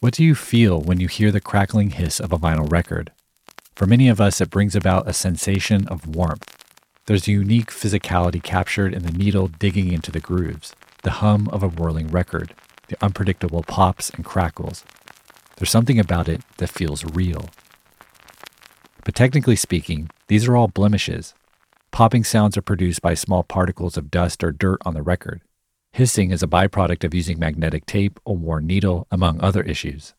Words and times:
What 0.00 0.14
do 0.14 0.22
you 0.22 0.36
feel 0.36 0.80
when 0.80 1.00
you 1.00 1.08
hear 1.08 1.32
the 1.32 1.40
crackling 1.40 1.90
hiss 1.90 2.20
of 2.20 2.32
a 2.32 2.38
vinyl 2.38 2.70
record? 2.70 3.10
For 3.74 3.84
many 3.84 4.08
of 4.08 4.20
us, 4.20 4.40
it 4.40 4.48
brings 4.48 4.76
about 4.76 5.08
a 5.08 5.12
sensation 5.12 5.88
of 5.88 6.06
warmth. 6.06 6.56
There's 7.06 7.26
a 7.26 7.32
unique 7.32 7.72
physicality 7.72 8.40
captured 8.40 8.94
in 8.94 9.02
the 9.02 9.10
needle 9.10 9.48
digging 9.48 9.92
into 9.92 10.12
the 10.12 10.20
grooves, 10.20 10.76
the 11.02 11.18
hum 11.18 11.48
of 11.48 11.64
a 11.64 11.68
whirling 11.68 12.06
record, 12.12 12.54
the 12.86 12.96
unpredictable 13.04 13.64
pops 13.64 14.08
and 14.10 14.24
crackles. 14.24 14.84
There's 15.56 15.70
something 15.70 15.98
about 15.98 16.28
it 16.28 16.42
that 16.58 16.70
feels 16.70 17.04
real. 17.04 17.50
But 19.04 19.16
technically 19.16 19.56
speaking, 19.56 20.10
these 20.28 20.46
are 20.46 20.56
all 20.56 20.68
blemishes. 20.68 21.34
Popping 21.90 22.22
sounds 22.22 22.56
are 22.56 22.62
produced 22.62 23.02
by 23.02 23.14
small 23.14 23.42
particles 23.42 23.96
of 23.96 24.12
dust 24.12 24.44
or 24.44 24.52
dirt 24.52 24.78
on 24.86 24.94
the 24.94 25.02
record. 25.02 25.40
Hissing 25.98 26.30
is 26.30 26.44
a 26.44 26.46
byproduct 26.46 27.02
of 27.02 27.12
using 27.12 27.40
magnetic 27.40 27.84
tape, 27.84 28.20
a 28.24 28.32
worn 28.32 28.68
needle, 28.68 29.08
among 29.10 29.40
other 29.40 29.62
issues. 29.62 30.14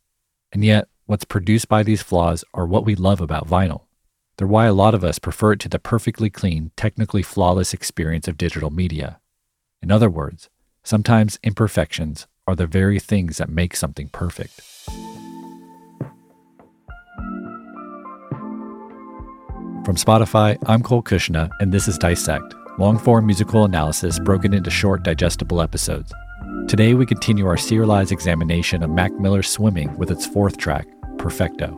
And 0.51 0.65
yet, 0.65 0.89
what's 1.05 1.23
produced 1.23 1.69
by 1.69 1.83
these 1.83 2.01
flaws 2.01 2.43
are 2.53 2.65
what 2.65 2.83
we 2.83 2.95
love 2.95 3.21
about 3.21 3.47
vinyl. 3.47 3.83
They're 4.35 4.45
why 4.45 4.65
a 4.65 4.73
lot 4.73 4.93
of 4.93 5.05
us 5.05 5.19
prefer 5.19 5.53
it 5.53 5.61
to 5.61 5.69
the 5.69 5.79
perfectly 5.79 6.29
clean, 6.29 6.71
technically 6.75 7.23
flawless 7.23 7.73
experience 7.73 8.27
of 8.27 8.35
digital 8.35 8.71
media. 8.71 9.21
In 9.81 9.89
other 9.89 10.09
words, 10.09 10.49
sometimes 10.83 11.39
imperfections 11.43 12.27
are 12.45 12.57
the 12.57 12.67
very 12.67 12.99
things 12.99 13.37
that 13.37 13.47
make 13.47 13.73
something 13.73 14.09
perfect. 14.09 14.59
From 19.85 19.95
Spotify, 19.95 20.57
I'm 20.65 20.83
Cole 20.83 21.03
Cuchna, 21.03 21.49
and 21.61 21.71
this 21.71 21.87
is 21.87 21.97
Dissect, 21.97 22.53
long 22.79 22.97
form 22.97 23.25
musical 23.25 23.65
analysis 23.65 24.17
broken 24.19 24.53
into 24.53 24.71
short, 24.71 25.03
digestible 25.03 25.61
episodes. 25.61 26.13
Today, 26.67 26.93
we 26.93 27.05
continue 27.05 27.45
our 27.45 27.57
serialized 27.57 28.11
examination 28.11 28.81
of 28.81 28.89
Mac 28.89 29.11
Miller's 29.19 29.49
Swimming 29.49 29.95
with 29.97 30.09
its 30.09 30.25
fourth 30.25 30.57
track, 30.57 30.87
Perfecto. 31.17 31.77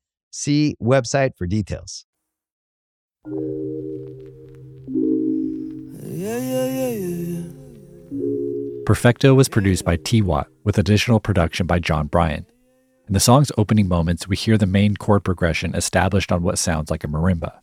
See 0.31 0.75
website 0.81 1.37
for 1.37 1.45
details. 1.45 2.05
Yeah, 6.03 6.37
yeah, 6.37 6.65
yeah, 6.65 6.89
yeah. 6.89 7.43
Perfecto 8.85 9.33
was 9.33 9.47
produced 9.49 9.85
by 9.85 9.97
T 9.97 10.21
Watt 10.21 10.47
with 10.63 10.77
additional 10.77 11.19
production 11.19 11.67
by 11.67 11.79
Jon 11.79 12.07
Brion. 12.07 12.45
In 13.07 13.13
the 13.13 13.19
song's 13.19 13.51
opening 13.57 13.87
moments, 13.87 14.27
we 14.27 14.37
hear 14.37 14.57
the 14.57 14.65
main 14.65 14.95
chord 14.95 15.23
progression 15.23 15.75
established 15.75 16.31
on 16.31 16.43
what 16.43 16.57
sounds 16.57 16.89
like 16.89 17.03
a 17.03 17.07
marimba. 17.07 17.59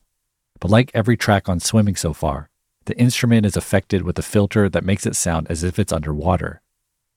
But 0.60 0.70
like 0.70 0.90
every 0.92 1.16
track 1.16 1.48
on 1.48 1.60
Swimming 1.60 1.96
so 1.96 2.12
far, 2.12 2.50
the 2.84 2.98
instrument 2.98 3.46
is 3.46 3.56
affected 3.56 4.02
with 4.02 4.18
a 4.18 4.22
filter 4.22 4.68
that 4.68 4.84
makes 4.84 5.06
it 5.06 5.16
sound 5.16 5.46
as 5.48 5.62
if 5.62 5.78
it's 5.78 5.92
underwater. 5.92 6.60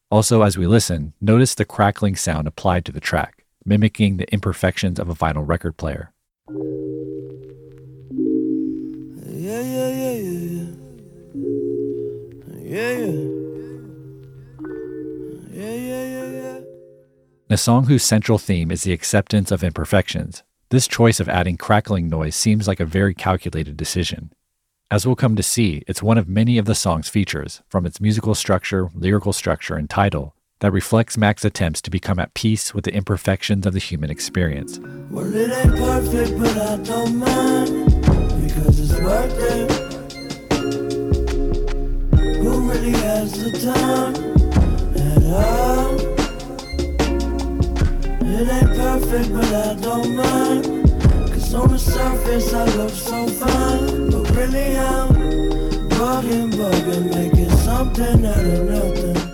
Also, 0.10 0.42
as 0.44 0.58
we 0.58 0.68
listen, 0.68 1.14
notice 1.20 1.56
the 1.56 1.66
crackling 1.66 2.16
sound 2.16 2.48
applied 2.48 2.86
to 2.86 2.92
the 2.92 3.00
track, 3.00 3.41
mimicking 3.66 4.18
the 4.18 4.32
imperfections 4.34 5.00
of 5.00 5.10
a 5.10 5.16
vinyl 5.16 5.48
record 5.48 5.78
player. 5.78 6.12
Yeah, 9.28 9.62
yeah, 9.62 9.90
yeah, 9.90 10.12
yeah, 10.12 10.42
yeah. 10.42 10.68
Yeah, 12.64 12.92
yeah. 12.98 13.22
Yeah, 15.52 15.74
yeah. 15.74 16.58
In 17.50 17.54
a 17.54 17.58
song 17.58 17.86
whose 17.86 18.04
central 18.04 18.38
theme 18.38 18.72
is 18.72 18.84
the 18.84 18.94
acceptance 18.94 19.52
of 19.52 19.64
imperfections, 19.64 20.44
this 20.70 20.88
choice 20.88 21.20
of 21.20 21.28
adding 21.28 21.58
crackling 21.58 22.08
noise 22.08 22.36
seems 22.36 22.68
like 22.68 22.80
a 22.80 22.86
very 22.86 23.14
calculated 23.14 23.76
decision. 23.76 24.32
As 24.90 25.06
we'll 25.06 25.16
come 25.16 25.36
to 25.36 25.44
see, 25.44 25.84
it's 25.88 26.02
one 26.02 26.18
of 26.18 26.30
many 26.30 26.58
of 26.58 26.66
the 26.66 26.76
song's 26.76 27.10
features, 27.10 27.62
from 27.68 27.86
its 27.86 28.00
musical 28.00 28.36
structure, 28.36 28.90
lyrical 28.94 29.34
structure, 29.34 29.76
and 29.76 29.90
title, 29.90 30.36
that 30.62 30.72
reflects 30.72 31.18
Mac's 31.18 31.44
attempts 31.44 31.82
to 31.82 31.90
become 31.90 32.20
at 32.20 32.34
peace 32.36 32.74
with 32.74 32.86
the 32.86 32.94
imperfections 32.94 33.66
of 33.66 33.74
the 33.74 33.80
human 33.80 34.10
experience. 34.10 34.80
Well, 35.10 35.36
it 35.36 35.52
ain't 35.52 35.76
perfect, 35.76 36.40
but 36.40 36.56
I 36.56 36.78
don't 36.78 37.18
mind 37.18 37.88
because 38.46 38.80
it's 38.80 39.00
worth 39.02 39.38
it. 39.40 39.72
Who 42.38 42.70
really 42.70 42.92
has 42.92 43.32
the 43.34 43.52
time 43.74 44.16
at 44.96 45.24
all? 45.34 46.00
It 48.24 48.48
ain't 48.48 48.78
perfect, 48.78 49.34
but 49.34 49.54
I 49.54 49.74
don't 49.82 50.16
mind. 50.16 50.64
Cause 51.34 51.54
on 51.56 51.70
the 51.70 51.80
surface 51.80 52.54
I 52.54 52.66
look 52.78 52.92
so 52.92 53.28
fine. 53.28 54.12
But 54.12 54.30
really 54.36 54.78
I'm 54.78 55.10
bugging, 55.90 56.52
bugging, 56.52 57.10
making 57.16 57.50
something 57.50 58.26
out 58.26 58.38
of 58.38 58.70
nothing. 58.70 59.31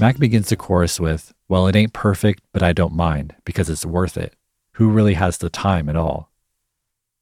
Mac 0.00 0.18
begins 0.18 0.48
the 0.48 0.56
chorus 0.56 0.98
with, 0.98 1.34
Well, 1.46 1.66
it 1.66 1.76
ain't 1.76 1.92
perfect, 1.92 2.42
but 2.54 2.62
I 2.62 2.72
don't 2.72 2.94
mind 2.94 3.34
because 3.44 3.68
it's 3.68 3.84
worth 3.84 4.16
it. 4.16 4.34
Who 4.76 4.88
really 4.88 5.12
has 5.12 5.36
the 5.36 5.50
time 5.50 5.90
at 5.90 5.96
all? 5.96 6.30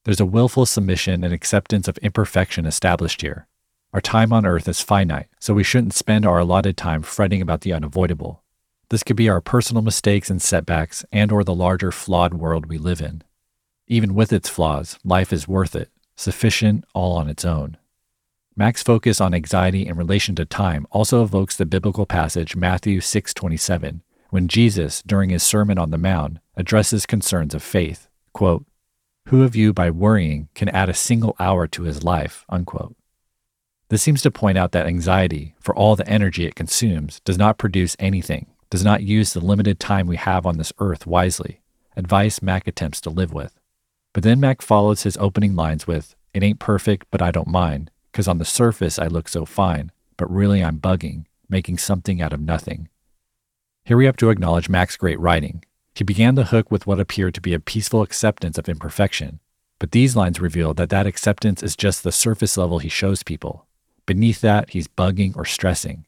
There's 0.04 0.20
a 0.20 0.24
willful 0.24 0.64
submission 0.64 1.24
and 1.24 1.34
acceptance 1.34 1.88
of 1.88 1.98
imperfection 1.98 2.66
established 2.66 3.20
here. 3.20 3.48
Our 3.92 4.00
time 4.00 4.32
on 4.32 4.46
earth 4.46 4.68
is 4.68 4.80
finite, 4.80 5.26
so 5.40 5.54
we 5.54 5.64
shouldn't 5.64 5.94
spend 5.94 6.24
our 6.24 6.38
allotted 6.38 6.76
time 6.76 7.02
fretting 7.02 7.42
about 7.42 7.62
the 7.62 7.72
unavoidable. 7.72 8.44
This 8.90 9.02
could 9.02 9.16
be 9.16 9.28
our 9.28 9.40
personal 9.40 9.82
mistakes 9.82 10.30
and 10.30 10.40
setbacks 10.40 11.04
and 11.10 11.32
or 11.32 11.42
the 11.42 11.56
larger 11.56 11.90
flawed 11.90 12.34
world 12.34 12.66
we 12.66 12.78
live 12.78 13.00
in. 13.00 13.24
Even 13.88 14.14
with 14.14 14.32
its 14.32 14.48
flaws, 14.48 15.00
life 15.04 15.32
is 15.32 15.48
worth 15.48 15.74
it, 15.74 15.90
sufficient 16.14 16.84
all 16.94 17.16
on 17.16 17.28
its 17.28 17.44
own. 17.44 17.76
Mac's 18.58 18.82
focus 18.82 19.20
on 19.20 19.34
anxiety 19.34 19.86
in 19.86 19.96
relation 19.96 20.34
to 20.34 20.44
time 20.44 20.84
also 20.90 21.22
evokes 21.22 21.56
the 21.56 21.64
biblical 21.64 22.06
passage 22.06 22.56
Matthew 22.56 22.98
6:27, 23.00 24.02
when 24.30 24.48
Jesus, 24.48 25.00
during 25.06 25.30
his 25.30 25.44
Sermon 25.44 25.78
on 25.78 25.92
the 25.92 25.96
Mount, 25.96 26.38
addresses 26.56 27.06
concerns 27.06 27.54
of 27.54 27.62
faith. 27.62 28.08
Quote, 28.32 28.66
Who 29.28 29.44
of 29.44 29.54
you 29.54 29.72
by 29.72 29.92
worrying 29.92 30.48
can 30.56 30.68
add 30.70 30.88
a 30.88 30.94
single 30.94 31.36
hour 31.38 31.68
to 31.68 31.84
his 31.84 32.02
life? 32.02 32.44
Unquote. 32.48 32.96
This 33.90 34.02
seems 34.02 34.22
to 34.22 34.30
point 34.32 34.58
out 34.58 34.72
that 34.72 34.88
anxiety, 34.88 35.54
for 35.60 35.72
all 35.72 35.94
the 35.94 36.08
energy 36.08 36.44
it 36.44 36.56
consumes, 36.56 37.20
does 37.20 37.38
not 37.38 37.58
produce 37.58 37.94
anything, 38.00 38.46
does 38.70 38.82
not 38.82 39.04
use 39.04 39.34
the 39.34 39.40
limited 39.40 39.78
time 39.78 40.08
we 40.08 40.16
have 40.16 40.44
on 40.44 40.58
this 40.58 40.72
earth 40.80 41.06
wisely, 41.06 41.60
advice 41.96 42.42
Mac 42.42 42.66
attempts 42.66 43.00
to 43.02 43.10
live 43.10 43.32
with. 43.32 43.60
But 44.12 44.24
then 44.24 44.40
Mac 44.40 44.62
follows 44.62 45.04
his 45.04 45.16
opening 45.18 45.54
lines 45.54 45.86
with, 45.86 46.16
It 46.34 46.42
ain't 46.42 46.58
perfect, 46.58 47.06
but 47.12 47.22
I 47.22 47.30
don't 47.30 47.46
mind, 47.46 47.92
'cause 48.18 48.26
on 48.26 48.38
the 48.38 48.44
surface 48.44 48.98
I 48.98 49.06
look 49.06 49.28
so 49.28 49.44
fine, 49.44 49.92
but 50.16 50.28
really 50.28 50.60
I'm 50.64 50.80
bugging, 50.80 51.26
making 51.48 51.78
something 51.78 52.20
out 52.20 52.32
of 52.32 52.40
nothing. 52.40 52.88
Here 53.84 53.96
we 53.96 54.06
have 54.06 54.16
to 54.16 54.30
acknowledge 54.30 54.68
Mac's 54.68 54.96
great 54.96 55.20
writing. 55.20 55.64
He 55.94 56.02
began 56.02 56.34
the 56.34 56.46
hook 56.46 56.68
with 56.68 56.84
what 56.84 56.98
appeared 56.98 57.34
to 57.34 57.40
be 57.40 57.54
a 57.54 57.60
peaceful 57.60 58.02
acceptance 58.02 58.58
of 58.58 58.68
imperfection, 58.68 59.38
but 59.78 59.92
these 59.92 60.16
lines 60.16 60.40
reveal 60.40 60.74
that 60.74 60.90
that 60.90 61.06
acceptance 61.06 61.62
is 61.62 61.76
just 61.76 62.02
the 62.02 62.10
surface 62.10 62.56
level 62.56 62.80
he 62.80 62.88
shows 62.88 63.22
people. 63.22 63.68
Beneath 64.04 64.40
that, 64.40 64.70
he's 64.70 64.88
bugging 64.88 65.36
or 65.36 65.44
stressing. 65.44 66.04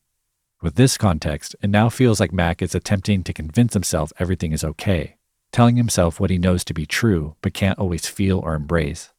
With 0.61 0.75
this 0.75 0.99
context, 0.99 1.55
it 1.63 1.71
now 1.71 1.89
feels 1.91 2.19
like 2.19 2.33
Mac 2.33 2.61
is 2.61 2.75
attempting 2.75 3.23
to 3.23 3.33
convince 3.33 3.75
himself 3.75 4.13
everything 4.19 4.51
is 4.51 4.65
okay, 4.65 5.15
telling 5.53 5.77
himself 5.77 6.19
what 6.19 6.31
he 6.31 6.39
knows 6.39 6.65
to 6.65 6.75
be 6.75 6.87
true 6.87 7.37
but 7.41 7.55
can't 7.55 7.79
always 7.79 8.09
feel 8.09 8.41
or 8.41 8.57
embrace. 8.57 9.11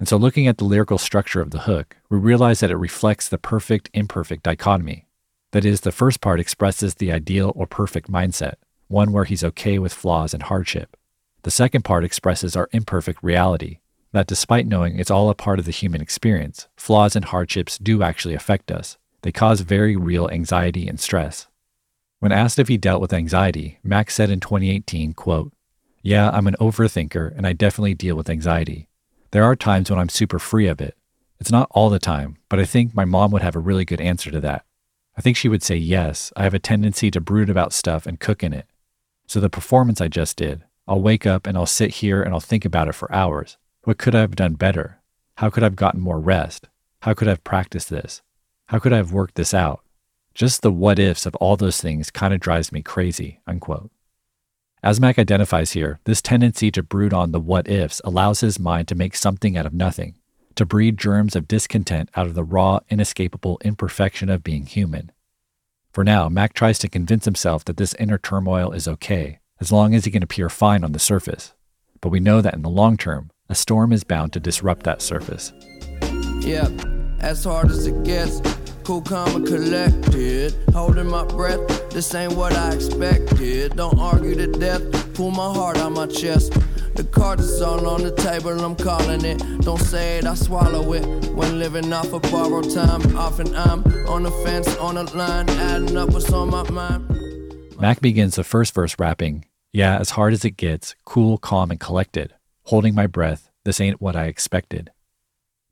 And 0.00 0.08
so, 0.08 0.16
looking 0.16 0.48
at 0.48 0.56
the 0.56 0.64
lyrical 0.64 0.96
structure 0.96 1.42
of 1.42 1.50
the 1.50 1.60
hook, 1.60 1.98
we 2.08 2.16
realize 2.16 2.60
that 2.60 2.70
it 2.70 2.76
reflects 2.76 3.28
the 3.28 3.36
perfect 3.36 3.90
imperfect 3.92 4.42
dichotomy. 4.42 5.06
That 5.52 5.66
is, 5.66 5.82
the 5.82 5.92
first 5.92 6.22
part 6.22 6.40
expresses 6.40 6.94
the 6.94 7.12
ideal 7.12 7.52
or 7.54 7.66
perfect 7.66 8.10
mindset, 8.10 8.54
one 8.88 9.12
where 9.12 9.24
he's 9.24 9.44
okay 9.44 9.78
with 9.78 9.92
flaws 9.92 10.32
and 10.32 10.44
hardship. 10.44 10.96
The 11.42 11.50
second 11.50 11.82
part 11.82 12.02
expresses 12.02 12.56
our 12.56 12.70
imperfect 12.72 13.22
reality, 13.22 13.80
that 14.12 14.26
despite 14.26 14.66
knowing 14.66 14.98
it's 14.98 15.10
all 15.10 15.28
a 15.28 15.34
part 15.34 15.58
of 15.58 15.66
the 15.66 15.70
human 15.70 16.00
experience, 16.00 16.66
flaws 16.76 17.14
and 17.14 17.26
hardships 17.26 17.76
do 17.76 18.02
actually 18.02 18.34
affect 18.34 18.72
us. 18.72 18.96
They 19.20 19.32
cause 19.32 19.60
very 19.60 19.96
real 19.96 20.30
anxiety 20.30 20.88
and 20.88 20.98
stress. 20.98 21.46
When 22.20 22.32
asked 22.32 22.58
if 22.58 22.68
he 22.68 22.78
dealt 22.78 23.02
with 23.02 23.12
anxiety, 23.12 23.78
Mac 23.84 24.10
said 24.10 24.30
in 24.30 24.40
2018, 24.40 25.12
quote, 25.12 25.52
Yeah, 26.02 26.30
I'm 26.30 26.46
an 26.46 26.56
overthinker 26.58 27.36
and 27.36 27.46
I 27.46 27.52
definitely 27.52 27.94
deal 27.94 28.16
with 28.16 28.30
anxiety. 28.30 28.88
There 29.32 29.44
are 29.44 29.54
times 29.54 29.90
when 29.90 29.98
I'm 30.00 30.08
super 30.08 30.38
free 30.38 30.66
of 30.66 30.80
it. 30.80 30.96
It's 31.38 31.52
not 31.52 31.68
all 31.70 31.88
the 31.88 31.98
time, 31.98 32.38
but 32.48 32.58
I 32.58 32.64
think 32.64 32.94
my 32.94 33.04
mom 33.04 33.30
would 33.30 33.42
have 33.42 33.54
a 33.54 33.60
really 33.60 33.84
good 33.84 34.00
answer 34.00 34.30
to 34.30 34.40
that. 34.40 34.64
I 35.16 35.20
think 35.20 35.36
she 35.36 35.48
would 35.48 35.62
say 35.62 35.76
yes, 35.76 36.32
I 36.36 36.42
have 36.42 36.54
a 36.54 36.58
tendency 36.58 37.10
to 37.12 37.20
brood 37.20 37.48
about 37.48 37.72
stuff 37.72 38.06
and 38.06 38.18
cook 38.18 38.42
in 38.42 38.52
it. 38.52 38.66
So 39.26 39.38
the 39.38 39.48
performance 39.48 40.00
I 40.00 40.08
just 40.08 40.36
did, 40.36 40.64
I'll 40.88 41.00
wake 41.00 41.26
up 41.26 41.46
and 41.46 41.56
I'll 41.56 41.66
sit 41.66 41.96
here 41.96 42.22
and 42.22 42.34
I'll 42.34 42.40
think 42.40 42.64
about 42.64 42.88
it 42.88 42.94
for 42.94 43.12
hours. 43.12 43.56
What 43.84 43.98
could 43.98 44.14
I 44.14 44.20
have 44.20 44.34
done 44.34 44.54
better? 44.54 44.98
How 45.36 45.48
could 45.48 45.62
I 45.62 45.66
have 45.66 45.76
gotten 45.76 46.00
more 46.00 46.18
rest? 46.18 46.68
How 47.02 47.14
could 47.14 47.28
I 47.28 47.30
have 47.30 47.44
practiced 47.44 47.88
this? 47.88 48.22
How 48.66 48.78
could 48.78 48.92
I 48.92 48.96
have 48.96 49.12
worked 49.12 49.36
this 49.36 49.54
out? 49.54 49.84
Just 50.34 50.62
the 50.62 50.72
what 50.72 50.98
ifs 50.98 51.24
of 51.24 51.36
all 51.36 51.56
those 51.56 51.80
things 51.80 52.10
kind 52.10 52.34
of 52.34 52.40
drives 52.40 52.72
me 52.72 52.82
crazy, 52.82 53.40
unquote. 53.46 53.90
As 54.82 54.98
Mac 54.98 55.18
identifies 55.18 55.72
here, 55.72 56.00
this 56.04 56.22
tendency 56.22 56.70
to 56.70 56.82
brood 56.82 57.12
on 57.12 57.32
the 57.32 57.40
what 57.40 57.68
ifs 57.68 58.00
allows 58.02 58.40
his 58.40 58.58
mind 58.58 58.88
to 58.88 58.94
make 58.94 59.14
something 59.14 59.54
out 59.54 59.66
of 59.66 59.74
nothing, 59.74 60.14
to 60.54 60.64
breed 60.64 60.96
germs 60.96 61.36
of 61.36 61.46
discontent 61.46 62.08
out 62.16 62.26
of 62.26 62.34
the 62.34 62.44
raw, 62.44 62.80
inescapable 62.88 63.58
imperfection 63.62 64.30
of 64.30 64.42
being 64.42 64.64
human. 64.64 65.12
For 65.92 66.02
now, 66.02 66.30
Mac 66.30 66.54
tries 66.54 66.78
to 66.78 66.88
convince 66.88 67.26
himself 67.26 67.62
that 67.66 67.76
this 67.76 67.94
inner 67.98 68.16
turmoil 68.16 68.72
is 68.72 68.88
okay, 68.88 69.40
as 69.60 69.70
long 69.70 69.94
as 69.94 70.06
he 70.06 70.10
can 70.10 70.22
appear 70.22 70.48
fine 70.48 70.82
on 70.82 70.92
the 70.92 70.98
surface. 70.98 71.52
But 72.00 72.08
we 72.08 72.20
know 72.20 72.40
that 72.40 72.54
in 72.54 72.62
the 72.62 72.70
long 72.70 72.96
term, 72.96 73.30
a 73.50 73.54
storm 73.54 73.92
is 73.92 74.02
bound 74.02 74.32
to 74.32 74.40
disrupt 74.40 74.84
that 74.84 75.02
surface. 75.02 75.52
Yeah, 76.40 76.70
as 77.18 77.44
hard 77.44 77.70
as 77.70 77.86
it 77.86 78.02
gets, 78.02 78.40
cool, 78.84 79.02
calm, 79.02 79.36
and 79.36 79.46
collected. 79.46 80.54
Holding 80.72 81.08
my 81.08 81.24
breath, 81.24 81.90
this 81.90 82.14
ain't 82.14 82.34
what 82.34 82.52
I 82.52 82.72
expected. 82.72 83.76
Don't 83.76 83.98
argue 83.98 84.34
to 84.34 84.46
death, 84.46 84.82
pull 85.14 85.30
my 85.30 85.52
heart 85.52 85.78
out 85.78 85.92
my 85.92 86.06
chest. 86.06 86.52
The 86.94 87.04
cards 87.04 87.44
is 87.44 87.62
all 87.62 87.86
on 87.86 88.02
the 88.02 88.14
table, 88.14 88.58
I'm 88.64 88.76
calling 88.76 89.24
it. 89.24 89.38
Don't 89.62 89.80
say 89.80 90.18
it, 90.18 90.26
I 90.26 90.34
swallow 90.34 90.92
it. 90.92 91.04
When 91.32 91.58
living 91.58 91.92
off 91.92 92.12
of 92.12 92.22
borrowed 92.22 92.70
time, 92.70 93.16
often 93.16 93.54
I'm 93.54 93.84
on 94.08 94.24
the 94.24 94.30
fence, 94.44 94.76
on 94.76 94.96
the 94.96 95.04
line, 95.16 95.48
adding 95.50 95.96
up 95.96 96.10
what's 96.10 96.32
on 96.32 96.50
my 96.50 96.68
mind. 96.70 97.06
Mac 97.78 98.00
begins 98.00 98.36
the 98.36 98.44
first 98.44 98.74
verse 98.74 98.96
rapping, 98.98 99.46
Yeah, 99.72 99.98
as 99.98 100.10
hard 100.10 100.32
as 100.32 100.44
it 100.44 100.56
gets, 100.56 100.94
cool, 101.04 101.38
calm, 101.38 101.70
and 101.70 101.80
collected 101.80 102.34
holding 102.70 102.94
my 102.94 103.08
breath, 103.08 103.50
this 103.64 103.80
ain't 103.80 104.00
what 104.00 104.14
I 104.14 104.26
expected. 104.26 104.92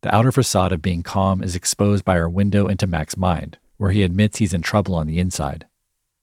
The 0.03 0.15
outer 0.15 0.31
facade 0.31 0.71
of 0.71 0.81
being 0.81 1.03
calm 1.03 1.43
is 1.43 1.57
exposed 1.57 2.05
by 2.05 2.19
our 2.19 2.29
window 2.29 2.69
into 2.69 2.87
Mac's 2.87 3.17
mind, 3.17 3.59
where 3.79 3.91
he 3.91 4.05
admits 4.05 4.39
he's 4.39 4.55
in 4.55 4.63
trouble 4.63 4.95
on 4.95 5.09
the 5.09 5.19
inside. 5.19 5.67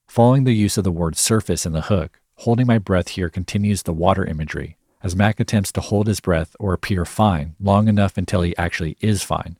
Following 0.07 0.45
the 0.45 0.53
use 0.53 0.77
of 0.77 0.85
the 0.85 0.91
word 0.91 1.17
surface 1.17 1.65
in 1.65 1.73
the 1.73 1.81
hook, 1.81 2.21
holding 2.35 2.67
my 2.67 2.77
breath 2.77 3.09
here 3.09 3.29
continues 3.29 3.83
the 3.83 3.91
water 3.91 4.23
imagery, 4.23 4.77
as 5.03 5.15
Mac 5.15 5.41
attempts 5.41 5.73
to 5.73 5.81
hold 5.81 6.07
his 6.07 6.21
breath 6.21 6.55
or 6.57 6.71
appear 6.71 7.03
fine 7.03 7.55
long 7.59 7.89
enough 7.89 8.17
until 8.17 8.43
he 8.43 8.55
actually 8.57 8.95
is 9.01 9.23
fine. 9.23 9.57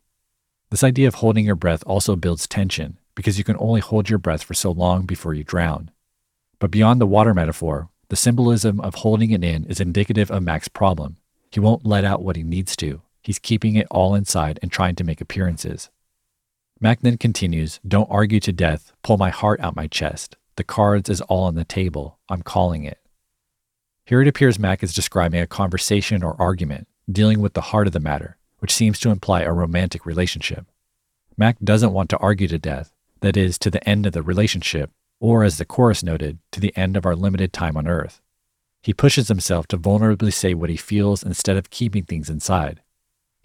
This 0.70 0.84
idea 0.84 1.10
of 1.10 1.16
holding 1.16 1.46
your 1.46 1.56
breath 1.56 1.84
also 1.86 2.16
builds 2.16 2.48
tension, 2.48 2.98
because 3.16 3.38
you 3.38 3.44
can 3.44 3.58
only 3.60 3.82
hold 3.82 4.10
your 4.10 4.20
breath 4.20 4.44
for 4.44 4.54
so 4.54 4.72
long 4.72 5.06
before 5.06 5.34
you 5.34 5.44
drown. 5.44 5.92
But 6.60 6.72
beyond 6.72 7.02
the 7.02 7.06
water 7.06 7.34
metaphor, 7.34 7.90
the 8.08 8.16
symbolism 8.16 8.80
of 8.80 8.96
holding 8.96 9.32
it 9.32 9.44
in 9.44 9.66
is 9.66 9.82
indicative 9.82 10.32
of 10.32 10.42
Mac's 10.42 10.70
problem. 10.70 11.18
He 11.52 11.60
won't 11.60 11.86
let 11.86 12.06
out 12.06 12.24
what 12.24 12.38
he 12.38 12.44
needs 12.44 12.76
to. 12.78 13.02
He's 13.26 13.40
keeping 13.40 13.76
it 13.76 13.88
all 13.90 14.14
inside 14.14 14.60
and 14.62 14.72
trying 14.72 14.94
to 14.98 15.04
make 15.04 15.20
appearances. 15.20 15.90
Mac 16.80 17.02
then 17.02 17.18
continues 17.18 17.80
Don't 17.88 18.12
argue 18.12 18.40
to 18.42 18.54
death, 18.54 18.92
pull 19.02 19.18
my 19.18 19.32
heart 19.32 19.60
out 19.62 19.76
my 19.76 19.88
chest. 19.88 20.38
The 20.58 20.64
cards 20.64 21.10
is 21.10 21.22
all 21.22 21.46
on 21.46 21.56
the 21.56 21.66
table. 21.66 22.20
I'm 22.30 22.44
calling 22.44 22.84
it. 22.84 23.00
Here 24.06 24.22
it 24.22 24.28
appears 24.28 24.60
Mac 24.60 24.84
is 24.84 24.94
describing 24.94 25.42
a 25.42 25.48
conversation 25.48 26.22
or 26.22 26.40
argument, 26.40 26.88
dealing 27.12 27.42
with 27.42 27.56
the 27.56 27.62
heart 27.62 27.88
of 27.88 27.94
the 27.94 28.00
matter, 28.00 28.38
which 28.60 28.72
seems 28.72 29.00
to 29.00 29.10
imply 29.10 29.42
a 29.42 29.52
romantic 29.52 30.06
relationship. 30.06 30.68
Mac 31.36 31.58
doesn't 31.64 31.94
want 31.94 32.12
to 32.12 32.18
argue 32.20 32.48
to 32.48 32.60
death, 32.60 32.94
that 33.22 33.36
is, 33.36 33.58
to 33.58 33.72
the 33.72 33.84
end 33.90 34.06
of 34.06 34.14
the 34.14 34.22
relationship, 34.22 34.92
or 35.20 35.44
as 35.44 35.58
the 35.58 35.66
chorus 35.66 36.04
noted, 36.04 36.38
to 36.52 36.60
the 36.60 36.78
end 36.78 36.96
of 36.96 37.08
our 37.08 37.16
limited 37.16 37.52
time 37.52 37.76
on 37.76 37.88
earth. 37.88 38.22
He 38.84 38.94
pushes 38.94 39.30
himself 39.30 39.66
to 39.70 39.80
vulnerably 39.80 40.32
say 40.32 40.54
what 40.54 40.70
he 40.70 40.78
feels 40.78 41.24
instead 41.24 41.58
of 41.58 41.72
keeping 41.72 42.04
things 42.04 42.30
inside. 42.30 42.82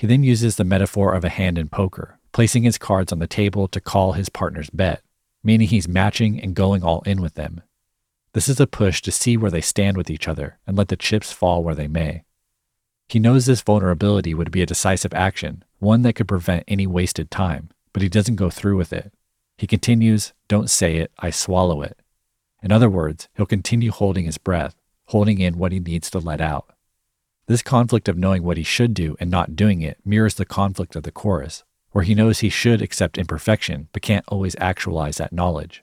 He 0.00 0.06
then 0.06 0.22
uses 0.22 0.56
the 0.56 0.64
metaphor 0.64 1.12
of 1.12 1.26
a 1.26 1.28
hand 1.28 1.58
in 1.58 1.68
poker, 1.68 2.18
placing 2.32 2.62
his 2.62 2.78
cards 2.78 3.12
on 3.12 3.18
the 3.18 3.26
table 3.26 3.68
to 3.68 3.82
call 3.82 4.12
his 4.12 4.30
partner's 4.30 4.70
bet, 4.70 5.02
meaning 5.44 5.68
he's 5.68 5.86
matching 5.86 6.40
and 6.40 6.54
going 6.54 6.82
all 6.82 7.02
in 7.02 7.20
with 7.20 7.34
them. 7.34 7.60
This 8.32 8.48
is 8.48 8.58
a 8.58 8.66
push 8.66 9.02
to 9.02 9.12
see 9.12 9.36
where 9.36 9.50
they 9.50 9.60
stand 9.60 9.98
with 9.98 10.08
each 10.08 10.26
other 10.26 10.58
and 10.66 10.74
let 10.74 10.88
the 10.88 10.96
chips 10.96 11.32
fall 11.32 11.62
where 11.62 11.74
they 11.74 11.86
may. 11.86 12.24
He 13.10 13.18
knows 13.18 13.44
this 13.44 13.60
vulnerability 13.60 14.32
would 14.32 14.50
be 14.50 14.62
a 14.62 14.66
decisive 14.66 15.12
action, 15.12 15.64
one 15.80 16.00
that 16.00 16.14
could 16.14 16.28
prevent 16.28 16.64
any 16.66 16.86
wasted 16.86 17.30
time, 17.30 17.68
but 17.92 18.00
he 18.00 18.08
doesn't 18.08 18.36
go 18.36 18.48
through 18.48 18.78
with 18.78 18.94
it. 18.94 19.12
He 19.58 19.66
continues, 19.66 20.32
Don't 20.48 20.70
say 20.70 20.96
it, 20.96 21.12
I 21.18 21.28
swallow 21.28 21.82
it. 21.82 22.00
In 22.62 22.72
other 22.72 22.88
words, 22.88 23.28
he'll 23.36 23.44
continue 23.44 23.90
holding 23.90 24.24
his 24.24 24.38
breath, 24.38 24.76
holding 25.08 25.40
in 25.40 25.58
what 25.58 25.72
he 25.72 25.78
needs 25.78 26.08
to 26.12 26.20
let 26.20 26.40
out. 26.40 26.72
This 27.46 27.62
conflict 27.62 28.08
of 28.08 28.16
knowing 28.16 28.42
what 28.42 28.56
he 28.56 28.62
should 28.62 28.94
do 28.94 29.16
and 29.18 29.30
not 29.30 29.56
doing 29.56 29.82
it 29.82 29.98
mirrors 30.04 30.34
the 30.34 30.44
conflict 30.44 30.94
of 30.94 31.02
the 31.02 31.10
chorus, 31.12 31.64
where 31.90 32.04
he 32.04 32.14
knows 32.14 32.38
he 32.38 32.48
should 32.48 32.80
accept 32.80 33.18
imperfection 33.18 33.88
but 33.92 34.02
can't 34.02 34.24
always 34.28 34.54
actualize 34.60 35.16
that 35.16 35.32
knowledge. 35.32 35.82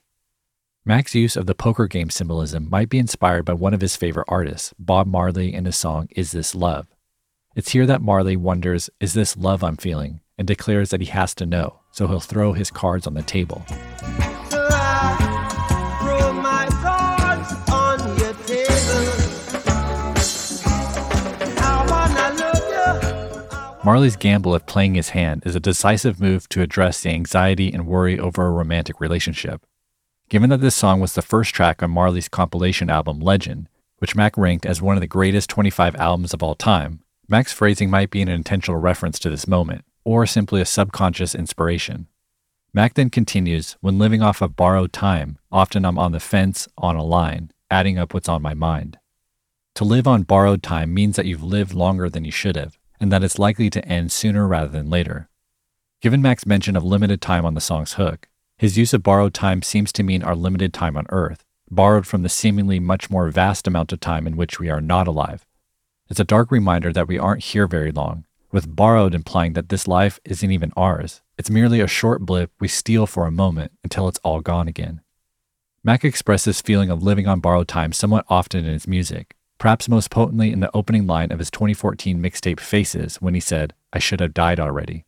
Mac's 0.86 1.14
use 1.16 1.36
of 1.36 1.46
the 1.48 1.56
poker 1.56 1.86
game 1.88 2.10
symbolism 2.10 2.70
might 2.70 2.88
be 2.88 2.98
inspired 2.98 3.44
by 3.44 3.54
one 3.54 3.74
of 3.74 3.82
his 3.82 3.98
favorite 3.98 4.28
artists, 4.30 4.74
Bob 4.80 5.06
Marley, 5.06 5.54
in 5.54 5.66
his 5.66 5.76
song 5.76 6.08
Is 6.12 6.32
This 6.32 6.56
Love? 6.56 6.88
It's 7.58 7.72
here 7.72 7.86
that 7.86 8.02
Marley 8.02 8.38
wonders, 8.38 8.90
Is 9.02 9.14
this 9.14 9.36
love 9.36 9.64
I'm 9.64 9.76
feeling? 9.78 10.22
and 10.38 10.48
declares 10.48 10.92
that 10.92 11.02
he 11.02 11.08
has 11.08 11.34
to 11.34 11.46
know, 11.48 11.80
so 11.92 12.08
he'll 12.08 12.20
throw 12.20 12.54
his 12.54 12.70
cards 12.70 13.08
on 13.08 13.16
the 13.16 13.24
table. 13.24 13.66
Marley's 23.88 24.18
gamble 24.18 24.54
of 24.54 24.66
playing 24.66 24.96
his 24.96 25.12
hand 25.12 25.44
is 25.46 25.56
a 25.56 25.62
decisive 25.62 26.20
move 26.20 26.50
to 26.50 26.62
address 26.62 27.00
the 27.00 27.10
anxiety 27.10 27.72
and 27.72 27.88
worry 27.88 28.20
over 28.20 28.46
a 28.46 28.52
romantic 28.52 29.00
relationship. 29.00 29.66
Given 30.28 30.50
that 30.50 30.60
this 30.60 30.76
song 30.76 31.00
was 31.00 31.14
the 31.14 31.22
first 31.22 31.56
track 31.56 31.82
on 31.82 31.92
Marley's 31.92 32.28
compilation 32.28 32.90
album 32.90 33.22
Legend, 33.22 33.70
which 34.00 34.14
Mac 34.14 34.38
ranked 34.38 34.66
as 34.66 34.82
one 34.82 34.98
of 34.98 35.00
the 35.00 35.08
greatest 35.08 35.50
25 35.50 35.96
albums 35.96 36.34
of 36.34 36.44
all 36.44 36.54
time, 36.54 37.00
Mac's 37.30 37.54
phrasing 37.54 37.90
might 37.90 38.10
be 38.10 38.22
an 38.22 38.28
intentional 38.28 38.78
reference 38.78 39.20
to 39.20 39.30
this 39.30 39.48
moment 39.48 39.86
or 40.04 40.26
simply 40.26 40.60
a 40.60 40.66
subconscious 40.66 41.34
inspiration. 41.34 42.08
Mac 42.74 42.96
then 42.96 43.10
continues 43.10 43.78
When 43.80 43.98
living 43.98 44.22
off 44.22 44.42
of 44.42 44.58
borrowed 44.58 44.92
time, 44.92 45.38
often 45.50 45.86
I'm 45.86 45.98
on 45.98 46.12
the 46.12 46.20
fence, 46.20 46.68
on 46.78 46.98
a 46.98 47.06
line, 47.06 47.52
adding 47.72 47.98
up 47.98 48.14
what's 48.14 48.28
on 48.28 48.42
my 48.42 48.54
mind. 48.54 49.00
To 49.76 49.86
live 49.86 50.08
on 50.08 50.24
borrowed 50.24 50.62
time 50.62 50.94
means 50.94 51.16
that 51.16 51.26
you've 51.26 51.42
lived 51.42 51.74
longer 51.74 52.10
than 52.10 52.26
you 52.26 52.32
should 52.32 52.58
have, 52.58 52.78
and 53.00 53.12
that 53.12 53.24
it's 53.24 53.40
likely 53.40 53.70
to 53.70 53.86
end 53.88 54.12
sooner 54.12 54.48
rather 54.48 54.70
than 54.70 54.90
later. 54.90 55.30
Given 56.02 56.22
Mac's 56.22 56.46
mention 56.46 56.76
of 56.76 56.84
limited 56.84 57.22
time 57.22 57.46
on 57.46 57.54
the 57.54 57.62
song's 57.62 57.94
hook, 57.94 58.28
his 58.58 58.78
use 58.78 58.94
of 58.94 59.04
borrowed 59.04 59.34
time 59.34 59.62
seems 59.62 59.92
to 59.94 60.04
mean 60.04 60.24
our 60.24 60.36
limited 60.36 60.74
time 60.74 60.98
on 60.98 61.06
Earth, 61.10 61.44
borrowed 61.70 62.08
from 62.08 62.24
the 62.24 62.30
seemingly 62.30 62.80
much 62.80 63.10
more 63.10 63.30
vast 63.30 63.68
amount 63.68 63.92
of 63.92 64.00
time 64.00 64.26
in 64.26 64.38
which 64.38 64.60
we 64.60 64.70
are 64.70 64.82
not 64.82 65.08
alive. 65.08 65.46
It's 66.10 66.20
a 66.20 66.26
dark 66.26 66.52
reminder 66.52 66.94
that 66.94 67.08
we 67.08 67.20
aren't 67.20 67.44
here 67.44 67.68
very 67.68 67.92
long, 67.92 68.26
with 68.52 68.76
borrowed 68.76 69.14
implying 69.14 69.54
that 69.54 69.70
this 69.70 69.88
life 69.88 70.20
isn't 70.26 70.52
even 70.52 70.72
ours. 70.76 71.22
It's 71.38 71.50
merely 71.50 71.82
a 71.82 71.88
short 71.88 72.26
blip 72.26 72.52
we 72.60 72.68
steal 72.68 73.06
for 73.06 73.26
a 73.26 73.32
moment 73.32 73.74
until 73.84 74.08
it's 74.08 74.20
all 74.24 74.42
gone 74.42 74.68
again. 74.68 75.02
Mac 75.84 76.04
expresses 76.04 76.62
feeling 76.62 76.90
of 76.90 77.04
living 77.04 77.28
on 77.28 77.40
borrowed 77.40 77.68
time 77.68 77.94
somewhat 77.94 78.26
often 78.30 78.66
in 78.66 78.74
his 78.74 78.88
music, 78.88 79.36
perhaps 79.58 79.90
most 79.90 80.10
potently 80.10 80.52
in 80.52 80.60
the 80.60 80.76
opening 80.76 81.08
line 81.08 81.32
of 81.32 81.40
his 81.40 81.52
2014 81.52 82.22
mixtape 82.22 82.60
Faces 82.60 83.18
when 83.18 83.34
he 83.34 83.40
said, 83.40 83.74
I 83.92 84.00
should 84.00 84.20
have 84.20 84.34
died 84.34 84.60
already. 84.60 85.06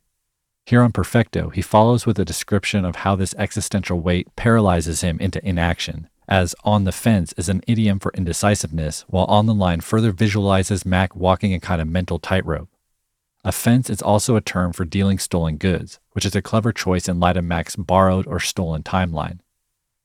Here 0.66 0.82
on 0.82 0.92
Perfecto, 0.92 1.50
he 1.50 1.62
follows 1.62 2.06
with 2.06 2.18
a 2.18 2.24
description 2.24 2.84
of 2.84 2.96
how 2.96 3.16
this 3.16 3.34
existential 3.36 4.00
weight 4.00 4.28
paralyzes 4.36 5.00
him 5.00 5.18
into 5.18 5.44
inaction, 5.44 6.08
as 6.28 6.54
on 6.64 6.84
the 6.84 6.92
fence 6.92 7.32
is 7.36 7.48
an 7.48 7.62
idiom 7.66 7.98
for 7.98 8.12
indecisiveness, 8.14 9.04
while 9.08 9.24
on 9.24 9.46
the 9.46 9.54
line 9.54 9.80
further 9.80 10.12
visualizes 10.12 10.86
Mac 10.86 11.16
walking 11.16 11.52
a 11.52 11.60
kind 11.60 11.80
of 11.80 11.88
mental 11.88 12.18
tightrope. 12.18 12.68
A 13.42 13.52
fence 13.52 13.88
is 13.88 14.02
also 14.02 14.36
a 14.36 14.40
term 14.40 14.72
for 14.72 14.84
dealing 14.84 15.18
stolen 15.18 15.56
goods, 15.56 15.98
which 16.12 16.26
is 16.26 16.36
a 16.36 16.42
clever 16.42 16.72
choice 16.72 17.08
in 17.08 17.18
light 17.18 17.36
of 17.36 17.44
Mac's 17.44 17.74
borrowed 17.74 18.26
or 18.26 18.38
stolen 18.38 18.82
timeline. 18.82 19.40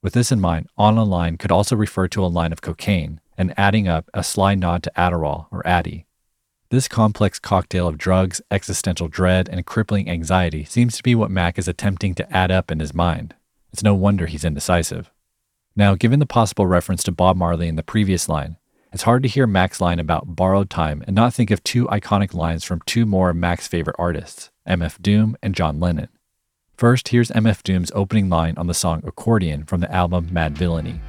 With 0.01 0.13
this 0.13 0.31
in 0.31 0.39
mind, 0.39 0.69
on 0.77 0.97
a 0.97 1.03
line 1.03 1.37
could 1.37 1.51
also 1.51 1.75
refer 1.75 2.07
to 2.07 2.23
a 2.23 2.27
line 2.27 2.53
of 2.53 2.61
cocaine, 2.61 3.19
and 3.37 3.53
adding 3.57 3.87
up 3.87 4.09
a 4.13 4.23
sly 4.23 4.55
nod 4.55 4.83
to 4.83 4.91
Adderall 4.97 5.47
or 5.51 5.65
Addy. 5.67 6.05
This 6.69 6.87
complex 6.87 7.39
cocktail 7.39 7.87
of 7.87 7.97
drugs, 7.97 8.41
existential 8.49 9.07
dread, 9.07 9.47
and 9.47 9.65
crippling 9.65 10.09
anxiety 10.09 10.65
seems 10.65 10.97
to 10.97 11.03
be 11.03 11.15
what 11.15 11.31
Mac 11.31 11.59
is 11.59 11.67
attempting 11.67 12.15
to 12.15 12.35
add 12.35 12.51
up 12.51 12.71
in 12.71 12.79
his 12.79 12.93
mind. 12.93 13.35
It's 13.71 13.83
no 13.83 13.93
wonder 13.93 14.25
he's 14.25 14.45
indecisive. 14.45 15.11
Now, 15.75 15.95
given 15.95 16.19
the 16.19 16.25
possible 16.25 16.65
reference 16.65 17.03
to 17.03 17.11
Bob 17.11 17.37
Marley 17.37 17.67
in 17.67 17.75
the 17.75 17.83
previous 17.83 18.27
line, 18.27 18.57
it's 18.91 19.03
hard 19.03 19.23
to 19.23 19.29
hear 19.29 19.45
Mac's 19.45 19.81
line 19.81 19.99
about 19.99 20.35
borrowed 20.35 20.69
time 20.69 21.03
and 21.05 21.15
not 21.15 21.33
think 21.33 21.51
of 21.51 21.63
two 21.63 21.85
iconic 21.87 22.33
lines 22.33 22.63
from 22.63 22.81
two 22.85 23.05
more 23.05 23.29
of 23.29 23.35
Mac's 23.35 23.67
favorite 23.67 23.97
artists, 23.99 24.51
MF 24.67 25.01
Doom 25.01 25.35
and 25.43 25.53
John 25.53 25.79
Lennon. 25.81 26.07
First, 26.77 27.09
here's 27.09 27.29
MF 27.31 27.61
Doom's 27.63 27.91
opening 27.93 28.29
line 28.29 28.55
on 28.57 28.67
the 28.67 28.73
song 28.73 29.01
Accordion 29.05 29.65
from 29.65 29.81
the 29.81 29.91
album 29.93 30.29
Madvillainy. 30.31 30.99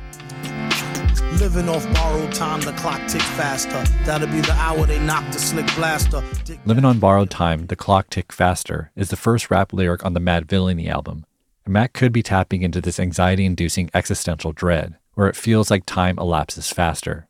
Living 1.41 1.69
off 1.69 1.85
borrowed 1.93 2.33
time, 2.33 2.61
the 2.63 2.73
clock 2.73 3.07
tick 3.09 3.21
faster. 3.21 3.85
That'll 4.05 4.27
be 4.27 4.41
the 4.41 4.53
hour 4.53 4.87
they 4.87 4.99
knock 4.99 5.31
the 5.33 5.39
slick 5.39 5.67
blaster. 5.75 6.23
Dick 6.45 6.59
Living 6.65 6.87
on 6.87 6.99
Borrowed 6.99 7.29
Time, 7.29 7.67
The 7.67 7.77
Clock 7.77 8.09
Tick 8.09 8.33
Faster 8.33 8.91
is 8.97 9.11
the 9.11 9.17
first 9.17 9.51
rap 9.51 9.75
lyric 9.75 10.03
on 10.05 10.15
the 10.15 10.21
Madvillainy 10.21 10.89
album. 10.89 11.27
And 11.67 11.75
Mac 11.75 11.93
could 11.93 12.11
be 12.11 12.23
tapping 12.23 12.63
into 12.63 12.81
this 12.81 12.99
anxiety 12.99 13.45
inducing 13.45 13.91
existential 13.93 14.53
dread, 14.53 14.97
where 15.13 15.29
it 15.29 15.37
feels 15.37 15.71
like 15.71 15.85
time 15.85 16.19
elapses 16.19 16.73
faster. 16.73 17.29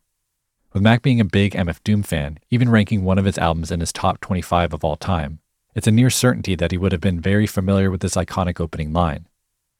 With 0.72 0.82
Mac 0.82 1.02
being 1.02 1.20
a 1.20 1.24
big 1.24 1.54
MF 1.54 1.82
Doom 1.82 2.04
fan, 2.04 2.38
even 2.48 2.68
ranking 2.68 3.02
one 3.02 3.18
of 3.18 3.24
his 3.24 3.38
albums 3.38 3.72
in 3.72 3.80
his 3.80 3.92
top 3.92 4.20
25 4.20 4.72
of 4.72 4.84
all 4.84 4.96
time, 4.96 5.40
it's 5.74 5.88
a 5.88 5.90
near 5.90 6.10
certainty 6.10 6.54
that 6.54 6.70
he 6.70 6.78
would 6.78 6.92
have 6.92 7.00
been 7.00 7.20
very 7.20 7.46
familiar 7.46 7.90
with 7.90 8.02
this 8.02 8.14
iconic 8.14 8.60
opening 8.60 8.92
line. 8.92 9.26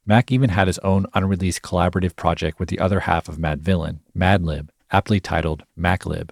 Mac 0.08 0.30
even 0.30 0.50
had 0.50 0.68
his 0.68 0.78
own 0.78 1.04
unreleased 1.14 1.62
collaborative 1.62 2.14
project 2.14 2.60
with 2.60 2.68
the 2.68 2.78
other 2.78 3.00
half 3.00 3.28
of 3.28 3.38
Madvillain, 3.38 3.98
Madlib, 4.16 4.68
aptly 4.92 5.18
titled 5.18 5.64
Maclib. 5.76 6.30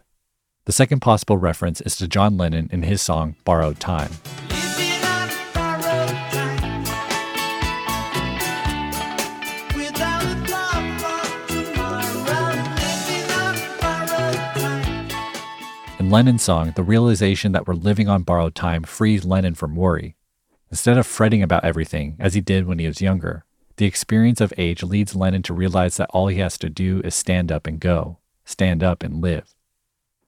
The 0.66 0.72
second 0.72 1.00
possible 1.00 1.38
reference 1.38 1.80
is 1.80 1.96
to 1.96 2.06
John 2.06 2.36
Lennon 2.36 2.68
in 2.70 2.84
his 2.84 3.02
song 3.02 3.34
borrowed 3.44 3.80
time. 3.80 4.12
In 15.98 16.10
Lennon's 16.10 16.44
song, 16.44 16.72
the 16.76 16.84
realization 16.84 17.50
that 17.50 17.66
we're 17.66 17.74
living 17.74 18.08
on 18.08 18.22
borrowed 18.22 18.54
time 18.54 18.84
frees 18.84 19.24
Lennon 19.24 19.56
from 19.56 19.74
worry. 19.74 20.14
Instead 20.70 20.96
of 20.96 21.08
fretting 21.08 21.42
about 21.42 21.64
everything, 21.64 22.14
as 22.20 22.34
he 22.34 22.40
did 22.40 22.66
when 22.68 22.78
he 22.78 22.86
was 22.86 23.00
younger, 23.00 23.44
the 23.76 23.86
experience 23.86 24.40
of 24.40 24.52
age 24.56 24.82
leads 24.82 25.16
Lennon 25.16 25.42
to 25.42 25.54
realize 25.54 25.96
that 25.96 26.10
all 26.10 26.28
he 26.28 26.38
has 26.38 26.56
to 26.58 26.70
do 26.70 27.00
is 27.04 27.14
stand 27.14 27.50
up 27.50 27.66
and 27.66 27.80
go, 27.80 28.18
stand 28.44 28.82
up 28.82 29.02
and 29.02 29.20
live. 29.20 29.54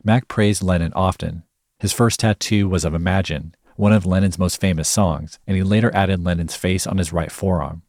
Mac 0.03 0.29
praised 0.29 0.63
Lennon 0.63 0.93
often. 0.95 1.45
His 1.79 1.93
first 1.93 2.21
tattoo 2.21 2.69
was 2.69 2.85
of 2.85 2.95
Imagine, 2.95 3.55
one 3.77 3.93
of 3.93 4.07
Lennon's 4.07 4.39
most 4.39 4.61
famous 4.61 4.89
songs, 4.89 5.39
and 5.47 5.57
he 5.57 5.63
later 5.63 5.95
added 5.95 6.25
Lennon's 6.25 6.57
face 6.57 6.87
on 6.87 6.99
his 6.99 7.13
right 7.13 7.31
forearm. 7.31 7.83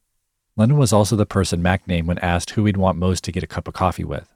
Lennon 0.55 0.77
was 0.77 0.91
also 0.91 1.15
the 1.15 1.25
person 1.25 1.61
Mac 1.61 1.87
named 1.87 2.07
when 2.07 2.19
asked 2.19 2.51
who 2.51 2.65
he'd 2.65 2.77
want 2.77 2.97
most 2.97 3.23
to 3.23 3.31
get 3.31 3.43
a 3.43 3.47
cup 3.47 3.67
of 3.67 3.73
coffee 3.73 4.03
with. 4.03 4.33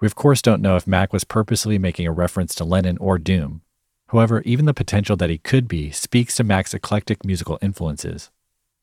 We 0.00 0.06
of 0.06 0.14
course 0.14 0.42
don't 0.42 0.60
know 0.60 0.76
if 0.76 0.86
Mac 0.86 1.12
was 1.12 1.24
purposely 1.24 1.78
making 1.78 2.06
a 2.06 2.12
reference 2.12 2.54
to 2.56 2.64
Lennon 2.64 2.98
or 2.98 3.18
Doom. 3.18 3.62
However, 4.08 4.42
even 4.42 4.66
the 4.66 4.74
potential 4.74 5.16
that 5.16 5.30
he 5.30 5.38
could 5.38 5.66
be 5.66 5.90
speaks 5.90 6.36
to 6.36 6.44
Mac's 6.44 6.74
eclectic 6.74 7.24
musical 7.24 7.58
influences. 7.62 8.30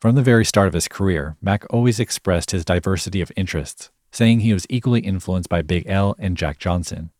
From 0.01 0.15
the 0.15 0.23
very 0.23 0.45
start 0.45 0.67
of 0.67 0.73
his 0.73 0.87
career, 0.87 1.37
Mac 1.43 1.63
always 1.69 1.99
expressed 1.99 2.49
his 2.49 2.65
diversity 2.65 3.21
of 3.21 3.31
interests, 3.35 3.91
saying 4.11 4.39
he 4.39 4.51
was 4.51 4.65
equally 4.67 5.01
influenced 5.01 5.47
by 5.47 5.61
Big 5.61 5.87
L 5.87 6.15
and 6.17 6.35
Jack 6.35 6.57
Johnson. 6.57 7.11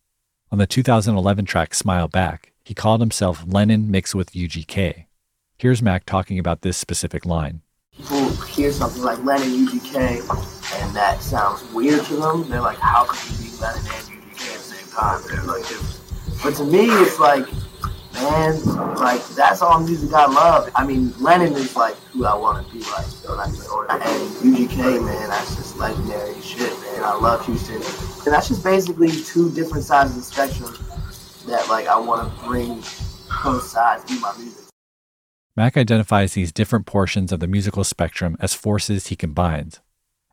On 0.50 0.58
the 0.58 0.66
2011 0.66 1.44
track 1.44 1.74
Smile 1.74 2.08
Back, 2.08 2.50
he 2.64 2.74
called 2.74 3.00
himself 3.00 3.44
Lennon 3.46 3.88
mixed 3.88 4.16
with 4.16 4.32
UGK. 4.32 5.04
Here's 5.58 5.80
Mac 5.80 6.04
talking 6.04 6.40
about 6.40 6.62
this 6.62 6.76
specific 6.76 7.24
line. 7.24 7.62
people 7.96 8.30
hear 8.46 8.72
something 8.72 9.02
like 9.02 9.22
Lennon 9.22 9.68
UGK 9.68 10.82
and 10.82 10.96
that 10.96 11.22
sounds 11.22 11.62
weird 11.72 12.04
to 12.06 12.16
them, 12.16 12.48
they're 12.50 12.60
like, 12.60 12.78
how 12.78 13.04
could 13.04 13.30
you 13.30 13.48
be 13.48 13.56
Lennon 13.58 13.78
and 13.78 14.08
UGK 14.08 14.42
at 14.42 14.58
the 14.58 14.58
same 14.58 14.88
time? 14.90 15.46
Like, 15.46 16.42
but 16.42 16.56
to 16.56 16.64
me, 16.64 16.86
it's 17.00 17.20
like, 17.20 17.46
man, 18.14 18.62
like 18.96 19.26
that's 19.28 19.62
all 19.62 19.80
music 19.80 20.12
I 20.12 20.26
love. 20.26 20.70
I 20.74 20.86
mean, 20.86 21.12
Lennon 21.20 21.52
is 21.54 21.76
like 21.76 21.96
who 22.12 22.24
I 22.24 22.34
want 22.34 22.66
to 22.66 22.72
be 22.72 22.80
like, 22.80 23.06
so 23.06 23.32
or 23.34 23.90
and 23.90 24.02
UGK, 24.02 25.04
man, 25.04 25.28
that's 25.28 25.56
just 25.56 25.76
legendary 25.78 26.40
shit, 26.40 26.72
man. 26.80 27.04
I 27.04 27.14
love 27.14 27.44
Houston, 27.46 27.76
and 27.76 28.34
that's 28.34 28.48
just 28.48 28.62
basically 28.64 29.10
two 29.10 29.50
different 29.52 29.84
sides 29.84 30.10
of 30.10 30.16
the 30.16 30.22
spectrum 30.22 30.74
that 31.46 31.68
like 31.68 31.86
I 31.86 31.98
want 31.98 32.28
to 32.28 32.44
bring 32.44 32.82
both 33.42 33.64
sides 33.64 34.04
to 34.04 34.20
my 34.20 34.36
music. 34.38 34.64
Mac 35.56 35.76
identifies 35.76 36.32
these 36.32 36.52
different 36.52 36.86
portions 36.86 37.30
of 37.30 37.40
the 37.40 37.46
musical 37.46 37.84
spectrum 37.84 38.36
as 38.40 38.54
forces 38.54 39.08
he 39.08 39.16
combines. 39.16 39.80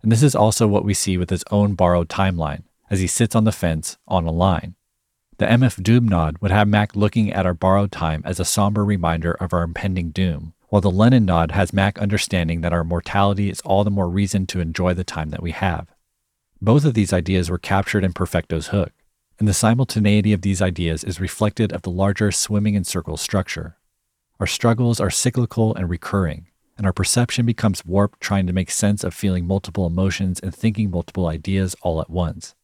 And 0.02 0.12
this 0.12 0.24
is 0.24 0.34
also 0.34 0.66
what 0.66 0.86
we 0.86 0.94
see 0.94 1.18
with 1.18 1.30
his 1.30 1.44
own 1.52 1.74
borrowed 1.74 2.08
timeline, 2.08 2.64
as 2.90 3.02
he 3.02 3.08
sits 3.08 3.36
on 3.36 3.44
the 3.44 3.52
fence 3.52 3.98
on 4.08 4.26
a 4.26 4.32
line. 4.32 4.76
The 5.40 5.46
MF 5.46 5.82
Doom 5.82 6.06
nod 6.06 6.36
would 6.42 6.52
have 6.52 6.68
Mac 6.68 6.98
looking 6.98 7.32
at 7.32 7.46
our 7.46 7.54
borrowed 7.54 7.94
time 7.94 8.22
as 8.26 8.42
a 8.42 8.46
somber 8.46 8.84
reminder 8.84 9.32
of 9.32 9.54
our 9.54 9.64
impending 9.64 10.12
doom, 10.12 10.54
while 10.68 10.82
the 10.82 10.92
Lennon 10.92 11.24
nod 11.24 11.52
has 11.52 11.72
Mac 11.72 11.98
understanding 11.98 12.60
that 12.60 12.74
our 12.74 12.84
mortality 12.84 13.50
is 13.50 13.62
all 13.62 13.86
the 13.86 13.90
more 13.90 14.10
reason 14.10 14.46
to 14.48 14.60
enjoy 14.60 14.94
the 14.94 15.06
time 15.06 15.30
that 15.30 15.42
we 15.42 15.52
have. 15.52 15.88
Both 16.62 16.84
of 16.84 16.94
these 16.94 17.14
ideas 17.14 17.50
were 17.50 17.58
captured 17.58 18.04
in 18.04 18.12
Perfecto's 18.12 18.68
hook, 18.68 18.92
and 19.40 19.48
the 19.48 19.54
simultaneity 19.54 20.34
of 20.34 20.42
these 20.42 20.62
ideas 20.62 21.06
is 21.06 21.22
reflected 21.22 21.72
of 21.72 21.84
the 21.84 21.90
larger 21.90 22.34
swimming 22.34 22.76
in 22.76 22.84
circles 22.84 23.22
structure. 23.22 23.78
Our 24.42 24.48
struggles 24.48 25.00
are 25.00 25.10
cyclical 25.10 25.74
and 25.74 25.90
recurring, 25.90 26.48
and 26.78 26.86
our 26.86 26.92
perception 26.92 27.46
becomes 27.46 27.86
warped 27.86 28.20
trying 28.20 28.46
to 28.48 28.54
make 28.54 28.72
sense 28.72 29.06
of 29.06 29.14
feeling 29.14 29.48
multiple 29.48 29.88
emotions 29.88 30.42
and 30.42 30.54
thinking 30.54 30.92
multiple 30.92 31.28
ideas 31.28 31.78
all 31.82 32.02
at 32.02 32.10
once. 32.10 32.56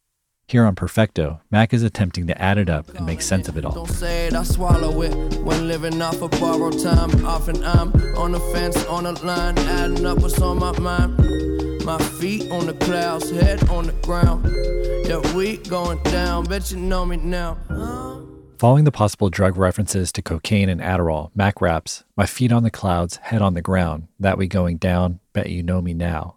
Here 0.48 0.64
on 0.64 0.76
Perfecto, 0.76 1.40
Mac 1.50 1.74
is 1.74 1.82
attempting 1.82 2.28
to 2.28 2.40
add 2.40 2.56
it 2.56 2.70
up 2.70 2.88
and 2.94 3.04
make 3.04 3.20
sense 3.20 3.48
of 3.48 3.56
it 3.56 3.64
all. 3.64 3.72
Don't 3.72 3.90
say 3.90 4.28
it, 4.28 4.32
I 4.32 4.44
swallow 4.44 5.02
it. 5.02 5.12
When 5.40 5.66
living 5.66 6.00
off 6.00 6.22
of 6.22 6.30
borrowed 6.30 6.78
time, 6.80 7.26
often 7.26 7.64
I'm 7.64 7.92
on 8.16 8.30
the 8.30 8.38
fence, 8.54 8.84
on 8.84 9.04
the 9.04 9.12
line, 9.26 9.58
adding 9.58 10.06
up 10.06 10.18
what's 10.18 10.40
on 10.40 10.60
my 10.60 10.78
mind. 10.78 11.16
My 11.84 11.98
feet 11.98 12.48
on 12.52 12.66
the 12.66 12.74
clouds, 12.74 13.28
head 13.30 13.68
on 13.68 13.86
the 13.86 13.92
ground. 13.94 14.44
Yeah, 15.08 15.34
we 15.34 15.56
going 15.56 16.00
down, 16.04 16.44
bet 16.44 16.70
you 16.70 16.76
know 16.76 17.04
me 17.04 17.16
now. 17.16 17.58
Following 18.60 18.84
the 18.84 18.92
possible 18.92 19.30
drug 19.30 19.56
references 19.56 20.12
to 20.12 20.22
cocaine 20.22 20.68
and 20.68 20.80
Adderall, 20.80 21.32
Mac 21.34 21.60
raps, 21.60 22.04
My 22.16 22.24
feet 22.24 22.52
on 22.52 22.62
the 22.62 22.70
clouds, 22.70 23.16
head 23.16 23.42
on 23.42 23.54
the 23.54 23.62
ground, 23.62 24.06
that 24.20 24.38
we 24.38 24.46
going 24.46 24.76
down, 24.76 25.18
bet 25.32 25.50
you 25.50 25.64
know 25.64 25.82
me 25.82 25.92
now. 25.92 26.36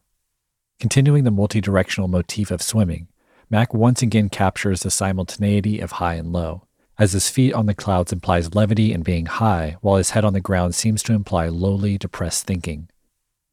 Continuing 0.79 1.25
the 1.25 1.31
multi 1.31 1.61
directional 1.61 2.07
motif 2.07 2.49
of 2.49 2.63
swimming, 2.63 3.07
Mac 3.51 3.73
once 3.73 4.03
again 4.03 4.29
captures 4.29 4.81
the 4.81 4.91
simultaneity 4.91 5.79
of 5.79 5.93
high 5.93 6.13
and 6.13 6.31
low, 6.31 6.67
as 6.99 7.13
his 7.13 7.29
feet 7.29 7.51
on 7.51 7.65
the 7.65 7.73
clouds 7.73 8.13
implies 8.13 8.53
levity 8.53 8.93
and 8.93 9.03
being 9.03 9.25
high, 9.25 9.75
while 9.81 9.95
his 9.95 10.11
head 10.11 10.23
on 10.23 10.33
the 10.33 10.39
ground 10.39 10.75
seems 10.75 11.01
to 11.01 11.13
imply 11.13 11.47
lowly, 11.47 11.97
depressed 11.97 12.45
thinking. 12.45 12.89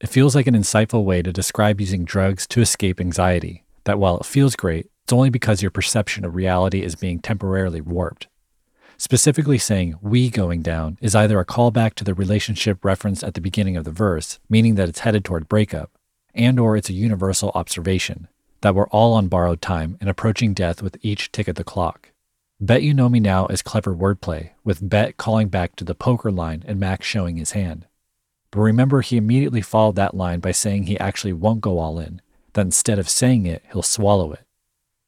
It 0.02 0.10
feels 0.10 0.34
like 0.34 0.46
an 0.46 0.54
insightful 0.54 1.02
way 1.02 1.22
to 1.22 1.32
describe 1.32 1.80
using 1.80 2.04
drugs 2.04 2.46
to 2.48 2.60
escape 2.60 3.00
anxiety, 3.00 3.64
that 3.84 3.98
while 3.98 4.18
it 4.18 4.26
feels 4.26 4.54
great, 4.54 4.90
it's 5.04 5.14
only 5.14 5.30
because 5.30 5.62
your 5.62 5.70
perception 5.70 6.26
of 6.26 6.34
reality 6.34 6.82
is 6.82 6.94
being 6.94 7.18
temporarily 7.18 7.80
warped. 7.80 8.26
Specifically 8.98 9.56
saying 9.56 9.94
we 10.02 10.28
going 10.28 10.60
down 10.60 10.98
is 11.00 11.14
either 11.14 11.40
a 11.40 11.46
callback 11.46 11.94
to 11.94 12.04
the 12.04 12.12
relationship 12.12 12.84
referenced 12.84 13.24
at 13.24 13.32
the 13.32 13.40
beginning 13.40 13.78
of 13.78 13.84
the 13.84 13.92
verse, 13.92 14.40
meaning 14.50 14.74
that 14.74 14.90
it's 14.90 15.00
headed 15.00 15.24
toward 15.24 15.48
breakup, 15.48 15.90
and 16.34 16.60
or 16.60 16.76
it's 16.76 16.90
a 16.90 16.94
universal 16.94 17.50
observation 17.54 18.28
that 18.66 18.75
we're 18.75 18.88
all 18.88 19.14
on 19.14 19.28
borrowed 19.28 19.62
time 19.62 19.96
and 20.00 20.11
approaching 20.11 20.52
death 20.52 20.82
with 20.82 20.99
each 21.00 21.30
tick 21.30 21.46
of 21.46 21.54
the 21.54 21.62
clock. 21.62 22.11
Bet 22.61 22.82
You 22.82 22.92
Know 22.92 23.08
Me 23.08 23.20
Now 23.20 23.46
is 23.46 23.62
clever 23.62 23.94
wordplay, 23.94 24.50
with 24.64 24.88
Bet 24.88 25.16
calling 25.16 25.46
back 25.46 25.76
to 25.76 25.85
the 25.85 25.94
poker 25.94 26.32
line 26.32 26.64
and 26.66 26.80
Max 26.80 27.06
showing 27.06 27.37
his 27.37 27.52
hand. 27.52 27.87
But 28.50 28.62
remember, 28.62 29.02
he 29.02 29.18
immediately 29.18 29.61
followed 29.61 29.94
that 29.94 30.16
line 30.16 30.40
by 30.40 30.50
saying 30.50 30.85
he 30.85 30.99
actually 30.99 31.32
won't 31.32 31.61
go 31.61 31.78
all 31.78 32.00
in, 32.00 32.20
that 32.54 32.62
instead 32.62 32.99
of 32.99 33.08
saying 33.08 33.46
it, 33.46 33.62
he'll 33.70 33.82
swallow 33.82 34.32
it. 34.32 34.40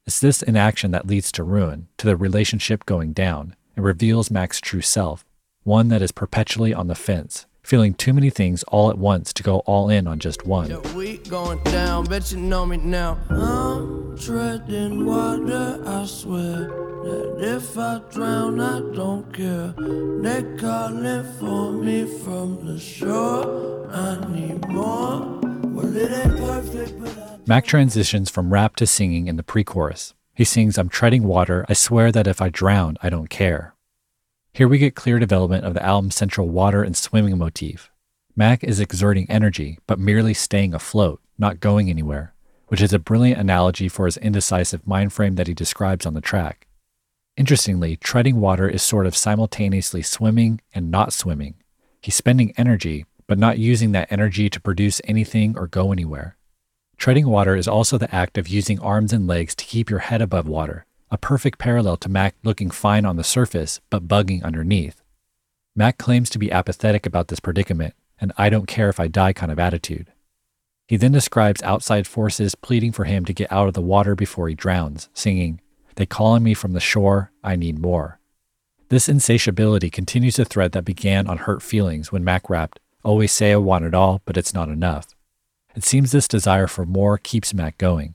It's 0.06 0.20
this 0.20 0.40
inaction 0.40 0.92
that 0.92 1.08
leads 1.08 1.32
to 1.32 1.42
ruin, 1.42 1.88
to 1.96 2.06
the 2.06 2.16
relationship 2.16 2.86
going 2.86 3.12
down, 3.12 3.56
and 3.74 3.84
reveals 3.84 4.30
Mac's 4.30 4.60
true 4.60 4.82
self, 4.82 5.24
one 5.64 5.88
that 5.88 6.00
is 6.00 6.12
perpetually 6.12 6.72
on 6.72 6.86
the 6.86 6.94
fence, 6.94 7.46
feeling 7.68 7.92
too 7.92 8.14
many 8.14 8.30
things 8.30 8.62
all 8.68 8.88
at 8.88 8.96
once 8.96 9.30
to 9.30 9.42
go 9.42 9.58
all 9.66 9.90
in 9.90 10.06
on 10.06 10.18
just 10.18 10.46
one. 10.46 10.70
Yeah, 10.70 10.94
we 10.94 11.18
going 11.18 11.62
down, 11.64 12.06
bet 12.06 12.32
you 12.32 12.38
know 12.38 12.64
me 12.64 12.78
now. 12.78 13.18
I'm 13.28 14.16
treading 14.16 15.04
water, 15.04 15.78
I 15.84 16.06
swear 16.06 16.60
that 17.04 17.36
if 17.40 17.76
I 17.76 18.00
drown, 18.10 18.58
I 18.58 18.80
don't 18.96 19.30
care. 19.34 19.74
They 19.76 20.56
calling 20.56 21.24
for 21.38 21.72
me 21.72 22.06
from 22.20 22.66
the 22.66 22.80
shore. 22.80 23.86
I 23.92 24.16
need 24.30 24.66
more. 24.68 25.38
Well, 25.64 25.94
it 25.94 26.10
ain't 26.10 26.38
perfect, 26.38 26.98
but 26.98 27.18
I 27.18 27.36
Mac 27.46 27.66
transitions 27.66 28.30
from 28.30 28.50
rap 28.50 28.76
to 28.76 28.86
singing 28.86 29.26
in 29.26 29.36
the 29.36 29.42
pre 29.42 29.62
chorus. 29.62 30.14
He 30.34 30.44
sings, 30.44 30.78
I'm 30.78 30.88
treading 30.88 31.24
water. 31.24 31.66
I 31.68 31.74
swear 31.74 32.12
that 32.12 32.26
if 32.26 32.40
I 32.40 32.48
drown, 32.48 32.96
I 33.02 33.10
don't 33.10 33.28
care. 33.28 33.74
Here 34.58 34.66
we 34.66 34.78
get 34.78 34.96
clear 34.96 35.20
development 35.20 35.64
of 35.64 35.74
the 35.74 35.86
album's 35.86 36.16
central 36.16 36.48
water 36.48 36.82
and 36.82 36.96
swimming 36.96 37.38
motif. 37.38 37.92
Mac 38.34 38.64
is 38.64 38.80
exerting 38.80 39.30
energy, 39.30 39.78
but 39.86 40.00
merely 40.00 40.34
staying 40.34 40.74
afloat, 40.74 41.20
not 41.38 41.60
going 41.60 41.88
anywhere, 41.88 42.34
which 42.66 42.80
is 42.80 42.92
a 42.92 42.98
brilliant 42.98 43.40
analogy 43.40 43.88
for 43.88 44.06
his 44.06 44.16
indecisive 44.16 44.84
mind 44.84 45.12
frame 45.12 45.36
that 45.36 45.46
he 45.46 45.54
describes 45.54 46.06
on 46.06 46.14
the 46.14 46.20
track. 46.20 46.66
Interestingly, 47.36 47.98
treading 47.98 48.40
water 48.40 48.68
is 48.68 48.82
sort 48.82 49.06
of 49.06 49.16
simultaneously 49.16 50.02
swimming 50.02 50.60
and 50.74 50.90
not 50.90 51.12
swimming. 51.12 51.54
He's 52.02 52.16
spending 52.16 52.52
energy, 52.56 53.06
but 53.28 53.38
not 53.38 53.60
using 53.60 53.92
that 53.92 54.10
energy 54.10 54.50
to 54.50 54.60
produce 54.60 55.00
anything 55.04 55.56
or 55.56 55.68
go 55.68 55.92
anywhere. 55.92 56.36
Treading 56.96 57.28
water 57.28 57.54
is 57.54 57.68
also 57.68 57.96
the 57.96 58.12
act 58.12 58.36
of 58.36 58.48
using 58.48 58.80
arms 58.80 59.12
and 59.12 59.28
legs 59.28 59.54
to 59.54 59.64
keep 59.64 59.88
your 59.88 60.00
head 60.00 60.20
above 60.20 60.48
water, 60.48 60.84
a 61.10 61.18
perfect 61.18 61.58
parallel 61.58 61.96
to 61.98 62.08
Mac 62.08 62.34
looking 62.42 62.70
fine 62.70 63.04
on 63.04 63.16
the 63.16 63.24
surface 63.24 63.80
but 63.90 64.08
bugging 64.08 64.42
underneath. 64.42 65.02
Mac 65.74 65.98
claims 65.98 66.28
to 66.30 66.38
be 66.38 66.50
apathetic 66.50 67.06
about 67.06 67.28
this 67.28 67.40
predicament, 67.40 67.94
and 68.20 68.32
I 68.36 68.50
don't 68.50 68.66
care 68.66 68.88
if 68.88 68.98
I 68.98 69.08
die 69.08 69.32
kind 69.32 69.52
of 69.52 69.58
attitude. 69.58 70.12
He 70.86 70.96
then 70.96 71.12
describes 71.12 71.62
outside 71.62 72.06
forces 72.06 72.54
pleading 72.54 72.92
for 72.92 73.04
him 73.04 73.24
to 73.26 73.32
get 73.32 73.52
out 73.52 73.68
of 73.68 73.74
the 73.74 73.82
water 73.82 74.14
before 74.14 74.48
he 74.48 74.54
drowns, 74.54 75.08
singing, 75.12 75.60
They 75.96 76.06
calling 76.06 76.42
me 76.42 76.54
from 76.54 76.72
the 76.72 76.80
shore, 76.80 77.30
I 77.44 77.56
need 77.56 77.78
more. 77.78 78.18
This 78.88 79.08
insatiability 79.08 79.90
continues 79.90 80.38
a 80.38 80.46
thread 80.46 80.72
that 80.72 80.84
began 80.84 81.26
on 81.26 81.38
Hurt 81.38 81.62
Feelings 81.62 82.10
when 82.10 82.24
Mac 82.24 82.48
rapped, 82.48 82.80
Always 83.04 83.32
say 83.32 83.52
I 83.52 83.56
want 83.56 83.84
it 83.84 83.94
all, 83.94 84.22
but 84.24 84.36
it's 84.36 84.54
not 84.54 84.68
enough. 84.68 85.14
It 85.76 85.84
seems 85.84 86.10
this 86.10 86.26
desire 86.26 86.66
for 86.66 86.84
more 86.84 87.18
keeps 87.18 87.54
Mac 87.54 87.78
going. 87.78 88.14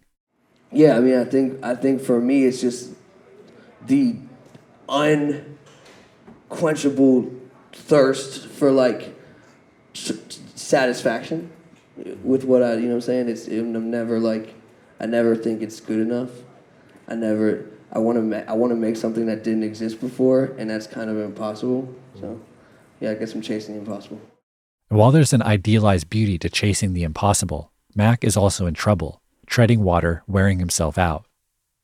Yeah, 0.74 0.98
I 0.98 1.00
mean, 1.00 1.18
I 1.18 1.24
think 1.26 1.64
I 1.64 1.76
think 1.76 2.02
for 2.02 2.20
me, 2.20 2.46
it's 2.46 2.62
just 2.62 2.94
the 3.86 4.16
unquenchable 4.90 7.32
thirst 7.72 8.48
for 8.48 8.72
like 8.72 9.16
satisfaction 9.94 11.52
with 12.24 12.44
what 12.44 12.64
I, 12.64 12.74
you 12.74 12.82
know, 12.82 12.88
what 12.90 12.96
I'm 12.96 13.02
saying. 13.02 13.30
It's 13.30 13.48
I'm 13.48 13.92
never 13.92 14.20
like, 14.20 14.56
I 15.00 15.06
never 15.06 15.36
think 15.36 15.62
it's 15.62 15.80
good 15.80 16.00
enough. 16.00 16.32
I 17.08 17.14
never. 17.16 17.66
I 17.92 18.00
want 18.00 18.18
to. 18.18 18.24
Ma- 18.24 18.44
I 18.48 18.54
want 18.54 18.72
to 18.72 18.76
make 18.76 18.98
something 18.98 19.28
that 19.28 19.44
didn't 19.44 19.64
exist 19.64 20.00
before, 20.00 20.54
and 20.58 20.70
that's 20.70 20.88
kind 20.88 21.10
of 21.10 21.18
impossible. 21.18 21.94
So, 22.20 22.40
yeah, 23.00 23.12
I 23.12 23.16
guess 23.16 23.34
I'm 23.34 23.42
chasing 23.42 23.76
the 23.76 23.82
impossible. 23.82 24.20
And 24.90 24.98
while 24.98 25.12
there's 25.12 25.34
an 25.34 25.44
idealized 25.44 26.10
beauty 26.10 26.40
to 26.40 26.50
chasing 26.50 26.94
the 26.94 27.04
impossible, 27.04 27.72
Mac 27.96 28.24
is 28.24 28.38
also 28.38 28.66
in 28.66 28.74
trouble, 28.74 29.22
treading 29.54 29.84
water, 29.84 30.24
wearing 30.26 30.58
himself 30.58 30.98
out. 30.98 31.28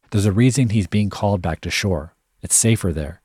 There's 0.09 0.25
a 0.25 0.31
reason 0.31 0.69
he's 0.69 0.87
being 0.87 1.11
called 1.11 1.39
back 1.39 1.61
to 1.61 1.69
shore. 1.69 2.15
It's 2.41 2.55
safer 2.55 2.91
there. 2.91 3.21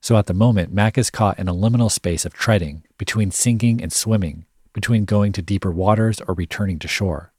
So 0.00 0.16
at 0.16 0.26
the 0.26 0.32
moment, 0.32 0.72
Mac 0.72 0.96
is 0.96 1.10
caught 1.10 1.40
in 1.40 1.48
a 1.48 1.52
liminal 1.52 1.90
space 1.90 2.24
of 2.24 2.32
treading 2.32 2.84
between 2.98 3.32
sinking 3.32 3.82
and 3.82 3.92
swimming, 3.92 4.44
between 4.72 5.06
going 5.06 5.32
to 5.32 5.42
deeper 5.42 5.72
waters 5.72 6.20
or 6.20 6.34
returning 6.34 6.78
to 6.78 6.86
shore. 6.86 7.32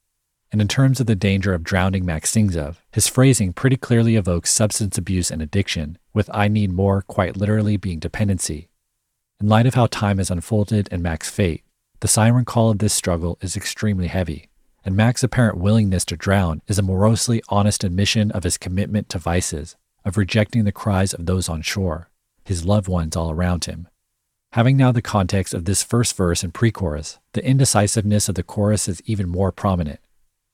And 0.51 0.59
in 0.59 0.67
terms 0.67 0.99
of 0.99 1.05
the 1.05 1.15
danger 1.15 1.53
of 1.53 1.63
drowning 1.63 2.05
Mac 2.05 2.27
sings 2.27 2.57
of, 2.57 2.81
his 2.91 3.07
phrasing 3.07 3.53
pretty 3.53 3.77
clearly 3.77 4.17
evokes 4.17 4.51
substance 4.51 4.97
abuse 4.97 5.31
and 5.31 5.41
addiction, 5.41 5.97
with 6.13 6.29
I 6.33 6.49
need 6.49 6.73
more 6.73 7.01
quite 7.01 7.37
literally 7.37 7.77
being 7.77 7.99
dependency. 7.99 8.67
In 9.39 9.47
light 9.47 9.67
of 9.67 9.75
how 9.75 9.87
time 9.87 10.17
has 10.17 10.29
unfolded 10.29 10.89
and 10.91 11.01
Mac's 11.01 11.29
fate, 11.29 11.63
the 12.01 12.09
siren 12.09 12.43
call 12.43 12.71
of 12.71 12.79
this 12.79 12.93
struggle 12.93 13.37
is 13.39 13.55
extremely 13.55 14.07
heavy, 14.07 14.49
and 14.83 14.95
Mac's 14.95 15.23
apparent 15.23 15.57
willingness 15.57 16.05
to 16.05 16.17
drown 16.17 16.61
is 16.67 16.79
a 16.79 16.83
morosely 16.83 17.41
honest 17.49 17.83
admission 17.83 18.31
of 18.31 18.43
his 18.43 18.57
commitment 18.57 19.09
to 19.09 19.19
vices, 19.19 19.75
of 20.03 20.17
rejecting 20.17 20.63
the 20.63 20.71
cries 20.71 21.13
of 21.13 21.25
those 21.25 21.47
on 21.49 21.61
shore, 21.61 22.09
his 22.45 22.65
loved 22.65 22.87
ones 22.87 23.15
all 23.15 23.31
around 23.31 23.65
him. 23.65 23.87
Having 24.53 24.77
now 24.77 24.91
the 24.91 25.01
context 25.01 25.53
of 25.53 25.65
this 25.65 25.83
first 25.83 26.17
verse 26.17 26.43
and 26.43 26.53
pre 26.53 26.71
chorus, 26.71 27.19
the 27.33 27.45
indecisiveness 27.45 28.27
of 28.27 28.35
the 28.35 28.43
chorus 28.43 28.87
is 28.87 29.01
even 29.05 29.29
more 29.29 29.51
prominent. 29.51 29.99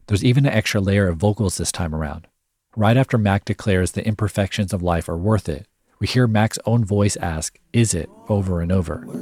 There's 0.05 0.23
even 0.23 0.45
an 0.45 0.53
extra 0.53 0.79
layer 0.79 1.07
of 1.07 1.17
vocals 1.17 1.57
this 1.57 1.71
time 1.71 1.95
around. 1.95 2.27
Right 2.75 2.95
after 2.95 3.17
Mac 3.17 3.43
declares 3.43 3.93
the 3.93 4.05
imperfections 4.05 4.71
of 4.71 4.83
life 4.83 5.09
are 5.09 5.17
worth 5.17 5.49
it, 5.49 5.65
we 5.99 6.05
hear 6.05 6.27
Mac's 6.27 6.59
own 6.65 6.85
voice 6.85 7.15
ask, 7.17 7.57
Is 7.73 7.95
it? 7.95 8.07
over 8.29 8.61
and 8.61 8.71
over. 8.71 9.03
Well, 9.07 9.17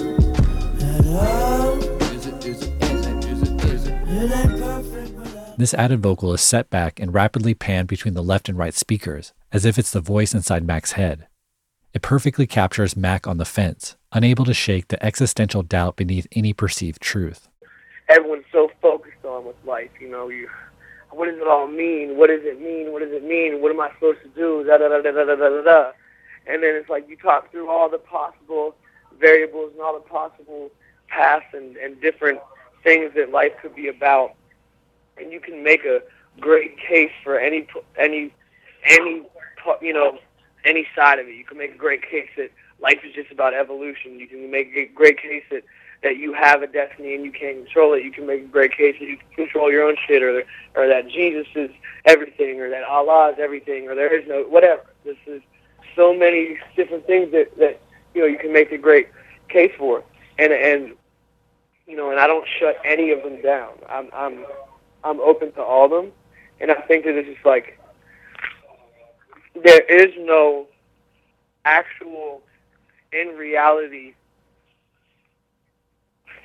at 0.83 1.07
all? 1.07 1.79
is 2.15 2.27
it, 2.27 2.47
is 2.47 2.63
it, 2.63 2.83
is 2.83 3.07
it, 3.07 3.25
is 3.27 3.43
it, 3.43 3.65
is 3.65 3.87
it? 3.87 3.95
It 4.09 4.33
ain't 4.33 4.61
perfect, 4.61 5.17
but 5.17 5.27
I 5.37 5.55
This 5.59 5.75
added 5.75 6.01
vocal 6.03 6.33
is 6.35 6.41
set 6.41 6.71
back 6.71 7.01
and 7.01 7.15
rapidly 7.15 7.55
panned 7.55 7.89
between 7.89 8.15
the 8.15 8.23
left 8.23 8.49
and 8.49 8.59
right 8.59 8.75
speakers, 8.75 9.33
as 9.53 9.65
if 9.65 9.79
it's 9.79 9.91
the 9.93 10.01
voice 10.01 10.35
inside 10.35 10.65
Mac's 10.67 10.93
head. 10.93 11.27
It 11.95 12.03
perfectly 12.03 12.47
captures 12.47 12.97
Mac 12.97 13.27
on 13.27 13.39
the 13.39 13.45
fence, 13.47 13.97
unable 14.13 14.45
to 14.45 14.55
shake 14.55 14.89
the 14.89 15.03
existential 15.05 15.63
doubt 15.63 15.97
beneath 15.97 16.27
any 16.33 16.53
perceived 16.53 17.01
truth. 17.01 17.49
everyone's 18.09 18.45
so 18.53 18.71
focused 18.83 19.25
on 19.25 19.45
with 19.47 19.57
life. 19.67 19.91
You 20.01 20.11
know, 20.11 20.29
you 20.29 20.49
what 21.19 21.27
does 21.27 21.41
it 21.41 21.49
all 21.49 21.67
mean? 21.67 22.17
What 22.17 22.29
does 22.29 22.43
it 22.45 22.61
mean? 22.61 22.93
What 22.93 23.03
does 23.03 23.11
it 23.11 23.25
mean? 23.25 23.61
What 23.61 23.73
am 23.73 23.81
I 23.81 23.91
supposed 23.95 24.23
to 24.23 24.29
do? 24.29 24.63
Da 24.65 24.79
da 24.79 24.89
da 24.89 25.03
da 25.03 25.11
da 25.11 25.25
da 25.25 25.35
da 25.35 25.63
da. 25.63 25.93
And 26.47 26.63
then 26.63 26.77
it's 26.77 26.89
like 26.89 27.09
you 27.09 27.17
talk 27.17 27.51
through 27.51 27.69
all 27.69 27.91
the 27.91 27.99
possible 27.99 28.77
variables 29.19 29.73
and 29.73 29.81
all 29.83 29.95
the 29.95 30.09
possible 30.09 30.71
paths 31.09 31.47
and, 31.53 31.77
and 31.77 32.01
different 32.01 32.39
things 32.85 33.13
that 33.17 33.33
life 33.33 33.51
could 33.61 33.75
be 33.75 33.89
about, 33.89 34.35
and 35.17 35.33
you 35.33 35.41
can 35.41 35.65
make 35.65 35.85
a 35.85 36.03
great 36.39 36.79
case 36.79 37.11
for 37.25 37.37
any 37.37 37.67
any 37.99 38.33
any 38.85 39.23
you 39.83 39.93
know 39.93 40.19
any 40.65 40.87
side 40.95 41.19
of 41.19 41.27
it. 41.27 41.35
You 41.35 41.45
can 41.45 41.59
make 41.59 41.75
a 41.75 41.79
great 41.79 42.03
case 42.09 42.29
that 42.37 42.53
life 42.81 43.01
is 43.05 43.13
just 43.13 43.33
about 43.33 43.55
evolution. 43.55 44.21
You 44.21 44.29
can 44.29 44.53
make 44.53 44.71
a 44.77 44.87
great 44.87 45.21
case 45.21 45.43
that 45.51 45.65
that 46.03 46.17
you 46.17 46.33
have 46.33 46.63
a 46.63 46.67
destiny 46.67 47.15
and 47.15 47.25
you 47.25 47.33
can't 47.33 47.65
control 47.65 47.95
it. 47.95 48.05
You 48.05 48.13
can 48.13 48.27
make 48.27 48.43
a 48.43 48.47
great 48.47 48.77
case 48.77 48.97
that 49.01 49.07
you 49.07 49.17
can 49.17 49.47
control 49.47 49.71
your 49.71 49.85
own 49.85 49.97
shit, 50.07 50.23
or 50.23 50.45
or 50.75 50.89
that 50.89 51.09
Jesus 51.09 51.47
is 51.55 51.71
everything, 52.05 52.61
or 52.61 52.71
that 52.71 52.85
Allah 52.85 53.31
is 53.33 53.39
everything, 53.39 53.89
or 53.89 53.95
there 53.95 54.17
is 54.17 54.27
no 54.29 54.43
whatever. 54.43 54.83
This 55.05 55.17
is 55.27 55.43
so 55.97 56.15
many 56.15 56.59
different 56.77 57.07
things 57.07 57.33
that 57.33 57.57
that 57.59 57.81
you 58.15 58.21
know 58.21 58.27
you 58.27 58.39
can 58.39 58.53
make 58.53 58.71
a 58.73 58.79
great 58.79 59.09
case 59.49 59.73
for, 59.77 60.05
and 60.39 60.53
and 60.53 60.93
you 61.87 61.97
know, 61.97 62.11
and 62.11 62.21
I 62.21 62.27
don't 62.27 62.47
shut 62.61 62.77
any 62.85 63.11
of 63.11 63.23
them 63.23 63.43
down. 63.43 63.73
I'm 63.89 64.09
I'm 64.13 64.45
I'm 65.03 65.21
open 65.21 65.53
to 65.53 65.63
all 65.63 65.87
of 65.87 65.91
them, 65.91 66.13
and 66.61 66.71
I 66.71 66.75
think 66.83 67.05
that 67.05 67.17
it's 67.17 67.29
just 67.29 67.45
like 67.45 67.79
there 69.65 69.83
is 69.89 70.15
no 70.19 70.67
actual 71.65 72.43
in 73.13 73.29
reality 73.37 74.15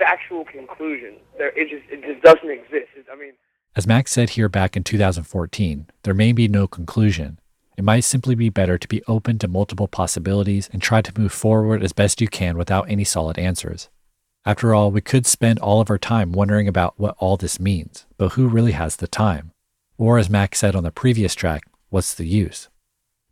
factual 0.04 0.46
conclusion. 0.46 1.16
There, 1.38 1.52
it 1.58 1.70
just 1.70 1.84
it 1.90 2.02
just 2.04 2.22
doesn't 2.24 2.50
exist. 2.50 2.90
It- 2.96 3.06
I 3.12 3.16
mean, 3.16 3.34
As 3.76 3.88
Mac 3.88 4.08
said 4.08 4.32
here 4.32 4.50
back 4.50 4.76
in 4.78 4.84
2014, 4.84 5.88
there 6.04 6.14
may 6.14 6.32
be 6.32 6.48
no 6.48 6.68
conclusion. 6.68 7.40
It 7.78 7.84
might 7.84 8.02
simply 8.04 8.36
be 8.36 8.50
better 8.50 8.78
to 8.78 8.88
be 8.88 9.02
open 9.08 9.40
to 9.40 9.48
multiple 9.48 9.88
possibilities 9.88 10.70
and 10.72 10.80
try 10.82 11.02
to 11.02 11.20
move 11.20 11.32
forward 11.32 11.82
as 11.84 11.92
best 11.94 12.22
you 12.22 12.28
can 12.28 12.56
without 12.58 12.90
any 12.90 13.04
solid 13.04 13.40
answers. 13.40 13.90
After 14.46 14.76
all, 14.76 14.92
we 14.92 15.02
could 15.02 15.26
spend 15.26 15.58
all 15.60 15.82
of 15.82 15.90
our 15.90 15.98
time 15.98 16.34
wondering 16.34 16.68
about 16.68 16.94
what 17.00 17.16
all 17.18 17.36
this 17.38 17.60
means, 17.60 18.06
but 18.18 18.34
who 18.34 18.48
really 18.48 18.74
has 18.74 18.98
the 18.98 19.08
time? 19.08 19.52
Or, 19.98 20.20
as 20.20 20.30
Mac 20.30 20.54
said 20.56 20.76
on 20.76 20.84
the 20.84 20.92
previous 20.92 21.34
track, 21.34 21.64
what's 21.90 22.14
the 22.14 22.26
use? 22.28 22.70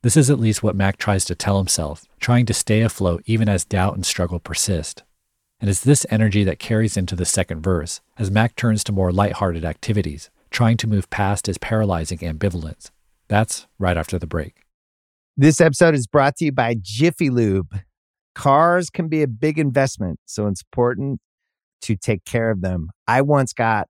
This 0.04 0.18
is 0.18 0.30
at 0.32 0.40
least 0.40 0.64
what 0.64 0.76
Mac 0.76 0.98
tries 0.98 1.26
to 1.26 1.36
tell 1.36 1.58
himself, 1.60 2.06
trying 2.20 2.48
to 2.48 2.54
stay 2.54 2.82
afloat 2.82 3.22
even 3.28 3.48
as 3.48 3.64
doubt 3.66 3.94
and 3.96 4.06
struggle 4.06 4.40
persist. 4.40 5.04
And 5.62 5.69
it's 5.69 5.82
this 5.82 6.08
energy 6.10 6.43
that 6.43 6.58
carries 6.58 6.97
into 6.97 7.15
the 7.15 7.24
second 7.24 7.62
verse, 7.62 8.02
as 8.17 8.32
Mac 8.32 8.56
turns 8.56 8.84
to 8.84 8.91
more 8.91 9.12
lighthearted 9.12 9.63
activities, 9.63 10.32
trying 10.50 10.76
to 10.78 10.88
move 10.88 11.08
past 11.12 11.45
his 11.45 11.60
paralyzing 11.60 12.17
ambivalence. 12.17 12.89
That's 13.28 13.67
right 13.78 13.95
after 13.95 14.17
the 14.17 14.26
break. 14.26 14.63
This 15.38 15.62
episode 15.62 15.93
is 15.93 16.08
brought 16.08 16.36
to 16.38 16.45
you 16.45 16.52
by 16.52 16.76
Jiffy 16.82 17.30
Lube. 17.30 17.80
Cars 18.34 18.89
can 18.89 19.08
be 19.08 19.21
a 19.21 19.28
big 19.28 19.60
investment, 19.60 20.19
so 20.26 20.47
it's 20.47 20.63
important 20.63 21.19
to 21.82 21.95
take 21.95 22.26
care 22.26 22.50
of 22.50 22.62
them. 22.62 22.89
I 23.08 23.21
once 23.21 23.54
got 23.54 23.88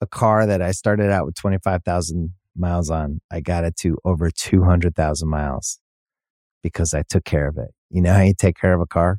a 0.00 0.06
car 0.06 0.46
that 0.46 0.62
I 0.62 0.70
started 0.70 1.10
out 1.10 1.26
with 1.26 1.34
25,000 1.34 2.32
miles 2.56 2.90
on. 2.90 3.20
I 3.30 3.40
got 3.40 3.64
it 3.64 3.76
to 3.78 3.98
over 4.04 4.30
200,000 4.30 5.28
miles 5.28 5.80
because 6.62 6.94
I 6.94 7.02
took 7.02 7.24
care 7.24 7.48
of 7.48 7.58
it. 7.58 7.72
You 7.90 8.02
know 8.02 8.12
how 8.12 8.22
you 8.22 8.34
take 8.38 8.56
care 8.56 8.72
of 8.72 8.80
a 8.80 8.86
car? 8.86 9.18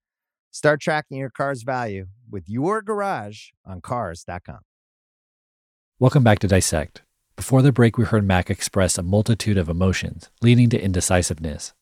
Start 0.51 0.81
tracking 0.81 1.17
your 1.17 1.29
car's 1.29 1.63
value 1.63 2.07
with 2.29 2.49
your 2.49 2.81
garage 2.81 3.51
on 3.65 3.79
Cars.com. 3.79 4.59
Welcome 5.97 6.23
back 6.23 6.39
to 6.39 6.47
Dissect. 6.47 7.03
Before 7.37 7.61
the 7.61 7.71
break, 7.71 7.97
we 7.97 8.03
heard 8.03 8.25
Mac 8.25 8.49
express 8.49 8.97
a 8.97 9.03
multitude 9.03 9.57
of 9.57 9.69
emotions, 9.69 10.29
leading 10.41 10.69
to 10.71 10.81
indecisiveness. 10.81 11.73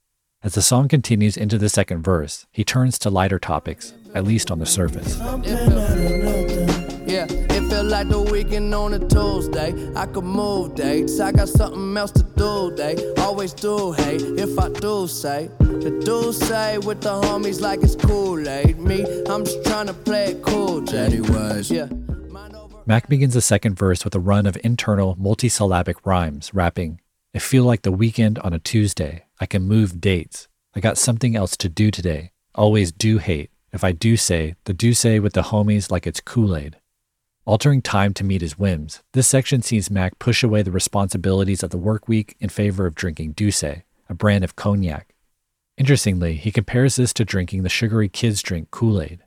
As 0.43 0.53
the 0.53 0.61
song 0.61 0.87
continues 0.87 1.35
into 1.35 1.57
the 1.57 1.67
second 1.67 2.03
verse, 2.03 2.45
he 2.51 2.63
turns 2.63 2.99
to 2.99 3.09
lighter 3.09 3.39
topics, 3.39 3.93
at 4.13 4.23
least 4.23 4.51
on 4.51 4.59
the 4.59 4.65
surface. 4.67 5.17
Yeah, 7.79 7.85
it 7.85 7.91
like 7.91 8.09
the 8.09 8.21
weekend 8.21 8.75
on 8.75 8.93
a 8.93 8.99
Tuesday. 8.99 9.73
I 9.95 10.05
could 10.05 10.25
move 10.25 10.75
dates. 10.75 11.21
I 11.21 11.31
got 11.31 11.47
something 11.47 11.95
else 11.95 12.11
to 12.11 12.23
do. 12.23 12.75
They 12.75 12.97
always 13.19 13.53
do 13.53 13.93
hate 13.93 14.21
if 14.21 14.59
I 14.59 14.67
do 14.67 15.07
say. 15.07 15.49
The 15.59 15.91
D'ussé 16.03 16.83
with 16.83 16.99
the 16.99 17.21
homies 17.21 17.61
like 17.61 17.81
it's 17.81 17.95
Kool 17.95 18.49
Aid. 18.49 18.79
Me, 18.79 19.05
I'm 19.29 19.45
just 19.45 19.63
trying 19.65 19.87
to 19.87 19.93
play 19.93 20.31
it 20.31 20.41
cool, 20.41 20.81
J. 20.81 21.05
Anyways. 21.05 21.71
Yeah. 21.71 21.87
Mac 22.85 23.07
begins 23.07 23.33
the 23.33 23.41
second 23.41 23.75
verse 23.75 24.03
with 24.03 24.13
a 24.13 24.19
run 24.19 24.45
of 24.45 24.57
internal 24.61 25.15
multisyllabic 25.15 25.95
rhymes, 26.03 26.53
rapping, 26.53 26.99
I 27.33 27.39
feel 27.39 27.63
like 27.63 27.83
the 27.83 27.93
weekend 27.93 28.39
on 28.39 28.53
a 28.53 28.59
Tuesday. 28.59 29.23
I 29.39 29.45
can 29.45 29.61
move 29.61 30.01
dates. 30.01 30.49
I 30.75 30.81
got 30.81 30.97
something 30.97 31.35
else 31.35 31.55
to 31.57 31.69
do 31.69 31.91
today. 31.91 32.31
Always 32.55 32.91
do 32.91 33.19
hate. 33.19 33.51
If 33.71 33.85
I 33.85 33.93
do 33.93 34.17
say, 34.17 34.55
the 34.65 34.73
D'ussé 34.73 35.21
with 35.21 35.33
the 35.33 35.43
homies 35.43 35.89
like 35.89 36.07
it's 36.07 36.19
Kool 36.19 36.57
Aid. 36.57 36.78
Altering 37.49 37.81
time 37.81 38.13
to 38.13 38.23
meet 38.23 38.41
his 38.41 38.59
whims, 38.59 39.01
this 39.13 39.27
section 39.27 39.63
sees 39.63 39.89
Mac 39.89 40.19
push 40.19 40.43
away 40.43 40.61
the 40.61 40.69
responsibilities 40.69 41.63
of 41.63 41.71
the 41.71 41.79
work 41.79 42.07
week 42.07 42.35
in 42.39 42.47
favor 42.47 42.85
of 42.85 42.93
drinking 42.93 43.31
D'ussé, 43.31 43.81
a 44.07 44.13
brand 44.13 44.43
of 44.43 44.55
cognac. 44.55 45.15
Interestingly, 45.75 46.35
he 46.35 46.51
compares 46.51 46.97
this 46.97 47.11
to 47.13 47.25
drinking 47.25 47.63
the 47.63 47.67
sugary 47.67 48.07
kids 48.07 48.43
drink 48.43 48.69
Kool 48.69 49.01
Aid. 49.01 49.23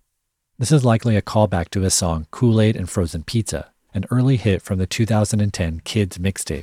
This 0.57 0.71
is 0.71 0.85
likely 0.85 1.17
a 1.17 1.21
callback 1.21 1.71
to 1.71 1.81
his 1.81 1.95
song 1.95 2.29
Kool 2.31 2.61
Aid 2.61 2.77
and 2.77 2.89
Frozen 2.89 3.25
Pizza, 3.25 3.73
an 3.93 4.05
early 4.09 4.37
hit 4.37 4.63
from 4.63 4.79
the 4.79 4.87
2010 4.87 5.81
Kids 5.81 6.19
mixtape. 6.19 6.63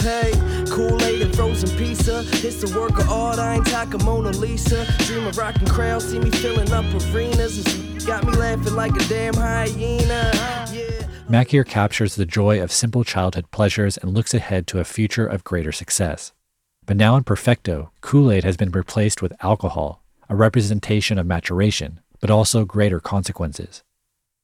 Hey, 0.00 0.32
Kool-Aid 0.68 1.22
and 1.22 1.34
frozen 1.34 1.76
pizza. 1.78 2.24
It's 2.46 2.62
a 2.64 2.78
work 2.78 2.98
of 2.98 3.08
art. 3.08 3.38
I 3.38 3.54
ain't 3.54 3.66
talking 3.66 4.04
Mona 4.04 4.30
Lisa. 4.30 4.84
Dream 5.04 5.26
of 5.26 5.38
rocking 5.38 5.68
crowds, 5.68 6.10
see 6.10 6.18
me 6.18 6.30
filling 6.30 6.72
up 6.72 6.84
arenas. 7.14 7.95
Got 8.06 8.24
me 8.24 8.32
laughing 8.34 8.74
like 8.74 8.94
a 8.94 9.08
damn 9.08 9.34
hyena. 9.34 10.30
Yeah. 10.72 11.08
Mac 11.28 11.48
captures 11.66 12.14
the 12.14 12.24
joy 12.24 12.62
of 12.62 12.70
simple 12.70 13.02
childhood 13.02 13.50
pleasures 13.50 13.96
and 13.96 14.14
looks 14.14 14.32
ahead 14.32 14.68
to 14.68 14.78
a 14.78 14.84
future 14.84 15.26
of 15.26 15.42
greater 15.42 15.72
success. 15.72 16.32
But 16.84 16.96
now 16.96 17.16
in 17.16 17.24
Perfecto, 17.24 17.90
Kool 18.02 18.30
Aid 18.30 18.44
has 18.44 18.56
been 18.56 18.70
replaced 18.70 19.22
with 19.22 19.44
alcohol, 19.44 20.04
a 20.28 20.36
representation 20.36 21.18
of 21.18 21.26
maturation, 21.26 22.00
but 22.20 22.30
also 22.30 22.64
greater 22.64 23.00
consequences. 23.00 23.82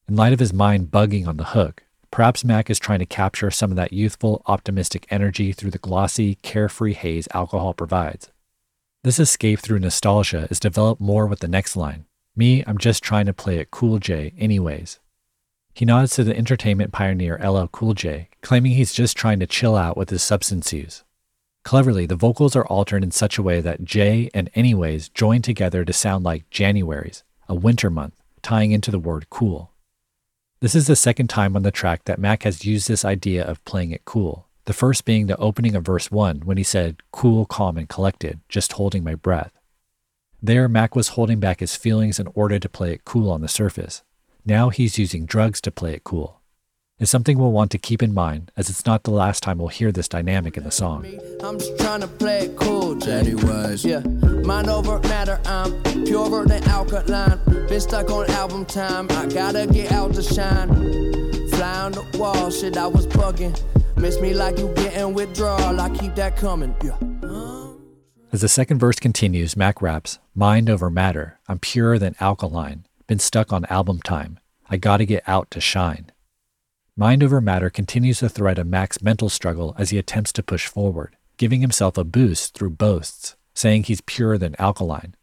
In 0.08 0.16
light 0.16 0.32
of 0.32 0.40
his 0.40 0.52
mind 0.52 0.90
bugging 0.90 1.28
on 1.28 1.36
the 1.36 1.44
hook, 1.44 1.84
perhaps 2.10 2.44
Mac 2.44 2.68
is 2.68 2.80
trying 2.80 2.98
to 2.98 3.06
capture 3.06 3.52
some 3.52 3.70
of 3.70 3.76
that 3.76 3.92
youthful, 3.92 4.42
optimistic 4.46 5.06
energy 5.08 5.52
through 5.52 5.70
the 5.70 5.78
glossy, 5.78 6.34
carefree 6.42 6.94
haze 6.94 7.28
alcohol 7.32 7.74
provides. 7.74 8.28
This 9.04 9.20
escape 9.20 9.60
through 9.60 9.78
nostalgia 9.78 10.48
is 10.50 10.58
developed 10.58 11.00
more 11.00 11.28
with 11.28 11.38
the 11.38 11.48
next 11.48 11.76
line 11.76 12.06
Me, 12.34 12.64
I'm 12.66 12.78
just 12.78 13.02
trying 13.02 13.26
to 13.26 13.34
play 13.34 13.58
it 13.58 13.70
Cool 13.70 13.98
J, 13.98 14.32
anyways. 14.38 14.98
He 15.74 15.84
nods 15.84 16.14
to 16.14 16.24
the 16.24 16.36
entertainment 16.36 16.90
pioneer 16.90 17.38
LL 17.38 17.66
Cool 17.66 17.92
J, 17.92 18.28
claiming 18.40 18.72
he's 18.72 18.94
just 18.94 19.16
trying 19.16 19.38
to 19.40 19.46
chill 19.46 19.76
out 19.76 19.96
with 19.96 20.08
his 20.08 20.22
substance 20.22 20.72
use. 20.72 21.04
Cleverly, 21.62 22.06
the 22.06 22.16
vocals 22.16 22.56
are 22.56 22.66
altered 22.66 23.04
in 23.04 23.10
such 23.10 23.36
a 23.36 23.42
way 23.42 23.60
that 23.60 23.84
J 23.84 24.30
and 24.32 24.50
anyways 24.54 25.10
join 25.10 25.42
together 25.42 25.84
to 25.84 25.92
sound 25.92 26.24
like 26.24 26.48
January's, 26.50 27.22
a 27.48 27.54
winter 27.54 27.90
month, 27.90 28.14
tying 28.40 28.72
into 28.72 28.90
the 28.90 28.98
word 28.98 29.28
cool. 29.28 29.70
This 30.60 30.74
is 30.74 30.86
the 30.86 30.96
second 30.96 31.28
time 31.28 31.54
on 31.54 31.62
the 31.62 31.70
track 31.70 32.04
that 32.04 32.18
Mac 32.18 32.44
has 32.44 32.64
used 32.64 32.88
this 32.88 33.04
idea 33.04 33.44
of 33.44 33.64
playing 33.64 33.90
it 33.90 34.04
cool. 34.04 34.46
The 34.64 34.72
first 34.72 35.04
being 35.04 35.26
the 35.26 35.36
opening 35.36 35.74
of 35.74 35.84
verse 35.84 36.10
1 36.10 36.40
when 36.44 36.56
he 36.56 36.62
said, 36.62 37.02
cool, 37.10 37.44
calm, 37.44 37.76
and 37.76 37.88
collected, 37.88 38.40
just 38.48 38.72
holding 38.72 39.04
my 39.04 39.14
breath. 39.14 39.52
There, 40.44 40.68
Mac 40.68 40.96
was 40.96 41.10
holding 41.10 41.38
back 41.38 41.60
his 41.60 41.76
feelings 41.76 42.18
in 42.18 42.26
order 42.34 42.58
to 42.58 42.68
play 42.68 42.92
it 42.92 43.04
cool 43.04 43.30
on 43.30 43.42
the 43.42 43.48
surface. 43.48 44.02
Now 44.44 44.70
he's 44.70 44.98
using 44.98 45.24
drugs 45.24 45.60
to 45.60 45.70
play 45.70 45.94
it 45.94 46.02
cool. 46.02 46.40
It's 46.98 47.12
something 47.12 47.38
we'll 47.38 47.52
want 47.52 47.70
to 47.70 47.78
keep 47.78 48.02
in 48.02 48.12
mind, 48.12 48.50
as 48.56 48.68
it's 48.68 48.84
not 48.84 49.04
the 49.04 49.12
last 49.12 49.44
time 49.44 49.58
we'll 49.58 49.68
hear 49.68 49.92
this 49.92 50.08
dynamic 50.08 50.56
in 50.56 50.64
the 50.64 50.72
song. 50.72 51.06
I'm 51.44 51.60
just 51.60 51.78
trying 51.78 52.00
to 52.00 52.08
play 52.08 52.46
it 52.46 52.56
cool, 52.56 52.96
J. 52.96 53.20
Anyways. 53.20 53.84
Yeah, 53.84 54.00
mind 54.00 54.68
over 54.68 54.98
matter, 55.08 55.40
I'm 55.44 55.80
purer 56.06 56.44
than 56.44 56.64
alkaline. 56.64 57.38
Been 57.68 57.80
stuck 57.80 58.10
on 58.10 58.28
album 58.30 58.64
time, 58.64 59.06
I 59.10 59.26
gotta 59.26 59.68
get 59.68 59.92
out 59.92 60.12
to 60.14 60.22
shine. 60.24 60.68
Fly 61.50 61.82
on 61.82 61.92
the 61.92 62.04
wall, 62.18 62.50
shit, 62.50 62.76
I 62.76 62.88
was 62.88 63.06
bugging. 63.06 63.56
Miss 63.96 64.20
me 64.20 64.34
like 64.34 64.58
you 64.58 64.74
getting 64.74 65.14
withdrawal, 65.14 65.80
I 65.80 65.88
keep 65.90 66.16
that 66.16 66.36
coming, 66.36 66.74
yeah. 66.82 66.98
As 68.32 68.40
the 68.40 68.48
second 68.48 68.78
verse 68.78 68.98
continues, 68.98 69.58
Mac 69.58 69.82
raps, 69.82 70.18
Mind 70.34 70.70
over 70.70 70.88
matter, 70.88 71.38
I'm 71.48 71.58
purer 71.58 71.98
than 71.98 72.16
alkaline. 72.18 72.86
Been 73.06 73.18
stuck 73.18 73.52
on 73.52 73.66
album 73.66 74.00
time. 74.00 74.40
I 74.70 74.78
gotta 74.78 75.04
get 75.04 75.22
out 75.26 75.50
to 75.50 75.60
shine. 75.60 76.10
Mind 76.96 77.22
over 77.22 77.42
matter 77.42 77.68
continues 77.68 78.20
the 78.20 78.30
thread 78.30 78.58
of 78.58 78.66
Mac's 78.66 79.02
mental 79.02 79.28
struggle 79.28 79.74
as 79.76 79.90
he 79.90 79.98
attempts 79.98 80.32
to 80.32 80.42
push 80.42 80.66
forward, 80.66 81.14
giving 81.36 81.60
himself 81.60 81.98
a 81.98 82.04
boost 82.04 82.54
through 82.54 82.70
boasts, 82.70 83.36
saying 83.52 83.82
he's 83.82 84.00
purer 84.00 84.38
than 84.38 84.56
alkaline. 84.58 85.14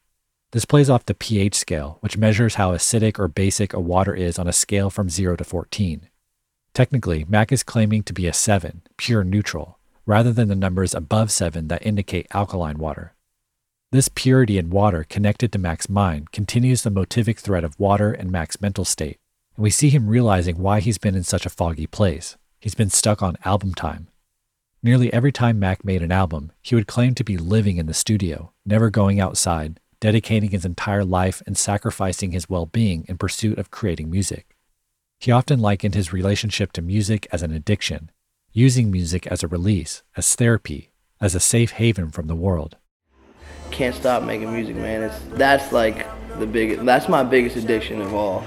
This 0.51 0.65
plays 0.65 0.87
off 0.87 1.07
the 1.07 1.15
pH 1.15 1.55
scale, 1.55 1.97
which 2.01 2.15
measures 2.15 2.55
how 2.55 2.73
acidic 2.73 3.17
or 3.17 3.27
basic 3.27 3.73
a 3.73 3.79
water 3.79 4.13
is 4.13 4.37
on 4.37 4.47
a 4.47 4.53
scale 4.53 4.91
from 4.91 5.09
0 5.09 5.35
to 5.37 5.43
14. 5.43 6.09
Technically, 6.75 7.25
Mac 7.27 7.51
is 7.51 7.63
claiming 7.63 8.03
to 8.03 8.13
be 8.13 8.27
a 8.27 8.33
7, 8.33 8.83
pure 8.97 9.23
neutral, 9.23 9.78
rather 10.09 10.33
than 10.33 10.47
the 10.47 10.55
numbers 10.55 10.95
above 10.95 11.31
7 11.31 11.67
that 11.67 11.85
indicate 11.85 12.25
alkaline 12.33 12.79
water. 12.79 13.13
This 13.91 14.09
purity 14.09 14.57
in 14.57 14.71
water 14.71 15.05
connected 15.07 15.51
to 15.51 15.59
Mac's 15.59 15.87
mind 15.87 16.31
continues 16.31 16.81
the 16.81 16.89
motivic 16.89 17.37
thread 17.37 17.63
of 17.63 17.79
water 17.79 18.11
and 18.11 18.31
Mac's 18.31 18.59
mental 18.59 18.85
state, 18.85 19.19
And 19.55 19.61
we 19.61 19.69
see 19.69 19.89
him 19.89 20.07
realizing 20.07 20.57
why 20.57 20.79
he's 20.79 20.97
been 20.97 21.13
in 21.13 21.21
such 21.23 21.45
a 21.45 21.51
foggy 21.51 21.85
place. 21.85 22.37
He's 22.59 22.73
been 22.73 22.89
stuck 22.89 23.21
on 23.21 23.37
album 23.45 23.75
time. 23.75 24.07
Nearly 24.81 25.13
every 25.13 25.31
time 25.31 25.59
Mac 25.59 25.85
made 25.85 26.01
an 26.01 26.11
album, 26.11 26.53
he 26.63 26.73
would 26.73 26.87
claim 26.87 27.13
to 27.13 27.23
be 27.23 27.37
living 27.37 27.77
in 27.77 27.85
the 27.85 27.93
studio, 27.93 28.51
never 28.65 28.89
going 28.89 29.19
outside, 29.19 29.79
dedicating 29.99 30.49
his 30.49 30.65
entire 30.65 31.05
life 31.05 31.43
and 31.45 31.55
sacrificing 31.55 32.31
his 32.31 32.49
well 32.49 32.65
being 32.65 33.05
in 33.07 33.19
pursuit 33.19 33.59
of 33.59 33.69
creating 33.69 34.09
music. 34.09 34.55
He 35.19 35.31
often 35.31 35.59
likened 35.59 35.93
his 35.93 36.11
relationship 36.11 36.71
to 36.71 36.81
music 36.81 37.27
as 37.31 37.43
an 37.43 37.51
addiction, 37.51 38.09
using 38.53 38.91
music 38.91 39.27
as 39.27 39.43
a 39.43 39.47
release, 39.47 40.03
as 40.17 40.35
therapy, 40.35 40.89
as 41.21 41.35
a 41.35 41.39
safe 41.39 41.71
haven 41.71 42.09
from 42.11 42.27
the 42.27 42.35
world. 42.35 42.77
Can't 43.71 43.95
stop 43.95 44.23
making 44.23 44.51
music, 44.51 44.75
man. 44.75 45.03
It's 45.03 45.19
that's 45.33 45.71
like 45.71 46.07
the 46.39 46.47
biggest. 46.47 46.85
That's 46.85 47.07
my 47.07 47.23
biggest 47.23 47.55
addiction 47.55 48.01
of 48.01 48.13
all 48.13 48.43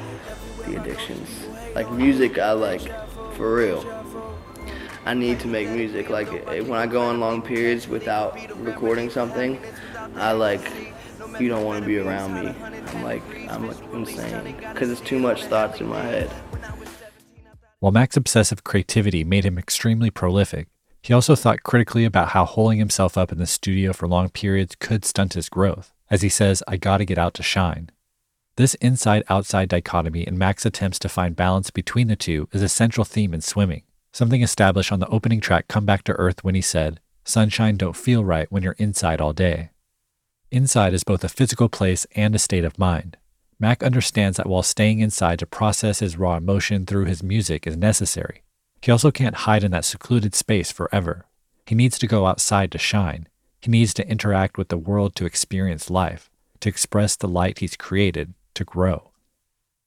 the 0.67 0.81
addictions. 0.81 1.29
Like 1.75 1.91
music, 1.93 2.38
I 2.38 2.53
like 2.53 2.83
for 3.35 3.55
real. 3.55 3.85
I 5.05 5.15
need 5.15 5.41
to 5.41 5.49
make 5.49 5.69
music. 5.69 6.11
Like 6.11 6.29
when 6.47 6.73
I 6.73 6.87
go 6.87 7.03
on 7.03 7.21
long 7.21 7.43
periods 7.43 7.88
without 7.88 8.38
recording 8.59 9.11
something, 9.11 9.61
I 10.17 10.33
like 10.33 10.71
you 11.38 11.49
don't 11.49 11.65
want 11.65 11.81
to 11.81 11.87
be 11.87 11.99
around 11.99 12.35
me. 12.35 12.55
I'm 12.88 13.03
like 13.03 13.23
I'm 13.49 13.69
like 13.69 13.77
insane 13.93 14.57
because 14.73 14.91
it's 14.91 15.01
too 15.01 15.19
much 15.19 15.45
thoughts 15.45 15.81
in 15.81 15.88
my 15.88 16.03
head. 16.03 16.31
While 17.83 17.90
Mac's 17.90 18.16
obsessive 18.16 18.62
creativity 18.62 19.25
made 19.25 19.45
him 19.45 19.59
extremely 19.59 20.09
prolific, 20.09 20.68
he 21.03 21.12
also 21.12 21.35
thought 21.35 21.64
critically 21.64 22.05
about 22.05 22.29
how 22.29 22.45
holding 22.45 22.79
himself 22.79 23.18
up 23.18 23.33
in 23.33 23.38
the 23.38 23.45
studio 23.45 23.92
for 23.92 24.07
long 24.07 24.29
periods 24.29 24.77
could 24.79 25.05
stunt 25.05 25.33
his 25.35 25.49
growth. 25.49 25.92
As 26.09 26.23
he 26.23 26.29
says, 26.29 26.62
I 26.68 26.77
gotta 26.77 27.05
get 27.05 27.18
out 27.18 27.35
to 27.35 27.42
shine. 27.42 27.90
This 28.55 28.75
inside 28.75 29.25
outside 29.29 29.68
dichotomy 29.68 30.23
in 30.23 30.38
Mac's 30.38 30.64
attempts 30.64 31.01
to 31.01 31.09
find 31.09 31.35
balance 31.35 31.71
between 31.71 32.07
the 32.07 32.14
two 32.14 32.49
is 32.53 32.62
a 32.62 32.68
central 32.68 33.05
theme 33.05 33.35
in 33.35 33.40
swimming, 33.40 33.83
something 34.12 34.42
established 34.42 34.92
on 34.92 35.01
the 35.01 35.09
opening 35.09 35.40
track 35.40 35.66
Come 35.66 35.85
Back 35.85 36.05
to 36.05 36.12
Earth 36.12 36.45
when 36.45 36.55
he 36.55 36.61
said, 36.61 37.01
Sunshine 37.25 37.77
don't 37.77 37.97
feel 37.97 38.25
right 38.25 38.47
when 38.53 38.62
you're 38.62 38.77
inside 38.79 39.21
all 39.21 39.33
day. 39.33 39.71
Inside 40.53 40.95
is 40.95 41.03
both 41.03 41.25
a 41.25 41.29
physical 41.29 41.68
place 41.68 42.07
and 42.14 42.33
a 42.37 42.38
state 42.38 42.64
of 42.64 42.79
mind. 42.79 43.16
Mac 43.62 43.85
understands 43.85 44.38
that 44.38 44.48
while 44.48 44.64
staying 44.64 44.98
inside 44.98 45.38
to 45.38 45.46
process 45.46 46.01
his 46.01 46.18
raw 46.18 46.37
emotion 46.37 46.85
through 46.85 47.05
his 47.05 47.22
music 47.22 47.64
is 47.64 47.77
necessary, 47.77 48.42
he 48.83 48.90
also 48.90 49.12
can't 49.12 49.46
hide 49.46 49.62
in 49.62 49.70
that 49.70 49.85
secluded 49.85 50.35
space 50.35 50.72
forever. 50.72 51.27
He 51.66 51.77
needs 51.77 51.96
to 52.01 52.09
go 52.09 52.27
outside 52.27 52.72
to 52.72 52.79
shine. 52.79 53.29
He 53.61 53.70
needs 53.70 53.94
to 53.94 54.09
interact 54.09 54.59
with 54.59 54.66
the 54.66 54.77
world 54.77 55.14
to 55.14 55.27
experience 55.27 55.90
life, 55.90 56.29
to 56.59 56.68
express 56.68 57.14
the 57.14 57.29
light 57.29 57.61
he's 57.61 57.77
created, 57.77 58.35
to 58.55 58.64
grow. 58.64 59.12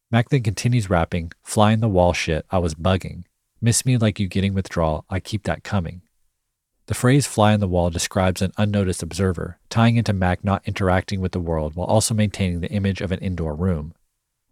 Mac 0.10 0.30
then 0.30 0.44
continues 0.44 0.90
rapping, 0.90 1.34
flying 1.44 1.82
the 1.82 1.90
wall 1.90 2.14
shit, 2.14 2.46
I 2.50 2.60
was 2.60 2.76
bugging. 2.76 3.26
Miss 3.60 3.86
me 3.86 3.98
like 3.98 4.22
you 4.22 4.30
getting 4.30 4.54
withdrawal, 4.54 5.04
I 5.10 5.20
keep 5.20 5.44
that 5.44 5.66
coming. 5.66 6.02
The 6.88 6.94
phrase 6.94 7.26
fly 7.26 7.54
on 7.54 7.60
the 7.60 7.68
wall 7.68 7.90
describes 7.90 8.42
an 8.42 8.54
unnoticed 8.58 9.02
observer, 9.02 9.58
tying 9.70 9.98
into 9.98 10.14
Mac 10.14 10.44
not 10.44 10.62
interacting 10.66 11.20
with 11.20 11.32
the 11.32 11.40
world 11.40 11.76
while 11.76 11.88
also 11.88 12.14
maintaining 12.14 12.60
the 12.60 12.72
image 12.72 13.02
of 13.02 13.12
an 13.12 13.20
indoor 13.20 13.56
room. 13.56 13.96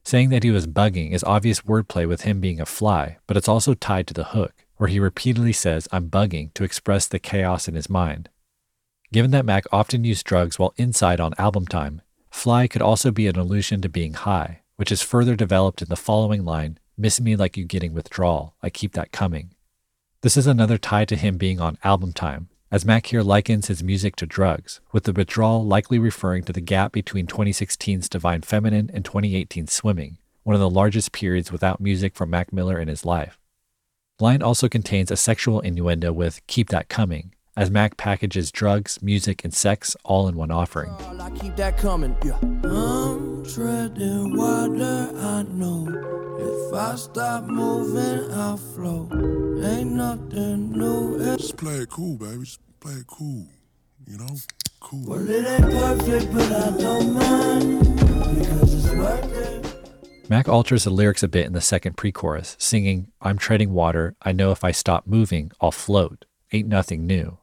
Saying 0.03 0.29
that 0.29 0.43
he 0.43 0.51
was 0.51 0.67
bugging 0.67 1.11
is 1.11 1.23
obvious 1.23 1.61
wordplay 1.61 2.07
with 2.07 2.21
him 2.21 2.39
being 2.39 2.59
a 2.59 2.65
fly, 2.65 3.17
but 3.27 3.37
it's 3.37 3.47
also 3.47 3.73
tied 3.73 4.07
to 4.07 4.13
the 4.13 4.25
hook, 4.25 4.65
where 4.77 4.89
he 4.89 4.99
repeatedly 4.99 5.53
says, 5.53 5.87
I'm 5.91 6.09
bugging 6.09 6.53
to 6.55 6.63
express 6.63 7.07
the 7.07 7.19
chaos 7.19 7.67
in 7.67 7.75
his 7.75 7.89
mind. 7.89 8.29
Given 9.11 9.31
that 9.31 9.45
Mac 9.45 9.65
often 9.71 10.03
used 10.03 10.25
drugs 10.25 10.57
while 10.57 10.73
inside 10.75 11.19
on 11.19 11.35
album 11.37 11.67
time, 11.67 12.01
fly 12.31 12.67
could 12.67 12.81
also 12.81 13.11
be 13.11 13.27
an 13.27 13.37
allusion 13.37 13.79
to 13.81 13.89
being 13.89 14.15
high, 14.15 14.61
which 14.75 14.91
is 14.91 15.03
further 15.03 15.35
developed 15.35 15.83
in 15.83 15.89
the 15.89 15.95
following 15.95 16.43
line 16.43 16.79
Miss 16.97 17.21
me 17.21 17.35
like 17.35 17.57
you 17.57 17.65
getting 17.65 17.93
withdrawal, 17.93 18.55
I 18.61 18.69
keep 18.69 18.93
that 18.93 19.11
coming. 19.11 19.52
This 20.23 20.37
is 20.37 20.47
another 20.47 20.77
tie 20.77 21.03
to 21.03 21.17
him 21.17 21.35
being 21.35 21.59
on 21.59 21.77
album 21.83 22.13
time, 22.13 22.47
as 22.71 22.85
Mac 22.85 23.07
here 23.07 23.23
likens 23.23 23.67
his 23.67 23.83
music 23.83 24.15
to 24.15 24.25
drugs, 24.25 24.79
with 24.93 25.03
the 25.03 25.11
withdrawal 25.11 25.65
likely 25.65 25.99
referring 25.99 26.45
to 26.45 26.53
the 26.53 26.61
gap 26.61 26.93
between 26.93 27.27
2016's 27.27 28.07
Divine 28.07 28.41
Feminine 28.41 28.89
and 28.93 29.03
2018's 29.03 29.73
Swimming, 29.73 30.19
one 30.43 30.53
of 30.53 30.61
the 30.61 30.69
largest 30.69 31.11
periods 31.11 31.51
without 31.51 31.81
music 31.81 32.15
from 32.15 32.29
Mac 32.29 32.53
Miller 32.53 32.79
in 32.79 32.87
his 32.87 33.03
life. 33.03 33.37
Blind 34.17 34.41
also 34.41 34.69
contains 34.69 35.11
a 35.11 35.17
sexual 35.17 35.59
innuendo 35.59 36.13
with 36.13 36.39
Keep 36.47 36.69
That 36.69 36.87
Coming, 36.87 37.35
as 37.55 37.69
Mac 37.69 37.97
packages 37.97 38.51
drugs, 38.51 39.01
music, 39.01 39.43
and 39.43 39.53
sex 39.53 39.95
all 40.03 40.27
in 40.27 40.35
one 40.35 40.51
offering. 40.51 40.91
I 41.19 41.29
keep 41.31 41.55
that 41.57 41.77
coming. 41.77 42.15
Yeah. 42.23 42.37
I'm 42.63 43.45
treading 43.45 44.35
water, 44.35 45.11
I 45.15 45.43
know. 45.43 45.87
If 46.39 46.73
I 46.73 46.95
stop 46.95 47.43
moving, 47.43 48.31
I'll 48.33 48.57
float. 48.57 49.11
Ain't 49.13 49.91
nothing 49.91 50.71
new. 50.71 51.19
Just 51.37 51.57
play 51.57 51.75
it 51.75 51.89
cool, 51.89 52.17
baby. 52.17 52.43
Just 52.43 52.59
play 52.79 52.93
it 52.93 53.07
cool. 53.07 53.47
You 54.07 54.17
know? 54.17 54.35
Cool. 54.79 55.05
Well, 55.07 55.29
it 55.29 55.45
ain't 55.45 55.71
perfect, 55.71 56.33
but 56.33 56.51
I 56.51 56.77
don't 56.77 57.13
mind. 57.13 57.79
Because 58.39 58.85
it's 58.85 58.93
worth 58.95 59.33
it. 59.33 60.29
Mac 60.29 60.49
alters 60.49 60.85
the 60.85 60.89
lyrics 60.89 61.21
a 61.21 61.27
bit 61.27 61.45
in 61.45 61.53
the 61.53 61.61
second 61.61 61.95
pre 61.95 62.11
chorus, 62.11 62.55
singing, 62.57 63.11
I'm 63.21 63.37
treading 63.37 63.73
water, 63.73 64.15
I 64.21 64.31
know 64.31 64.51
if 64.51 64.63
I 64.63 64.71
stop 64.71 65.05
moving, 65.05 65.51
I'll 65.61 65.71
float. 65.71 66.25
Ain't 66.51 66.67
nothing 66.67 67.05
new. 67.05 67.37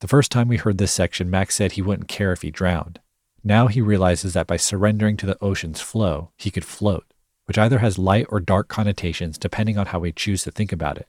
The 0.00 0.08
first 0.08 0.30
time 0.30 0.48
we 0.48 0.56
heard 0.56 0.78
this 0.78 0.92
section, 0.92 1.30
Mac 1.30 1.50
said 1.50 1.72
he 1.72 1.82
wouldn't 1.82 2.08
care 2.08 2.32
if 2.32 2.42
he 2.42 2.50
drowned. 2.50 3.00
Now 3.42 3.68
he 3.68 3.80
realizes 3.80 4.32
that 4.32 4.46
by 4.46 4.56
surrendering 4.56 5.16
to 5.18 5.26
the 5.26 5.42
ocean's 5.42 5.80
flow, 5.80 6.30
he 6.36 6.50
could 6.50 6.64
float, 6.64 7.04
which 7.44 7.58
either 7.58 7.78
has 7.78 7.98
light 7.98 8.26
or 8.30 8.40
dark 8.40 8.68
connotations 8.68 9.38
depending 9.38 9.78
on 9.78 9.86
how 9.86 9.98
we 9.98 10.12
choose 10.12 10.42
to 10.44 10.50
think 10.50 10.72
about 10.72 10.98
it. 10.98 11.08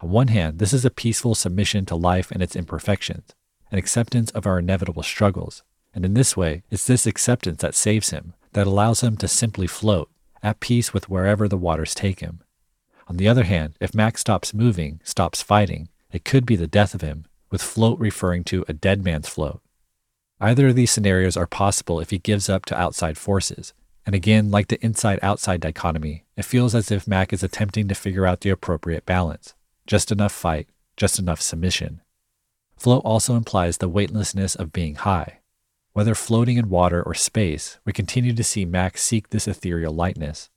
On 0.00 0.10
one 0.10 0.28
hand, 0.28 0.58
this 0.58 0.72
is 0.72 0.84
a 0.84 0.90
peaceful 0.90 1.34
submission 1.34 1.86
to 1.86 1.96
life 1.96 2.30
and 2.30 2.42
its 2.42 2.56
imperfections, 2.56 3.34
an 3.70 3.78
acceptance 3.78 4.30
of 4.32 4.46
our 4.46 4.58
inevitable 4.58 5.02
struggles. 5.02 5.62
And 5.94 6.04
in 6.04 6.14
this 6.14 6.36
way, 6.36 6.62
it's 6.70 6.86
this 6.86 7.06
acceptance 7.06 7.62
that 7.62 7.74
saves 7.74 8.10
him, 8.10 8.34
that 8.52 8.66
allows 8.66 9.02
him 9.02 9.16
to 9.18 9.28
simply 9.28 9.66
float, 9.66 10.10
at 10.42 10.60
peace 10.60 10.92
with 10.92 11.08
wherever 11.08 11.48
the 11.48 11.56
waters 11.56 11.94
take 11.94 12.20
him. 12.20 12.40
On 13.08 13.16
the 13.16 13.28
other 13.28 13.44
hand, 13.44 13.74
if 13.80 13.94
Max 13.94 14.20
stops 14.20 14.52
moving, 14.52 15.00
stops 15.04 15.42
fighting, 15.42 15.88
it 16.12 16.24
could 16.24 16.44
be 16.44 16.56
the 16.56 16.66
death 16.66 16.94
of 16.94 17.00
him, 17.00 17.26
with 17.50 17.62
float 17.62 17.98
referring 17.98 18.44
to 18.44 18.64
a 18.68 18.72
dead 18.72 19.04
man's 19.04 19.28
float. 19.28 19.60
Either 20.40 20.68
of 20.68 20.74
these 20.74 20.90
scenarios 20.90 21.36
are 21.36 21.46
possible 21.46 22.00
if 22.00 22.10
he 22.10 22.18
gives 22.18 22.48
up 22.48 22.66
to 22.66 22.78
outside 22.78 23.16
forces. 23.16 23.72
And 24.04 24.14
again, 24.14 24.50
like 24.50 24.68
the 24.68 24.84
inside 24.84 25.18
outside 25.22 25.60
dichotomy, 25.60 26.24
it 26.36 26.44
feels 26.44 26.74
as 26.74 26.90
if 26.90 27.08
Mac 27.08 27.32
is 27.32 27.42
attempting 27.42 27.88
to 27.88 27.94
figure 27.94 28.26
out 28.26 28.40
the 28.42 28.50
appropriate 28.50 29.06
balance 29.06 29.54
just 29.86 30.10
enough 30.10 30.32
fight, 30.32 30.68
just 30.96 31.18
enough 31.18 31.40
submission. 31.40 32.00
Float 32.76 33.02
also 33.04 33.36
implies 33.36 33.78
the 33.78 33.88
weightlessness 33.88 34.54
of 34.54 34.72
being 34.72 34.96
high. 34.96 35.38
Whether 35.92 36.14
floating 36.14 36.58
in 36.58 36.68
water 36.68 37.02
or 37.02 37.14
space, 37.14 37.78
we 37.84 37.92
continue 37.92 38.34
to 38.34 38.44
see 38.44 38.64
Mac 38.64 38.98
seek 38.98 39.30
this 39.30 39.48
ethereal 39.48 39.94
lightness. 39.94 40.50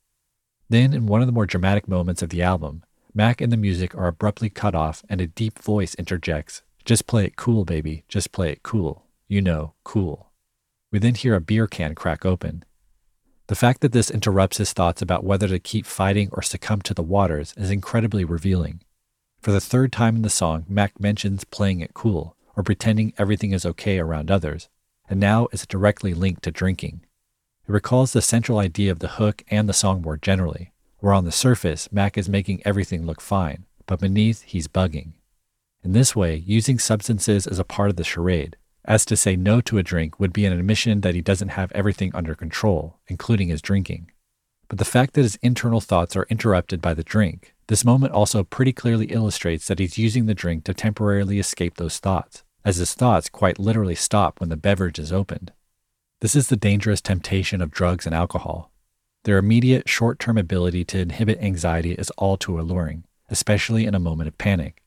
Then, 0.67 0.93
in 0.93 1.05
one 1.05 1.21
of 1.21 1.27
the 1.27 1.33
more 1.33 1.45
dramatic 1.45 1.87
moments 1.87 2.21
of 2.21 2.29
the 2.29 2.41
album, 2.41 2.83
Mac 3.13 3.39
and 3.39 3.51
the 3.51 3.57
music 3.57 3.95
are 3.95 4.07
abruptly 4.07 4.49
cut 4.49 4.75
off 4.75 5.03
and 5.09 5.21
a 5.21 5.27
deep 5.27 5.59
voice 5.59 5.95
interjects, 5.95 6.61
Just 6.89 7.05
play 7.05 7.25
it 7.25 7.35
cool, 7.35 7.65
baby, 7.65 8.03
just 8.07 8.31
play 8.31 8.51
it 8.51 8.63
cool. 8.63 9.05
You 9.27 9.43
know, 9.43 9.75
cool. 9.83 10.31
We 10.91 10.97
then 10.97 11.13
hear 11.13 11.35
a 11.35 11.39
beer 11.39 11.67
can 11.67 11.93
crack 11.93 12.25
open. 12.25 12.65
The 13.45 13.53
fact 13.53 13.81
that 13.81 13.91
this 13.91 14.09
interrupts 14.09 14.57
his 14.57 14.73
thoughts 14.73 14.99
about 14.99 15.23
whether 15.23 15.47
to 15.49 15.59
keep 15.59 15.85
fighting 15.85 16.29
or 16.31 16.41
succumb 16.41 16.81
to 16.81 16.95
the 16.95 17.03
waters 17.03 17.53
is 17.55 17.69
incredibly 17.69 18.25
revealing. 18.25 18.81
For 19.39 19.51
the 19.51 19.61
third 19.61 19.91
time 19.91 20.15
in 20.15 20.21
the 20.23 20.31
song, 20.31 20.65
Mac 20.67 20.99
mentions 20.99 21.43
playing 21.43 21.81
it 21.81 21.93
cool 21.93 22.35
or 22.57 22.63
pretending 22.63 23.13
everything 23.19 23.51
is 23.51 23.67
okay 23.67 23.99
around 23.99 24.31
others, 24.31 24.67
and 25.07 25.19
now 25.19 25.47
is 25.51 25.67
directly 25.67 26.15
linked 26.15 26.41
to 26.45 26.51
drinking. 26.51 27.01
It 27.67 27.71
recalls 27.71 28.13
the 28.13 28.21
central 28.23 28.57
idea 28.57 28.91
of 28.91 28.97
the 28.97 29.19
hook 29.19 29.43
and 29.51 29.69
the 29.69 29.73
song 29.73 30.01
more 30.01 30.17
generally, 30.17 30.73
where 31.01 31.13
on 31.13 31.25
the 31.25 31.31
surface, 31.31 31.91
Mac 31.91 32.17
is 32.17 32.27
making 32.27 32.63
everything 32.65 33.05
look 33.05 33.21
fine, 33.21 33.67
but 33.85 33.99
beneath, 33.99 34.41
he's 34.41 34.67
bugging. 34.67 35.11
In 35.83 35.93
this 35.93 36.15
way, 36.15 36.35
using 36.35 36.77
substances 36.77 37.47
as 37.47 37.59
a 37.59 37.63
part 37.63 37.89
of 37.89 37.95
the 37.95 38.03
charade, 38.03 38.57
as 38.85 39.05
to 39.05 39.15
say 39.15 39.35
no 39.35 39.61
to 39.61 39.77
a 39.77 39.83
drink 39.83 40.19
would 40.19 40.33
be 40.33 40.45
an 40.45 40.53
admission 40.53 41.01
that 41.01 41.15
he 41.15 41.21
doesn't 41.21 41.49
have 41.49 41.71
everything 41.71 42.11
under 42.13 42.35
control, 42.35 42.99
including 43.07 43.49
his 43.49 43.61
drinking. 43.61 44.11
But 44.67 44.77
the 44.77 44.85
fact 44.85 45.13
that 45.13 45.23
his 45.23 45.39
internal 45.41 45.81
thoughts 45.81 46.15
are 46.15 46.27
interrupted 46.29 46.81
by 46.81 46.93
the 46.93 47.03
drink, 47.03 47.55
this 47.67 47.85
moment 47.85 48.13
also 48.13 48.43
pretty 48.43 48.73
clearly 48.73 49.07
illustrates 49.07 49.67
that 49.67 49.79
he's 49.79 49.97
using 49.97 50.25
the 50.25 50.33
drink 50.33 50.63
to 50.65 50.73
temporarily 50.73 51.39
escape 51.39 51.77
those 51.77 51.97
thoughts, 51.97 52.43
as 52.65 52.77
his 52.77 52.93
thoughts 52.93 53.29
quite 53.29 53.59
literally 53.59 53.95
stop 53.95 54.39
when 54.39 54.49
the 54.49 54.57
beverage 54.57 54.99
is 54.99 55.13
opened. 55.13 55.53
This 56.21 56.35
is 56.35 56.47
the 56.49 56.57
dangerous 56.57 56.99
temptation 56.99 57.61
of 57.61 57.71
drugs 57.71 58.05
and 58.05 58.13
alcohol. 58.13 58.71
Their 59.23 59.37
immediate 59.37 59.87
short 59.87 60.19
term 60.19 60.37
ability 60.37 60.83
to 60.85 60.99
inhibit 60.99 61.39
anxiety 61.41 61.93
is 61.93 62.09
all 62.11 62.37
too 62.37 62.59
alluring, 62.59 63.05
especially 63.29 63.85
in 63.85 63.95
a 63.95 63.99
moment 63.99 64.27
of 64.27 64.37
panic. 64.37 64.83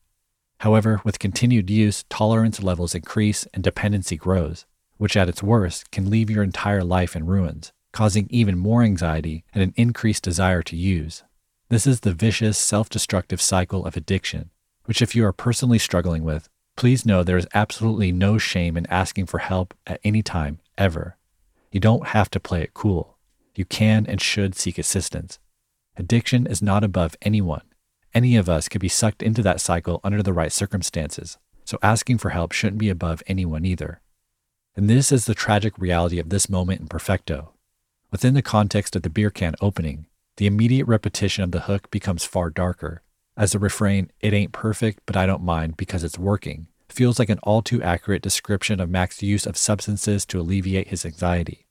However, 0.63 1.01
with 1.03 1.19
continued 1.19 1.69
use, 1.69 2.05
tolerance 2.07 2.63
levels 2.63 2.95
increase 2.95 3.45
and 3.53 3.61
dependency 3.61 4.15
grows, 4.15 4.65
which 4.95 5.17
at 5.17 5.27
its 5.27 5.43
worst 5.43 5.91
can 5.91 6.09
leave 6.09 6.29
your 6.29 6.41
entire 6.41 6.85
life 6.85 7.17
in 7.17 7.25
ruins, 7.25 7.73
causing 7.91 8.27
even 8.29 8.57
more 8.57 8.81
anxiety 8.81 9.43
and 9.53 9.61
an 9.61 9.73
increased 9.75 10.23
desire 10.23 10.63
to 10.63 10.77
use. 10.77 11.23
This 11.67 11.85
is 11.85 11.99
the 11.99 12.13
vicious, 12.13 12.57
self 12.57 12.87
destructive 12.87 13.41
cycle 13.41 13.85
of 13.85 13.97
addiction, 13.97 14.51
which, 14.85 15.01
if 15.01 15.13
you 15.13 15.25
are 15.25 15.33
personally 15.33 15.79
struggling 15.79 16.23
with, 16.23 16.47
please 16.77 17.05
know 17.05 17.23
there 17.23 17.35
is 17.35 17.47
absolutely 17.53 18.13
no 18.13 18.37
shame 18.37 18.77
in 18.77 18.87
asking 18.87 19.25
for 19.25 19.39
help 19.39 19.73
at 19.85 19.99
any 20.05 20.23
time, 20.23 20.59
ever. 20.77 21.17
You 21.73 21.81
don't 21.81 22.07
have 22.07 22.31
to 22.31 22.39
play 22.39 22.61
it 22.61 22.73
cool. 22.73 23.17
You 23.53 23.65
can 23.65 24.05
and 24.05 24.21
should 24.21 24.55
seek 24.55 24.77
assistance. 24.77 25.39
Addiction 25.97 26.47
is 26.47 26.61
not 26.61 26.85
above 26.85 27.17
anyone. 27.21 27.63
Any 28.13 28.35
of 28.35 28.47
us 28.47 28.69
could 28.69 28.81
be 28.81 28.89
sucked 28.89 29.23
into 29.23 29.41
that 29.41 29.61
cycle 29.61 29.99
under 30.03 30.21
the 30.21 30.33
right 30.33 30.51
circumstances, 30.51 31.37
so 31.65 31.79
asking 31.81 32.19
for 32.19 32.29
help 32.29 32.51
shouldn't 32.51 32.79
be 32.79 32.89
above 32.89 33.23
anyone 33.25 33.65
either. 33.65 34.01
And 34.75 34.89
this 34.89 35.11
is 35.11 35.25
the 35.25 35.35
tragic 35.35 35.77
reality 35.77 36.19
of 36.19 36.29
this 36.29 36.49
moment 36.49 36.81
in 36.81 36.87
Perfecto. 36.87 37.53
Within 38.11 38.33
the 38.33 38.41
context 38.41 38.95
of 38.95 39.01
the 39.01 39.09
beer 39.09 39.29
can 39.29 39.55
opening, 39.61 40.07
the 40.37 40.47
immediate 40.47 40.85
repetition 40.85 41.43
of 41.43 41.51
the 41.51 41.61
hook 41.61 41.89
becomes 41.89 42.23
far 42.23 42.49
darker, 42.49 43.01
as 43.35 43.51
the 43.51 43.59
refrain, 43.59 44.11
it 44.19 44.33
ain't 44.33 44.51
perfect, 44.51 45.01
but 45.05 45.17
I 45.17 45.25
don't 45.25 45.43
mind 45.43 45.75
because 45.75 46.03
it's 46.03 46.19
working, 46.19 46.67
feels 46.87 47.17
like 47.17 47.29
an 47.29 47.39
all 47.41 47.63
too 47.63 47.81
accurate 47.81 48.21
description 48.21 48.79
of 48.79 48.89
Mac's 48.89 49.23
use 49.23 49.47
of 49.47 49.57
substances 49.57 50.25
to 50.27 50.39
alleviate 50.39 50.89
his 50.89 51.05
anxiety. 51.05 51.62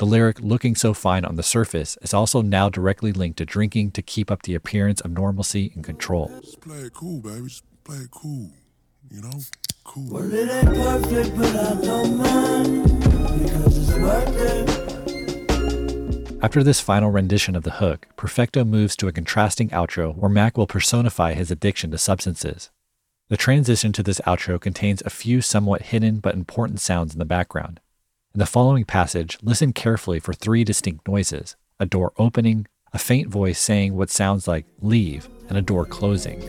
The 0.00 0.06
lyric, 0.06 0.40
looking 0.40 0.76
so 0.76 0.94
fine 0.94 1.26
on 1.26 1.36
the 1.36 1.42
surface, 1.42 1.98
is 2.00 2.14
also 2.14 2.40
now 2.40 2.70
directly 2.70 3.12
linked 3.12 3.36
to 3.36 3.44
drinking 3.44 3.90
to 3.90 4.00
keep 4.00 4.30
up 4.30 4.40
the 4.44 4.54
appearance 4.54 5.02
of 5.02 5.10
normalcy 5.10 5.72
and 5.74 5.84
control. 5.84 6.32
Just 6.40 6.62
play 6.62 6.78
it 6.78 6.94
cool, 6.94 7.20
baby. 7.20 7.48
Just 7.48 7.64
play 7.84 7.98
it 7.98 8.10
cool. 8.10 8.50
You 9.10 9.20
know? 9.20 9.40
Cool. 9.84 10.08
Well, 10.10 10.32
it 10.32 10.50
ain't 10.50 10.68
perfect, 10.68 11.36
but 11.36 11.54
I 11.54 11.74
don't 11.82 12.16
mind 12.16 12.84
because 13.42 13.76
it's 13.76 13.98
worth 13.98 14.36
it. 16.30 16.42
After 16.42 16.62
this 16.62 16.80
final 16.80 17.10
rendition 17.10 17.54
of 17.54 17.64
the 17.64 17.72
hook, 17.72 18.06
Perfecto 18.16 18.64
moves 18.64 18.96
to 18.96 19.06
a 19.06 19.12
contrasting 19.12 19.68
outro 19.68 20.16
where 20.16 20.30
Mac 20.30 20.56
will 20.56 20.66
personify 20.66 21.34
his 21.34 21.50
addiction 21.50 21.90
to 21.90 21.98
substances. 21.98 22.70
The 23.28 23.36
transition 23.36 23.92
to 23.92 24.02
this 24.02 24.22
outro 24.26 24.58
contains 24.58 25.02
a 25.02 25.10
few 25.10 25.42
somewhat 25.42 25.82
hidden 25.82 26.20
but 26.20 26.34
important 26.34 26.80
sounds 26.80 27.12
in 27.12 27.18
the 27.18 27.26
background. 27.26 27.80
In 28.32 28.38
the 28.38 28.46
following 28.46 28.84
passage, 28.84 29.38
listen 29.42 29.72
carefully 29.72 30.20
for 30.20 30.32
three 30.32 30.62
distinct 30.62 31.08
noises 31.08 31.56
a 31.80 31.86
door 31.86 32.12
opening, 32.16 32.68
a 32.92 32.98
faint 32.98 33.26
voice 33.26 33.58
saying 33.58 33.96
what 33.96 34.08
sounds 34.08 34.46
like 34.46 34.66
leave, 34.80 35.28
and 35.48 35.58
a 35.58 35.62
door 35.62 35.84
closing. 35.84 36.40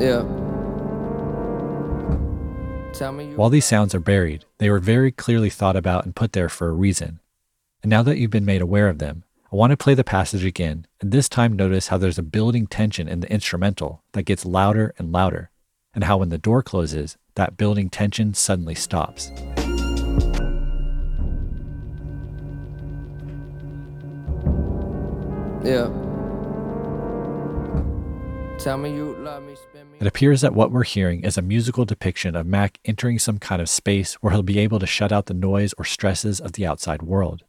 Yeah. 0.00 0.22
Tell 2.94 3.12
me 3.12 3.34
While 3.34 3.50
these 3.50 3.66
sounds 3.66 3.94
are 3.94 4.00
buried, 4.00 4.46
they 4.56 4.70
were 4.70 4.78
very 4.78 5.12
clearly 5.12 5.50
thought 5.50 5.76
about 5.76 6.06
and 6.06 6.16
put 6.16 6.32
there 6.32 6.48
for 6.48 6.70
a 6.70 6.72
reason. 6.72 7.20
And 7.82 7.90
now 7.90 8.02
that 8.04 8.16
you've 8.16 8.30
been 8.30 8.46
made 8.46 8.62
aware 8.62 8.88
of 8.88 8.98
them, 8.98 9.24
I 9.52 9.56
want 9.56 9.72
to 9.72 9.76
play 9.76 9.94
the 9.94 10.04
passage 10.04 10.44
again, 10.44 10.86
and 11.00 11.10
this 11.10 11.28
time 11.28 11.54
notice 11.54 11.88
how 11.88 11.98
there's 11.98 12.18
a 12.18 12.22
building 12.22 12.68
tension 12.68 13.08
in 13.08 13.18
the 13.18 13.32
instrumental 13.32 14.04
that 14.12 14.22
gets 14.22 14.46
louder 14.46 14.94
and 14.96 15.10
louder, 15.10 15.50
and 15.92 16.04
how 16.04 16.18
when 16.18 16.28
the 16.28 16.38
door 16.38 16.62
closes, 16.62 17.18
that 17.34 17.56
building 17.56 17.90
tension 17.90 18.32
suddenly 18.32 18.76
stops. 18.76 19.32
Yeah. 25.64 25.90
Tell 28.60 28.78
me 28.78 28.94
you 28.94 29.16
love 29.18 29.42
me, 29.42 29.56
spin 29.56 29.90
me. 29.90 29.96
It 29.98 30.06
appears 30.06 30.42
that 30.42 30.54
what 30.54 30.70
we're 30.70 30.84
hearing 30.84 31.24
is 31.24 31.36
a 31.36 31.42
musical 31.42 31.84
depiction 31.84 32.36
of 32.36 32.46
Mac 32.46 32.78
entering 32.84 33.18
some 33.18 33.38
kind 33.38 33.60
of 33.60 33.68
space 33.68 34.14
where 34.20 34.32
he'll 34.32 34.44
be 34.44 34.60
able 34.60 34.78
to 34.78 34.86
shut 34.86 35.10
out 35.10 35.26
the 35.26 35.34
noise 35.34 35.74
or 35.76 35.84
stresses 35.84 36.40
of 36.40 36.52
the 36.52 36.64
outside 36.64 37.02
world. 37.02 37.42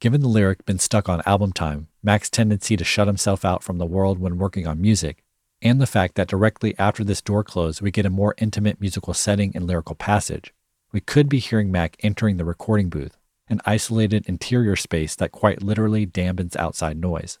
Given 0.00 0.20
the 0.20 0.28
lyric 0.28 0.64
been 0.64 0.78
stuck 0.78 1.08
on 1.08 1.22
album 1.26 1.52
time, 1.52 1.88
Mac's 2.04 2.30
tendency 2.30 2.76
to 2.76 2.84
shut 2.84 3.08
himself 3.08 3.44
out 3.44 3.64
from 3.64 3.78
the 3.78 3.86
world 3.86 4.20
when 4.20 4.38
working 4.38 4.64
on 4.64 4.80
music, 4.80 5.24
and 5.60 5.80
the 5.80 5.88
fact 5.88 6.14
that 6.14 6.28
directly 6.28 6.78
after 6.78 7.02
this 7.02 7.20
door 7.20 7.42
close 7.42 7.82
we 7.82 7.90
get 7.90 8.06
a 8.06 8.10
more 8.10 8.36
intimate 8.38 8.80
musical 8.80 9.12
setting 9.12 9.50
and 9.56 9.66
lyrical 9.66 9.96
passage, 9.96 10.54
we 10.92 11.00
could 11.00 11.28
be 11.28 11.40
hearing 11.40 11.72
Mac 11.72 11.96
entering 11.98 12.36
the 12.36 12.44
recording 12.44 12.88
booth, 12.88 13.18
an 13.48 13.60
isolated 13.66 14.24
interior 14.28 14.76
space 14.76 15.16
that 15.16 15.32
quite 15.32 15.64
literally 15.64 16.06
dampens 16.06 16.54
outside 16.54 16.96
noise. 16.96 17.40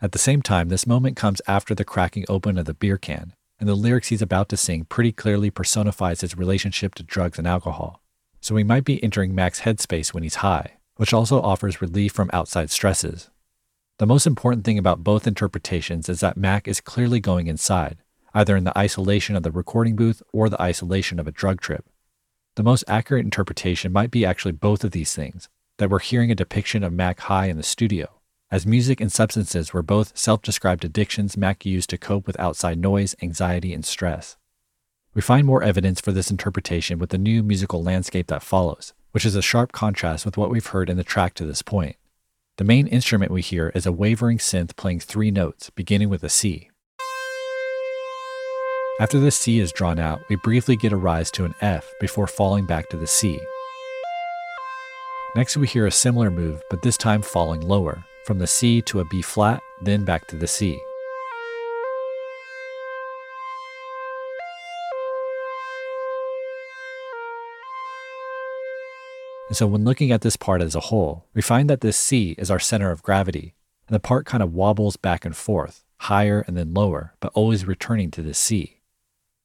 At 0.00 0.12
the 0.12 0.18
same 0.18 0.40
time, 0.40 0.70
this 0.70 0.86
moment 0.86 1.18
comes 1.18 1.42
after 1.46 1.74
the 1.74 1.84
cracking 1.84 2.24
open 2.26 2.56
of 2.56 2.64
the 2.64 2.72
beer 2.72 2.96
can, 2.96 3.34
and 3.60 3.68
the 3.68 3.74
lyrics 3.74 4.08
he's 4.08 4.22
about 4.22 4.48
to 4.48 4.56
sing 4.56 4.86
pretty 4.86 5.12
clearly 5.12 5.50
personifies 5.50 6.22
his 6.22 6.38
relationship 6.38 6.94
to 6.94 7.02
drugs 7.02 7.38
and 7.38 7.46
alcohol. 7.46 8.02
So 8.40 8.54
we 8.54 8.64
might 8.64 8.84
be 8.84 9.02
entering 9.04 9.34
Mac's 9.34 9.60
headspace 9.60 10.14
when 10.14 10.22
he's 10.22 10.36
high, 10.36 10.78
which 11.02 11.12
also 11.12 11.42
offers 11.42 11.82
relief 11.82 12.12
from 12.12 12.30
outside 12.32 12.70
stresses. 12.70 13.28
The 13.98 14.06
most 14.06 14.24
important 14.24 14.64
thing 14.64 14.78
about 14.78 15.02
both 15.02 15.26
interpretations 15.26 16.08
is 16.08 16.20
that 16.20 16.36
Mac 16.36 16.68
is 16.68 16.80
clearly 16.80 17.18
going 17.18 17.48
inside, 17.48 17.98
either 18.32 18.56
in 18.56 18.62
the 18.62 18.78
isolation 18.78 19.34
of 19.34 19.42
the 19.42 19.50
recording 19.50 19.96
booth 19.96 20.22
or 20.32 20.48
the 20.48 20.62
isolation 20.62 21.18
of 21.18 21.26
a 21.26 21.32
drug 21.32 21.60
trip. 21.60 21.86
The 22.54 22.62
most 22.62 22.84
accurate 22.86 23.24
interpretation 23.24 23.92
might 23.92 24.12
be 24.12 24.24
actually 24.24 24.52
both 24.52 24.84
of 24.84 24.92
these 24.92 25.12
things, 25.12 25.48
that 25.78 25.90
we're 25.90 25.98
hearing 25.98 26.30
a 26.30 26.36
depiction 26.36 26.84
of 26.84 26.92
Mac 26.92 27.18
high 27.18 27.46
in 27.46 27.56
the 27.56 27.64
studio, 27.64 28.20
as 28.52 28.64
music 28.64 29.00
and 29.00 29.10
substances 29.10 29.72
were 29.72 29.82
both 29.82 30.16
self 30.16 30.40
described 30.40 30.84
addictions 30.84 31.36
Mac 31.36 31.66
used 31.66 31.90
to 31.90 31.98
cope 31.98 32.28
with 32.28 32.38
outside 32.38 32.78
noise, 32.78 33.16
anxiety, 33.20 33.74
and 33.74 33.84
stress. 33.84 34.36
We 35.14 35.20
find 35.20 35.48
more 35.48 35.64
evidence 35.64 36.00
for 36.00 36.12
this 36.12 36.30
interpretation 36.30 37.00
with 37.00 37.10
the 37.10 37.18
new 37.18 37.42
musical 37.42 37.82
landscape 37.82 38.28
that 38.28 38.44
follows, 38.44 38.94
which 39.12 39.24
is 39.24 39.36
a 39.36 39.42
sharp 39.42 39.72
contrast 39.72 40.26
with 40.26 40.36
what 40.36 40.50
we've 40.50 40.66
heard 40.66 40.90
in 40.90 40.96
the 40.96 41.04
track 41.04 41.34
to 41.34 41.46
this 41.46 41.62
point. 41.62 41.96
The 42.58 42.64
main 42.64 42.86
instrument 42.86 43.30
we 43.30 43.40
hear 43.40 43.70
is 43.74 43.86
a 43.86 43.92
wavering 43.92 44.38
synth 44.38 44.76
playing 44.76 45.00
three 45.00 45.30
notes, 45.30 45.70
beginning 45.70 46.10
with 46.10 46.22
a 46.22 46.28
C. 46.28 46.68
After 49.00 49.18
the 49.18 49.30
C 49.30 49.58
is 49.58 49.72
drawn 49.72 49.98
out, 49.98 50.20
we 50.28 50.36
briefly 50.36 50.76
get 50.76 50.92
a 50.92 50.96
rise 50.96 51.30
to 51.32 51.44
an 51.44 51.54
F 51.60 51.90
before 52.00 52.26
falling 52.26 52.66
back 52.66 52.90
to 52.90 52.96
the 52.96 53.06
C. 53.06 53.40
Next, 55.34 55.56
we 55.56 55.66
hear 55.66 55.86
a 55.86 55.90
similar 55.90 56.30
move, 56.30 56.62
but 56.68 56.82
this 56.82 56.98
time 56.98 57.22
falling 57.22 57.62
lower, 57.62 58.04
from 58.26 58.38
the 58.38 58.46
C 58.46 58.82
to 58.82 59.00
a 59.00 59.04
B 59.06 59.22
flat, 59.22 59.62
then 59.80 60.04
back 60.04 60.26
to 60.26 60.36
the 60.36 60.46
C. 60.46 60.78
And 69.48 69.56
so, 69.56 69.66
when 69.66 69.84
looking 69.84 70.12
at 70.12 70.22
this 70.22 70.36
part 70.36 70.62
as 70.62 70.74
a 70.74 70.80
whole, 70.80 71.26
we 71.34 71.42
find 71.42 71.68
that 71.68 71.80
this 71.80 71.96
C 71.96 72.34
is 72.38 72.50
our 72.50 72.60
center 72.60 72.90
of 72.90 73.02
gravity, 73.02 73.54
and 73.86 73.94
the 73.94 74.00
part 74.00 74.24
kind 74.24 74.42
of 74.42 74.54
wobbles 74.54 74.96
back 74.96 75.24
and 75.24 75.36
forth, 75.36 75.84
higher 75.98 76.44
and 76.46 76.56
then 76.56 76.72
lower, 76.72 77.14
but 77.20 77.32
always 77.34 77.66
returning 77.66 78.10
to 78.12 78.22
the 78.22 78.34
C. 78.34 78.80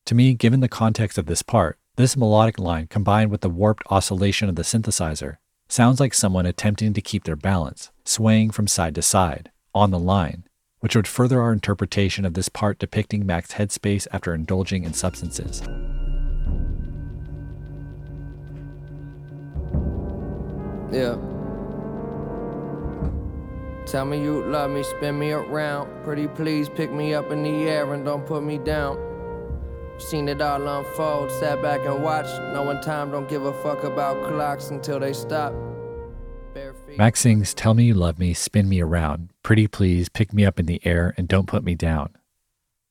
To 0.06 0.16
me, 0.16 0.34
given 0.34 0.62
the 0.62 0.70
context 0.70 1.18
of 1.18 1.26
this 1.26 1.42
part, 1.42 1.78
this 1.98 2.16
melodic 2.16 2.60
line 2.60 2.88
combined 2.88 3.32
with 3.32 3.42
the 3.42 3.50
warped 3.50 3.84
oscillation 3.90 4.48
of 4.48 4.56
the 4.56 4.62
synthesizer 4.62 5.38
sounds 5.68 6.00
like 6.00 6.14
someone 6.14 6.46
attempting 6.46 6.94
to 6.94 7.02
keep 7.02 7.24
their 7.26 7.36
balance, 7.36 7.92
swaying 8.06 8.52
from 8.52 8.68
side 8.68 8.96
to 8.96 9.02
side, 9.02 9.52
on 9.74 9.92
the 9.92 10.00
line, 10.00 10.44
which 10.80 10.96
would 10.96 11.08
further 11.08 11.42
our 11.42 11.52
interpretation 11.52 12.24
of 12.24 12.36
this 12.36 12.50
part 12.50 12.80
depicting 12.80 13.26
Mac's 13.26 13.54
headspace 13.54 14.08
after 14.12 14.34
indulging 14.34 14.84
in 14.84 14.94
substances. 14.94 15.62
Yeah. 20.91 21.17
Tell 23.86 24.06
me 24.06 24.21
you 24.21 24.43
love 24.43 24.71
me, 24.71 24.84
spin 24.84 25.17
me 25.17 25.32
around. 25.32 26.04
Pretty 26.04 26.28
please 26.28 26.67
pick 26.69 26.91
me 26.91 27.13
up 27.13 27.32
in 27.32 27.43
the 27.43 27.69
air 27.69 27.93
and 27.93 28.04
don't 28.04 28.26
put 28.26 28.43
me 28.43 28.58
down. 28.58 28.97
Seen 29.97 30.28
it 30.28 30.41
all 30.41 30.67
unfold, 30.67 31.32
sat 31.32 31.62
back 31.62 31.82
and 31.86 32.04
watched. 32.04 32.39
Knowing 32.54 32.82
time 32.82 33.12
don't 33.12 33.30
give 33.30 33.45
a 33.45 33.54
fuck 33.63 33.84
about 33.84 34.28
clocks 34.28 34.69
until 34.69 35.00
they 35.00 35.13
stop. 35.13 35.54
Mac 36.98 37.15
sings, 37.15 37.54
Tell 37.54 37.73
me 37.73 37.85
you 37.85 37.94
love 37.94 38.19
me, 38.19 38.33
spin 38.33 38.67
me 38.67 38.81
around. 38.81 39.29
Pretty 39.44 39.67
please, 39.67 40.10
pick 40.10 40.33
me 40.33 40.46
up 40.46 40.60
in 40.60 40.65
the 40.65 40.81
air 40.83 41.13
and 41.15 41.27
don't 41.27 41.48
put 41.48 41.63
me 41.63 41.75
down. 41.75 42.10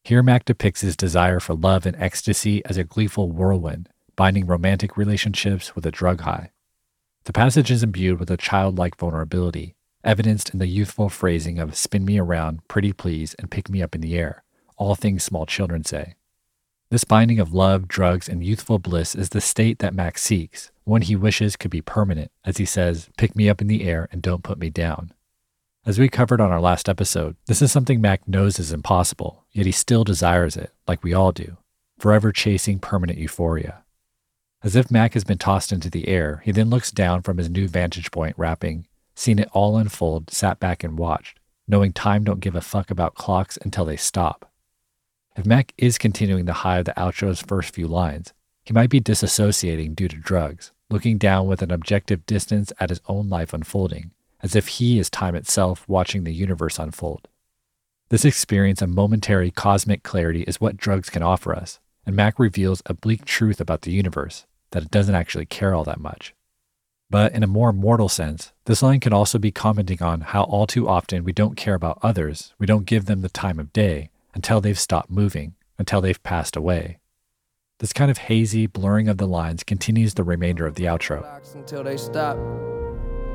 Here, 0.05 0.23
Mac 0.23 0.45
depicts 0.45 0.83
his 0.83 0.97
desire 0.97 1.41
for 1.41 1.55
love 1.55 1.85
and 1.85 1.97
ecstasy 1.97 2.65
as 2.65 2.77
a 2.77 2.85
gleeful 2.85 3.33
whirlwind, 3.33 3.89
binding 4.15 4.47
romantic 4.47 4.97
relationships 4.97 5.75
with 5.75 5.85
a 5.85 5.91
drug 5.91 6.21
high. 6.21 6.53
The 7.27 7.33
passage 7.33 7.73
is 7.73 7.83
imbued 7.83 8.21
with 8.21 8.31
a 8.31 8.37
childlike 8.37 8.97
vulnerability, 8.97 9.75
evidenced 10.05 10.51
in 10.51 10.61
the 10.61 10.69
youthful 10.69 11.09
phrasing 11.09 11.59
of 11.59 11.75
spin 11.75 12.05
me 12.05 12.21
around, 12.21 12.67
pretty 12.69 12.93
please, 12.93 13.35
and 13.35 13.51
pick 13.51 13.69
me 13.69 13.83
up 13.83 13.97
in 13.97 14.01
the 14.01 14.17
air, 14.17 14.45
all 14.77 14.95
things 14.95 15.25
small 15.25 15.45
children 15.45 15.85
say. 15.85 16.15
This 16.89 17.03
binding 17.03 17.41
of 17.41 17.53
love, 17.53 17.89
drugs, 17.89 18.29
and 18.29 18.45
youthful 18.45 18.79
bliss 18.79 19.17
is 19.17 19.31
the 19.31 19.41
state 19.41 19.81
that 19.81 19.93
Mac 19.93 20.19
seeks, 20.19 20.71
one 20.85 21.03
he 21.03 21.17
wishes 21.17 21.57
could 21.57 21.73
be 21.73 21.83
permanent, 21.83 22.31
as 22.45 22.59
he 22.59 22.65
says, 22.65 23.11
pick 23.19 23.35
me 23.35 23.49
up 23.49 23.61
in 23.61 23.67
the 23.67 23.83
air 23.83 24.09
and 24.13 24.23
don't 24.23 24.45
put 24.45 24.61
me 24.61 24.71
down. 24.71 25.13
As 25.85 25.99
we 25.99 26.09
covered 26.09 26.41
on 26.41 26.53
our 26.53 26.61
last 26.61 26.89
episode, 26.89 27.35
this 27.47 27.61
is 27.61 27.73
something 27.73 28.01
Mac 28.01 28.29
knows 28.29 28.61
is 28.61 28.73
impossible, 28.73 29.45
yet 29.51 29.67
he 29.67 29.73
still 29.73 30.05
desires 30.05 30.57
it, 30.57 30.73
like 30.87 31.03
we 31.03 31.13
all 31.13 31.33
do. 31.33 31.57
forever 31.99 32.31
chasing 32.31 32.79
permanent 32.79 33.19
euphoria. 33.19 33.83
As 34.67 34.75
if 34.75 34.91
Mac 34.91 35.15
has 35.15 35.23
been 35.23 35.39
tossed 35.39 35.71
into 35.71 35.89
the 35.89 36.09
air, 36.09 36.43
he 36.45 36.51
then 36.51 36.71
looks 36.71 36.91
down 36.91 37.23
from 37.23 37.39
his 37.39 37.49
new 37.49 37.69
vantage 37.69 38.11
point, 38.11 38.35
rapping, 38.37 38.89
seen 39.15 39.39
it 39.39 39.49
all 39.53 39.77
unfold, 39.77 40.29
sat 40.29 40.59
back 40.59 40.83
and 40.83 40.99
watched, 40.99 41.39
knowing 41.69 41.93
time 41.93 42.25
don't 42.25 42.41
give 42.41 42.57
a 42.57 42.61
fuck 42.61 42.91
about 42.91 43.15
clocks 43.15 43.57
until 43.63 43.85
they 43.85 43.97
stop. 43.97 44.51
If 45.37 45.47
Mac 45.47 45.73
is 45.79 45.99
continuing 45.99 46.47
the 46.47 46.65
high 46.65 46.79
of 46.79 46.85
the 46.85 46.99
outro's 46.99 47.41
first 47.41 47.73
few 47.73 47.87
lines, 47.87 48.33
he 48.65 48.73
might 48.73 48.91
be 48.91 49.01
disassociating 49.01 49.95
due 49.95 50.09
to 50.09 50.17
drugs, 50.17 50.73
looking 50.91 51.17
down 51.17 51.47
with 51.47 51.63
an 51.63 51.71
objective 51.71 52.27
distance 52.27 52.73
at 52.81 52.91
his 52.91 53.01
own 53.07 53.29
life 53.29 53.55
unfolding, 53.55 54.11
as 54.43 54.57
if 54.57 54.67
he 54.67 54.99
is 54.99 55.09
time 55.09 55.37
itself 55.37 55.89
watching 55.89 56.25
the 56.25 56.35
universe 56.35 56.81
unfold. 56.81 57.29
This 58.09 58.25
experience 58.25 58.83
of 58.83 58.89
momentary 58.89 59.53
cosmic 59.53 60.03
clarity 60.03 60.43
is 60.43 60.61
what 60.61 60.77
drugs 60.77 61.09
can 61.09 61.23
offer 61.23 61.55
us, 61.55 61.79
and 62.05 62.17
Mac 62.17 62.41
reveals 62.41 62.83
a 62.87 62.95
bleak 62.95 63.25
truth 63.25 63.61
about 63.61 63.83
the 63.83 63.93
universe 63.93 64.45
that 64.71 64.83
it 64.83 64.91
doesn't 64.91 65.15
actually 65.15 65.47
care 65.47 65.75
all 65.75 65.85
that 65.85 66.01
much. 66.01 66.35
But 67.09 67.33
in 67.33 67.43
a 67.43 67.49
more 67.49 67.73
mortal 67.73 68.09
sense, 68.09 68.53
this 68.65 68.83
line 68.83 69.01
can 69.01 69.13
also 69.13 69.39
be 69.39 69.53
commenting 69.53 70.03
on 70.03 70.23
how 70.23 70.43
all 70.43 70.67
too 70.67 70.89
often 70.89 71.23
we 71.23 71.33
don't 71.33 71.57
care 71.57 71.75
about 71.75 71.99
others, 72.03 72.53
we 72.59 72.67
don't 72.67 72.87
give 72.87 73.07
them 73.07 73.23
the 73.23 73.29
time 73.29 73.61
of 73.61 73.73
day, 73.73 74.11
until 74.35 74.61
they've 74.61 74.79
stopped 74.79 75.11
moving, 75.11 75.55
until 75.79 76.01
they've 76.01 76.23
passed 76.23 76.57
away. 76.57 76.99
This 77.79 77.93
kind 77.93 78.11
of 78.11 78.19
hazy 78.19 78.67
blurring 78.67 79.09
of 79.09 79.19
the 79.19 79.27
lines 79.29 79.63
continues 79.63 80.15
the 80.15 80.25
remainder 80.25 80.67
of 80.67 80.75
the 80.77 80.85
outro. 80.85 81.25
Until 81.55 81.85
they 81.85 81.97
stop. 81.97 82.37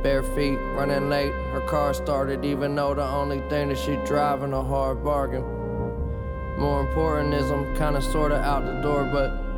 Bare 0.04 0.24
feet, 0.24 0.58
running 0.74 1.10
late. 1.10 1.32
Her 1.32 1.62
car 1.62 1.94
started, 1.94 2.44
even 2.44 2.74
though 2.76 2.96
the 2.96 3.06
only 3.06 3.40
thing 3.50 3.70
that 3.70 3.78
she 3.78 3.98
driving 3.98 4.52
a 4.52 4.64
hard 4.64 5.04
bargain. 5.04 5.44
More 6.58 6.82
important 6.82 7.36
is 7.36 7.52
I'm 7.52 7.76
kinda 7.76 8.02
sorta 8.02 8.36
out 8.42 8.66
the 8.66 8.82
door, 8.82 9.06
but 9.06 9.51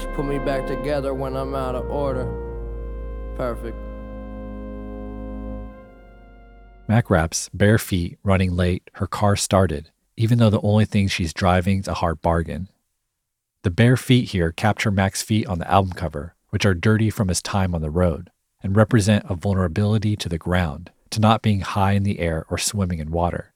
she 0.00 0.06
put 0.08 0.24
me 0.24 0.38
back 0.38 0.66
together 0.66 1.14
when 1.14 1.36
I'm 1.36 1.54
out 1.54 1.74
of 1.74 1.90
order. 1.90 2.26
Perfect. 3.36 3.76
Mac 6.88 7.10
raps, 7.10 7.50
bare 7.52 7.78
feet, 7.78 8.18
running 8.22 8.54
late, 8.54 8.90
her 8.94 9.06
car 9.06 9.34
started, 9.34 9.90
even 10.16 10.38
though 10.38 10.50
the 10.50 10.60
only 10.60 10.84
thing 10.84 11.08
she's 11.08 11.34
driving 11.34 11.80
is 11.80 11.88
a 11.88 11.94
hard 11.94 12.22
bargain. 12.22 12.68
The 13.62 13.70
bare 13.70 13.96
feet 13.96 14.30
here 14.30 14.52
capture 14.52 14.92
Mac's 14.92 15.22
feet 15.22 15.46
on 15.48 15.58
the 15.58 15.68
album 15.68 15.92
cover, 15.92 16.36
which 16.50 16.64
are 16.64 16.74
dirty 16.74 17.10
from 17.10 17.26
his 17.26 17.42
time 17.42 17.74
on 17.74 17.82
the 17.82 17.90
road, 17.90 18.30
and 18.62 18.76
represent 18.76 19.26
a 19.28 19.34
vulnerability 19.34 20.14
to 20.16 20.28
the 20.28 20.38
ground, 20.38 20.92
to 21.10 21.20
not 21.20 21.42
being 21.42 21.62
high 21.62 21.92
in 21.92 22.04
the 22.04 22.20
air 22.20 22.46
or 22.48 22.58
swimming 22.58 23.00
in 23.00 23.10
water. 23.10 23.52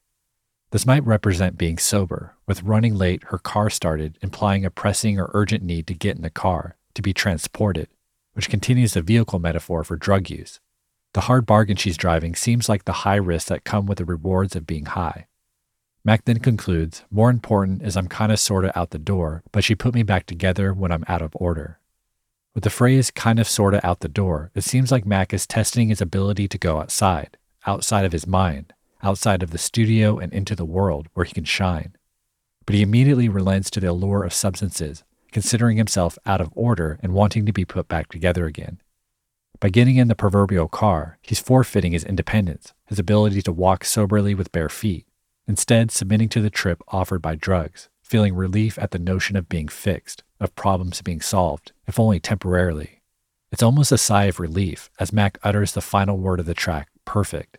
This 0.71 0.85
might 0.85 1.05
represent 1.05 1.57
being 1.57 1.77
sober, 1.77 2.33
with 2.47 2.63
running 2.63 2.95
late, 2.95 3.25
her 3.25 3.37
car 3.37 3.69
started, 3.69 4.17
implying 4.21 4.65
a 4.65 4.71
pressing 4.71 5.19
or 5.19 5.29
urgent 5.33 5.63
need 5.63 5.85
to 5.87 5.93
get 5.93 6.15
in 6.15 6.21
the 6.21 6.29
car, 6.29 6.77
to 6.93 7.01
be 7.01 7.13
transported, 7.13 7.89
which 8.33 8.49
continues 8.49 8.93
the 8.93 9.01
vehicle 9.01 9.39
metaphor 9.39 9.83
for 9.83 9.97
drug 9.97 10.29
use. 10.29 10.61
The 11.13 11.21
hard 11.21 11.45
bargain 11.45 11.75
she's 11.75 11.97
driving 11.97 12.35
seems 12.35 12.69
like 12.69 12.85
the 12.85 13.03
high 13.03 13.17
risks 13.17 13.49
that 13.49 13.65
come 13.65 13.85
with 13.85 13.97
the 13.97 14.05
rewards 14.05 14.55
of 14.55 14.65
being 14.65 14.85
high. 14.85 15.27
Mac 16.05 16.23
then 16.23 16.39
concludes, 16.39 17.03
More 17.11 17.29
important 17.29 17.83
is 17.83 17.97
I'm 17.97 18.07
kinda 18.07 18.37
sorta 18.37 18.77
out 18.79 18.91
the 18.91 18.97
door, 18.97 19.43
but 19.51 19.65
she 19.65 19.75
put 19.75 19.93
me 19.93 20.03
back 20.03 20.25
together 20.25 20.73
when 20.73 20.91
I'm 20.91 21.03
out 21.09 21.21
of 21.21 21.35
order. 21.35 21.79
With 22.55 22.63
the 22.63 22.69
phrase 22.69 23.11
kinda 23.11 23.43
sorta 23.43 23.85
out 23.85 23.99
the 23.99 24.07
door, 24.07 24.51
it 24.55 24.63
seems 24.63 24.89
like 24.89 25.05
Mac 25.05 25.33
is 25.33 25.45
testing 25.45 25.89
his 25.89 25.99
ability 25.99 26.47
to 26.47 26.57
go 26.57 26.79
outside, 26.79 27.37
outside 27.67 28.05
of 28.05 28.13
his 28.13 28.25
mind, 28.25 28.73
outside 29.03 29.43
of 29.43 29.51
the 29.51 29.57
studio 29.57 30.17
and 30.17 30.33
into 30.33 30.55
the 30.55 30.65
world 30.65 31.07
where 31.13 31.25
he 31.25 31.33
can 31.33 31.43
shine. 31.43 31.95
But 32.65 32.75
he 32.75 32.81
immediately 32.81 33.29
relents 33.29 33.69
to 33.71 33.79
the 33.79 33.89
allure 33.89 34.23
of 34.23 34.33
substances, 34.33 35.03
considering 35.31 35.77
himself 35.77 36.17
out 36.25 36.41
of 36.41 36.51
order 36.53 36.99
and 37.01 37.13
wanting 37.13 37.45
to 37.45 37.53
be 37.53 37.65
put 37.65 37.87
back 37.87 38.09
together 38.09 38.45
again. 38.45 38.81
By 39.59 39.69
getting 39.69 39.97
in 39.97 40.07
the 40.07 40.15
proverbial 40.15 40.67
car, 40.67 41.19
he's 41.21 41.39
forfeiting 41.39 41.91
his 41.91 42.03
independence, 42.03 42.73
his 42.87 42.99
ability 42.99 43.41
to 43.43 43.51
walk 43.51 43.85
soberly 43.85 44.33
with 44.33 44.51
bare 44.51 44.69
feet, 44.69 45.05
instead, 45.47 45.91
submitting 45.91 46.29
to 46.29 46.41
the 46.41 46.49
trip 46.49 46.81
offered 46.87 47.21
by 47.21 47.35
drugs, 47.35 47.87
feeling 48.01 48.35
relief 48.35 48.79
at 48.79 48.91
the 48.91 48.99
notion 48.99 49.35
of 49.35 49.47
being 49.47 49.67
fixed, 49.67 50.23
of 50.39 50.55
problems 50.55 51.01
being 51.01 51.21
solved, 51.21 51.71
if 51.87 51.99
only 51.99 52.19
temporarily. 52.19 53.01
It's 53.51 53.63
almost 53.63 53.91
a 53.91 53.97
sigh 53.97 54.25
of 54.25 54.39
relief 54.39 54.89
as 54.99 55.13
Mac 55.13 55.37
utters 55.43 55.73
the 55.73 55.81
final 55.81 56.17
word 56.17 56.39
of 56.39 56.45
the 56.45 56.53
track, 56.53 56.89
perfect. 57.05 57.57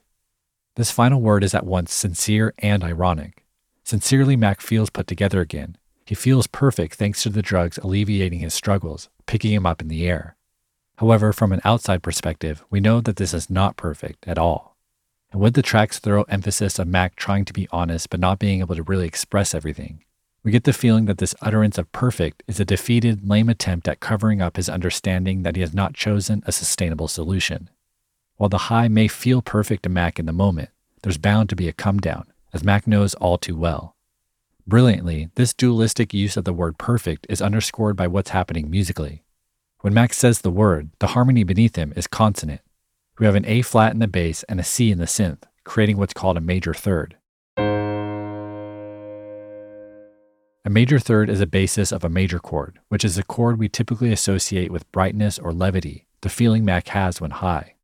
This 0.74 0.90
final 0.90 1.20
word 1.20 1.44
is 1.44 1.54
at 1.54 1.66
once 1.66 1.92
sincere 1.92 2.54
and 2.58 2.82
ironic. 2.82 3.44
Sincerely, 3.84 4.36
Mac 4.36 4.62
feels 4.62 4.88
put 4.88 5.06
together 5.06 5.42
again. 5.42 5.76
He 6.06 6.14
feels 6.14 6.46
perfect 6.46 6.94
thanks 6.94 7.22
to 7.22 7.28
the 7.28 7.42
drugs 7.42 7.76
alleviating 7.78 8.40
his 8.40 8.54
struggles, 8.54 9.10
picking 9.26 9.52
him 9.52 9.66
up 9.66 9.82
in 9.82 9.88
the 9.88 10.08
air. 10.08 10.34
However, 10.96 11.32
from 11.34 11.52
an 11.52 11.60
outside 11.62 12.02
perspective, 12.02 12.64
we 12.70 12.80
know 12.80 13.02
that 13.02 13.16
this 13.16 13.34
is 13.34 13.50
not 13.50 13.76
perfect 13.76 14.26
at 14.26 14.38
all. 14.38 14.76
And 15.30 15.42
with 15.42 15.52
the 15.54 15.62
track's 15.62 15.98
thorough 15.98 16.24
emphasis 16.24 16.78
of 16.78 16.88
Mac 16.88 17.16
trying 17.16 17.44
to 17.44 17.52
be 17.52 17.68
honest 17.70 18.08
but 18.08 18.20
not 18.20 18.38
being 18.38 18.60
able 18.60 18.76
to 18.76 18.82
really 18.82 19.06
express 19.06 19.54
everything, 19.54 20.04
we 20.42 20.52
get 20.52 20.64
the 20.64 20.72
feeling 20.72 21.04
that 21.04 21.18
this 21.18 21.34
utterance 21.42 21.76
of 21.76 21.92
perfect 21.92 22.42
is 22.48 22.58
a 22.58 22.64
defeated, 22.64 23.28
lame 23.28 23.50
attempt 23.50 23.88
at 23.88 24.00
covering 24.00 24.40
up 24.40 24.56
his 24.56 24.70
understanding 24.70 25.42
that 25.42 25.54
he 25.54 25.60
has 25.60 25.74
not 25.74 25.92
chosen 25.92 26.42
a 26.46 26.52
sustainable 26.52 27.08
solution. 27.08 27.68
While 28.42 28.48
the 28.48 28.58
high 28.58 28.88
may 28.88 29.06
feel 29.06 29.40
perfect 29.40 29.84
to 29.84 29.88
Mac 29.88 30.18
in 30.18 30.26
the 30.26 30.32
moment, 30.32 30.70
there's 31.04 31.16
bound 31.16 31.48
to 31.50 31.54
be 31.54 31.68
a 31.68 31.72
come 31.72 31.98
down, 31.98 32.24
as 32.52 32.64
Mac 32.64 32.88
knows 32.88 33.14
all 33.14 33.38
too 33.38 33.54
well. 33.54 33.94
Brilliantly, 34.66 35.30
this 35.36 35.54
dualistic 35.54 36.12
use 36.12 36.36
of 36.36 36.42
the 36.42 36.52
word 36.52 36.76
perfect 36.76 37.24
is 37.28 37.40
underscored 37.40 37.94
by 37.94 38.08
what's 38.08 38.30
happening 38.30 38.68
musically. 38.68 39.22
When 39.82 39.94
Mac 39.94 40.12
says 40.12 40.40
the 40.40 40.50
word, 40.50 40.90
the 40.98 41.06
harmony 41.14 41.44
beneath 41.44 41.76
him 41.76 41.92
is 41.94 42.08
consonant. 42.08 42.62
We 43.16 43.26
have 43.26 43.36
an 43.36 43.46
A 43.46 43.62
flat 43.62 43.92
in 43.92 44.00
the 44.00 44.08
bass 44.08 44.42
and 44.48 44.58
a 44.58 44.64
C 44.64 44.90
in 44.90 44.98
the 44.98 45.04
synth, 45.04 45.44
creating 45.62 45.96
what's 45.96 46.12
called 46.12 46.36
a 46.36 46.40
major 46.40 46.74
third. 46.74 47.16
A 50.64 50.68
major 50.68 50.98
third 50.98 51.30
is 51.30 51.40
a 51.40 51.46
basis 51.46 51.92
of 51.92 52.02
a 52.02 52.08
major 52.08 52.40
chord, 52.40 52.80
which 52.88 53.04
is 53.04 53.16
a 53.16 53.22
chord 53.22 53.60
we 53.60 53.68
typically 53.68 54.10
associate 54.10 54.72
with 54.72 54.90
brightness 54.90 55.38
or 55.38 55.52
levity, 55.52 56.08
the 56.22 56.28
feeling 56.28 56.64
Mac 56.64 56.88
has 56.88 57.20
when 57.20 57.30
high. 57.30 57.76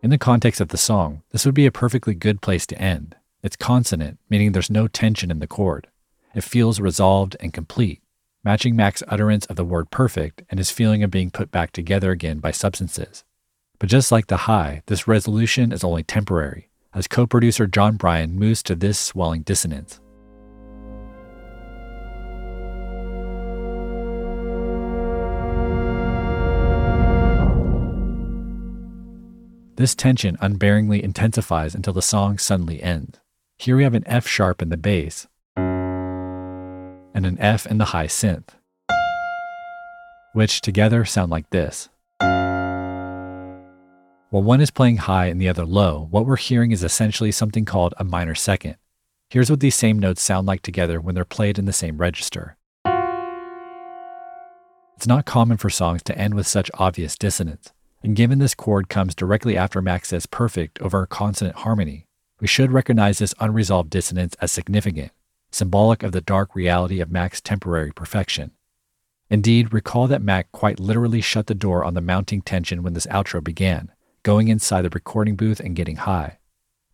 In 0.00 0.10
the 0.10 0.18
context 0.18 0.60
of 0.60 0.68
the 0.68 0.76
song, 0.76 1.22
this 1.32 1.44
would 1.44 1.56
be 1.56 1.66
a 1.66 1.72
perfectly 1.72 2.14
good 2.14 2.40
place 2.40 2.66
to 2.66 2.80
end. 2.80 3.16
It's 3.42 3.56
consonant, 3.56 4.20
meaning 4.30 4.52
there's 4.52 4.70
no 4.70 4.86
tension 4.86 5.28
in 5.28 5.40
the 5.40 5.48
chord. 5.48 5.88
It 6.36 6.44
feels 6.44 6.78
resolved 6.78 7.36
and 7.40 7.52
complete, 7.52 8.00
matching 8.44 8.76
Mac's 8.76 9.02
utterance 9.08 9.44
of 9.46 9.56
the 9.56 9.64
word 9.64 9.90
perfect 9.90 10.42
and 10.50 10.58
his 10.58 10.70
feeling 10.70 11.02
of 11.02 11.10
being 11.10 11.32
put 11.32 11.50
back 11.50 11.72
together 11.72 12.12
again 12.12 12.38
by 12.38 12.52
substances. 12.52 13.24
But 13.80 13.88
just 13.88 14.12
like 14.12 14.28
the 14.28 14.46
high, 14.48 14.82
this 14.86 15.08
resolution 15.08 15.72
is 15.72 15.82
only 15.82 16.04
temporary, 16.04 16.70
as 16.94 17.08
co 17.08 17.26
producer 17.26 17.66
Jon 17.66 17.96
Brion 17.96 18.38
moves 18.38 18.62
to 18.64 18.76
this 18.76 19.00
swelling 19.00 19.42
dissonance. 19.42 19.98
This 29.78 29.94
tension 29.94 30.36
unbearingly 30.38 31.00
intensifies 31.00 31.72
until 31.72 31.92
the 31.92 32.02
song 32.02 32.36
suddenly 32.38 32.82
ends. 32.82 33.20
Here 33.58 33.76
we 33.76 33.84
have 33.84 33.94
an 33.94 34.02
F 34.08 34.26
sharp 34.26 34.60
in 34.60 34.70
the 34.70 34.76
bass 34.76 35.28
and 35.56 37.24
an 37.24 37.38
F 37.38 37.64
in 37.64 37.78
the 37.78 37.84
high 37.84 38.08
synth, 38.08 38.48
which 40.32 40.62
together 40.62 41.04
sound 41.04 41.30
like 41.30 41.48
this. 41.50 41.90
While 44.30 44.42
one 44.42 44.60
is 44.60 44.72
playing 44.72 44.96
high 44.96 45.26
and 45.26 45.40
the 45.40 45.48
other 45.48 45.64
low, 45.64 46.08
what 46.10 46.26
we're 46.26 46.34
hearing 46.34 46.72
is 46.72 46.82
essentially 46.82 47.30
something 47.30 47.64
called 47.64 47.94
a 47.98 48.04
minor 48.04 48.34
second. 48.34 48.78
Here's 49.30 49.48
what 49.48 49.60
these 49.60 49.76
same 49.76 50.00
notes 50.00 50.20
sound 50.20 50.48
like 50.48 50.62
together 50.62 51.00
when 51.00 51.14
they're 51.14 51.24
played 51.24 51.56
in 51.56 51.66
the 51.66 51.72
same 51.72 51.98
register. 51.98 52.56
It's 54.96 55.06
not 55.06 55.24
common 55.24 55.56
for 55.56 55.70
songs 55.70 56.02
to 56.02 56.18
end 56.18 56.34
with 56.34 56.48
such 56.48 56.68
obvious 56.74 57.16
dissonance, 57.16 57.72
and 58.02 58.16
given 58.16 58.38
this 58.38 58.54
chord 58.54 58.88
comes 58.88 59.14
directly 59.14 59.56
after 59.56 59.82
Mac 59.82 60.04
says 60.04 60.26
perfect 60.26 60.80
over 60.80 61.02
a 61.02 61.06
consonant 61.06 61.56
harmony, 61.56 62.06
we 62.40 62.46
should 62.46 62.72
recognize 62.72 63.18
this 63.18 63.34
unresolved 63.40 63.90
dissonance 63.90 64.36
as 64.40 64.52
significant, 64.52 65.10
symbolic 65.50 66.02
of 66.02 66.12
the 66.12 66.20
dark 66.20 66.54
reality 66.54 67.00
of 67.00 67.10
Mac's 67.10 67.40
temporary 67.40 67.92
perfection. 67.92 68.52
Indeed, 69.30 69.72
recall 69.72 70.06
that 70.06 70.22
Mac 70.22 70.50
quite 70.52 70.80
literally 70.80 71.20
shut 71.20 71.48
the 71.48 71.54
door 71.54 71.84
on 71.84 71.94
the 71.94 72.00
mounting 72.00 72.40
tension 72.40 72.82
when 72.82 72.94
this 72.94 73.06
outro 73.08 73.42
began, 73.42 73.92
going 74.22 74.48
inside 74.48 74.82
the 74.82 74.90
recording 74.90 75.36
booth 75.36 75.60
and 75.60 75.76
getting 75.76 75.96
high. 75.96 76.38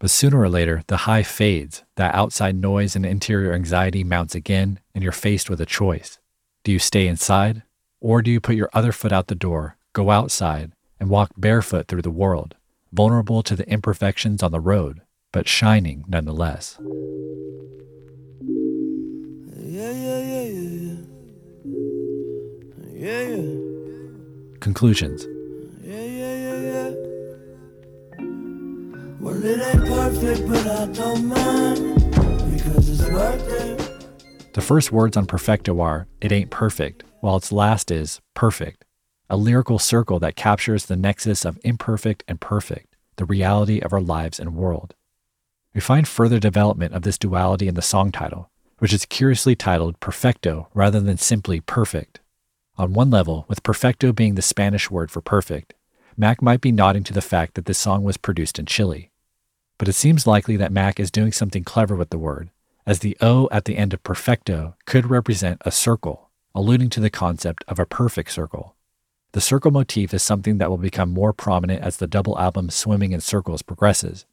But 0.01 0.11
sooner 0.11 0.41
or 0.41 0.49
later, 0.49 0.83
the 0.89 0.99
high 0.99 1.23
fades, 1.23 1.85
that 1.97 2.15
outside 2.15 2.57
noise 2.57 2.97
and 2.97 3.07
interior 3.07 3.53
anxiety 3.53 4.03
mounts 4.03 4.35
again, 4.35 4.81
and 4.95 5.05
you're 5.05 5.13
faced 5.13 5.49
with 5.49 5.61
a 5.61 5.67
choice. 5.67 6.19
Do 6.65 6.73
you 6.73 6.79
stay 6.79 7.07
inside, 7.07 7.63
or 8.01 8.21
do 8.21 8.31
you 8.31 8.41
put 8.41 8.57
your 8.57 8.71
other 8.73 8.91
foot 8.91 9.13
out 9.13 9.29
the 9.29 9.35
door, 9.35 9.77
go 9.93 10.11
outside, 10.11 10.73
and 10.99 11.09
walk 11.09 11.31
barefoot 11.37 11.89
through 11.89 12.03
the 12.03 12.11
world, 12.11 12.55
vulnerable 12.93 13.43
to 13.43 13.57
the 13.57 13.69
imperfections 13.69 14.43
on 14.43 14.53
the 14.53 14.61
road, 14.61 15.03
but 15.33 15.49
shining 15.49 16.05
nonetheless. 16.09 16.79
Yeah, 19.57 19.91
yeah, 19.91 20.21
yeah, 22.95 23.45
Conclusions. 24.61 25.27
Well, 29.21 29.35
perfect, 29.35 30.47
the 34.53 34.61
first 34.63 34.93
words 34.93 35.17
on 35.17 35.27
perfecto 35.27 35.81
are, 35.81 36.07
it 36.21 36.31
ain't 36.31 36.51
perfect, 36.51 37.05
while 37.21 37.37
its 37.37 37.51
last 37.51 37.91
is, 37.91 38.21
perfect 38.35 38.85
a 39.31 39.37
lyrical 39.37 39.79
circle 39.79 40.19
that 40.19 40.37
captures 40.37 40.87
the 40.87 40.97
nexus 40.97 41.45
of 41.45 41.59
imperfect 41.65 42.23
and 42.29 42.41
perfect, 42.41 42.95
the 43.17 43.25
reality 43.25 43.81
of 43.81 43.93
our 43.93 44.01
lives 44.01 44.39
and 44.39 44.55
world. 44.55 44.95
We 45.75 45.81
find 45.81 46.07
further 46.07 46.39
development 46.39 46.95
of 46.95 47.03
this 47.03 47.19
duality 47.19 47.67
in 47.67 47.75
the 47.75 47.83
song 47.83 48.13
title, 48.13 48.51
which 48.79 48.93
is 48.93 49.07
curiously 49.07 49.57
titled 49.57 49.99
Perfecto 49.99 50.69
rather 50.75 51.01
than 51.01 51.17
simply 51.17 51.61
Perfect. 51.61 52.21
On 52.77 52.93
one 52.93 53.11
level, 53.11 53.45
with 53.49 53.63
perfecto 53.63 54.13
being 54.13 54.35
the 54.35 54.43
Spanish 54.43 54.91
word 54.91 55.11
for 55.11 55.21
perfect, 55.21 55.75
Mac 56.17 56.43
might 56.43 56.61
be 56.61 56.73
nodding 56.73 57.05
to 57.05 57.13
the 57.13 57.23
fact 57.23 57.55
that 57.55 57.67
this 57.67 57.79
song 57.79 58.03
was 58.03 58.17
produced 58.17 58.59
in 58.59 58.67
Chile. 58.67 59.11
But 59.79 59.89
it 59.89 59.95
seems 59.95 60.27
likely 60.27 60.57
that 60.57 60.73
Mac 60.73 61.01
is 61.01 61.11
doing 61.11 61.33
something 61.33 61.65
clever 61.65 61.97
with 61.97 62.11
the 62.11 62.19
word, 62.19 62.51
as 62.87 62.99
the 62.99 63.17
O 63.21 63.49
at 63.51 63.65
the 63.65 63.77
end 63.77 63.95
of 63.95 64.03
perfecto 64.03 64.77
could 64.87 65.09
represent 65.09 65.63
a 65.65 65.71
circle, 65.71 66.31
alluding 66.55 66.91
to 66.91 67.01
the 67.01 67.11
concept 67.11 67.65
of 67.67 67.79
a 67.79 67.87
perfect 67.87 68.31
circle. 68.31 68.75
The 69.35 69.41
circle 69.41 69.73
motif 69.73 70.15
is 70.15 70.23
something 70.23 70.59
that 70.59 70.71
will 70.71 70.77
become 70.77 71.13
more 71.13 71.33
prominent 71.33 71.83
as 71.83 71.97
the 71.97 72.07
double 72.07 72.39
album 72.39 72.71
Swimming 72.71 73.11
in 73.11 73.21
Circles 73.21 73.63
progresses. 73.63 74.27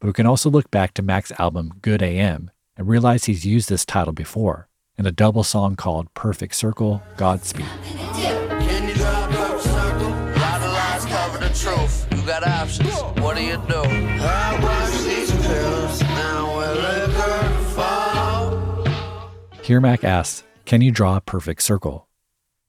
But 0.00 0.08
we 0.08 0.12
can 0.12 0.26
also 0.26 0.50
look 0.50 0.68
back 0.72 0.94
to 0.94 1.02
Mac's 1.02 1.30
album 1.38 1.74
GO:OD 1.80 2.02
AM 2.02 2.50
and 2.76 2.88
realize 2.88 3.26
he's 3.26 3.46
used 3.46 3.68
this 3.68 3.84
title 3.86 4.12
before 4.12 4.66
in 4.96 5.06
a 5.06 5.12
double 5.12 5.44
song 5.44 5.76
called 5.76 6.12
Perfect 6.12 6.56
Circle 6.56 7.00
Godspeed. 7.16 7.66
Can 7.84 8.88
you 8.88 8.94
draw 8.96 9.28
a 9.28 9.60
circle? 9.60 10.10
Lot 10.10 10.60
of 10.60 10.72
lies 10.72 11.04
cover 11.06 11.38
the 11.38 11.54
truth. 11.54 12.08
You 12.10 12.26
got 12.26 12.42
options. 12.42 12.92
What 13.22 13.36
do 13.36 13.44
you 13.44 13.58
do? 13.68 13.82
I 13.84 14.58
wash 14.60 15.02
these 15.04 15.30
pills. 15.30 16.00
Now 16.00 16.56
we're 16.56 16.74
liquor 16.74 17.48
fall. 17.76 18.86
Here 19.62 19.80
Mac 19.80 20.02
asks, 20.02 20.42
Can 20.64 20.80
you 20.80 20.90
draw 20.90 21.16
a 21.16 21.20
perfect 21.20 21.62
circle? 21.62 22.07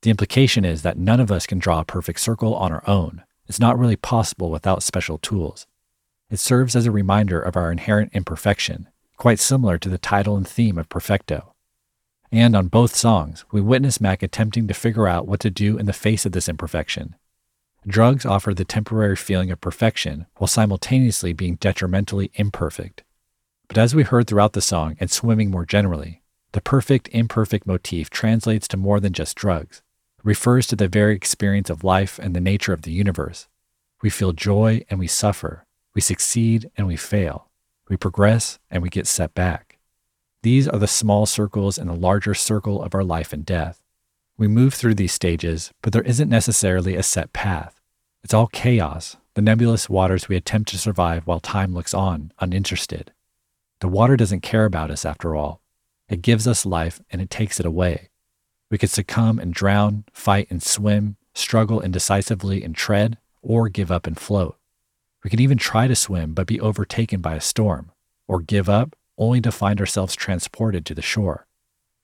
The 0.01 0.09
implication 0.09 0.63
is 0.63 0.81
that 0.83 0.97
none 0.97 1.19
of 1.19 1.31
us 1.31 1.45
can 1.45 1.59
draw 1.59 1.81
a 1.81 1.85
perfect 1.85 2.21
circle 2.21 2.55
on 2.55 2.71
our 2.71 2.83
own. 2.87 3.23
It's 3.47 3.59
not 3.59 3.77
really 3.77 3.97
possible 3.97 4.49
without 4.49 4.83
special 4.83 5.17
tools. 5.17 5.67
It 6.29 6.39
serves 6.39 6.75
as 6.75 6.85
a 6.85 6.91
reminder 6.91 7.41
of 7.41 7.57
our 7.57 7.71
inherent 7.71 8.11
imperfection, 8.13 8.87
quite 9.17 9.39
similar 9.39 9.77
to 9.79 9.89
the 9.89 9.97
title 9.97 10.37
and 10.37 10.47
theme 10.47 10.77
of 10.77 10.87
Perfecto. 10.87 11.53
And 12.31 12.55
on 12.55 12.67
both 12.67 12.95
songs, 12.95 13.43
we 13.51 13.59
witness 13.59 13.99
Mac 13.99 14.21
attempting 14.21 14.67
to 14.67 14.73
figure 14.73 15.07
out 15.07 15.27
what 15.27 15.39
to 15.41 15.49
do 15.49 15.77
in 15.77 15.87
the 15.87 15.93
face 15.93 16.25
of 16.25 16.31
this 16.31 16.47
imperfection. 16.47 17.15
Drugs 17.87 18.25
offer 18.25 18.53
the 18.53 18.65
temporary 18.65 19.15
feeling 19.15 19.51
of 19.51 19.59
perfection 19.59 20.27
while 20.35 20.47
simultaneously 20.47 21.33
being 21.33 21.55
detrimentally 21.55 22.29
imperfect. 22.35 23.03
But 23.67 23.77
as 23.77 23.95
we 23.95 24.03
heard 24.03 24.27
throughout 24.27 24.53
the 24.53 24.61
song 24.61 24.95
and 24.99 25.09
swimming 25.09 25.49
more 25.49 25.65
generally, 25.65 26.21
the 26.51 26.61
perfect 26.61 27.09
imperfect 27.09 27.65
motif 27.65 28.09
translates 28.09 28.67
to 28.69 28.77
more 28.77 28.99
than 28.99 29.13
just 29.13 29.35
drugs. 29.35 29.81
Refers 30.23 30.67
to 30.67 30.75
the 30.75 30.87
very 30.87 31.15
experience 31.15 31.69
of 31.69 31.83
life 31.83 32.19
and 32.19 32.35
the 32.35 32.41
nature 32.41 32.73
of 32.73 32.81
the 32.81 32.91
universe. 32.91 33.47
We 34.01 34.09
feel 34.09 34.33
joy 34.33 34.83
and 34.89 34.99
we 34.99 35.07
suffer. 35.07 35.65
We 35.95 36.01
succeed 36.01 36.69
and 36.75 36.87
we 36.87 36.97
fail. 36.97 37.49
We 37.87 37.95
progress 37.95 38.59
and 38.69 38.83
we 38.83 38.89
get 38.89 39.07
set 39.07 39.33
back. 39.33 39.77
These 40.43 40.67
are 40.67 40.79
the 40.79 40.87
small 40.87 41.25
circles 41.25 41.77
in 41.77 41.87
the 41.87 41.95
larger 41.95 42.33
circle 42.33 42.81
of 42.81 42.93
our 42.93 43.03
life 43.03 43.33
and 43.33 43.45
death. 43.45 43.83
We 44.37 44.47
move 44.47 44.73
through 44.73 44.95
these 44.95 45.13
stages, 45.13 45.71
but 45.81 45.91
there 45.93 46.01
isn't 46.03 46.29
necessarily 46.29 46.95
a 46.95 47.03
set 47.03 47.33
path. 47.33 47.79
It's 48.23 48.33
all 48.33 48.47
chaos, 48.47 49.17
the 49.33 49.41
nebulous 49.41 49.89
waters 49.89 50.27
we 50.27 50.35
attempt 50.35 50.69
to 50.69 50.77
survive 50.77 51.27
while 51.27 51.39
time 51.39 51.73
looks 51.73 51.93
on, 51.93 52.31
uninterested. 52.39 53.11
The 53.79 53.87
water 53.87 54.17
doesn't 54.17 54.41
care 54.41 54.65
about 54.65 54.91
us 54.91 55.05
after 55.05 55.35
all. 55.35 55.61
It 56.09 56.21
gives 56.21 56.47
us 56.47 56.65
life 56.65 57.01
and 57.09 57.21
it 57.21 57.29
takes 57.29 57.59
it 57.59 57.65
away. 57.65 58.09
We 58.69 58.77
could 58.77 58.89
succumb 58.89 59.39
and 59.39 59.53
drown, 59.53 60.05
fight 60.13 60.47
and 60.49 60.61
swim, 60.61 61.17
struggle 61.33 61.79
indecisively 61.79 62.63
and 62.63 62.75
tread, 62.75 63.17
or 63.41 63.69
give 63.69 63.91
up 63.91 64.05
and 64.05 64.17
float. 64.17 64.57
We 65.23 65.29
can 65.29 65.41
even 65.41 65.57
try 65.57 65.87
to 65.87 65.95
swim 65.95 66.33
but 66.33 66.47
be 66.47 66.59
overtaken 66.59 67.21
by 67.21 67.35
a 67.35 67.41
storm, 67.41 67.91
or 68.27 68.41
give 68.41 68.69
up 68.69 68.95
only 69.17 69.41
to 69.41 69.51
find 69.51 69.79
ourselves 69.79 70.15
transported 70.15 70.85
to 70.85 70.95
the 70.95 71.01
shore. 71.01 71.45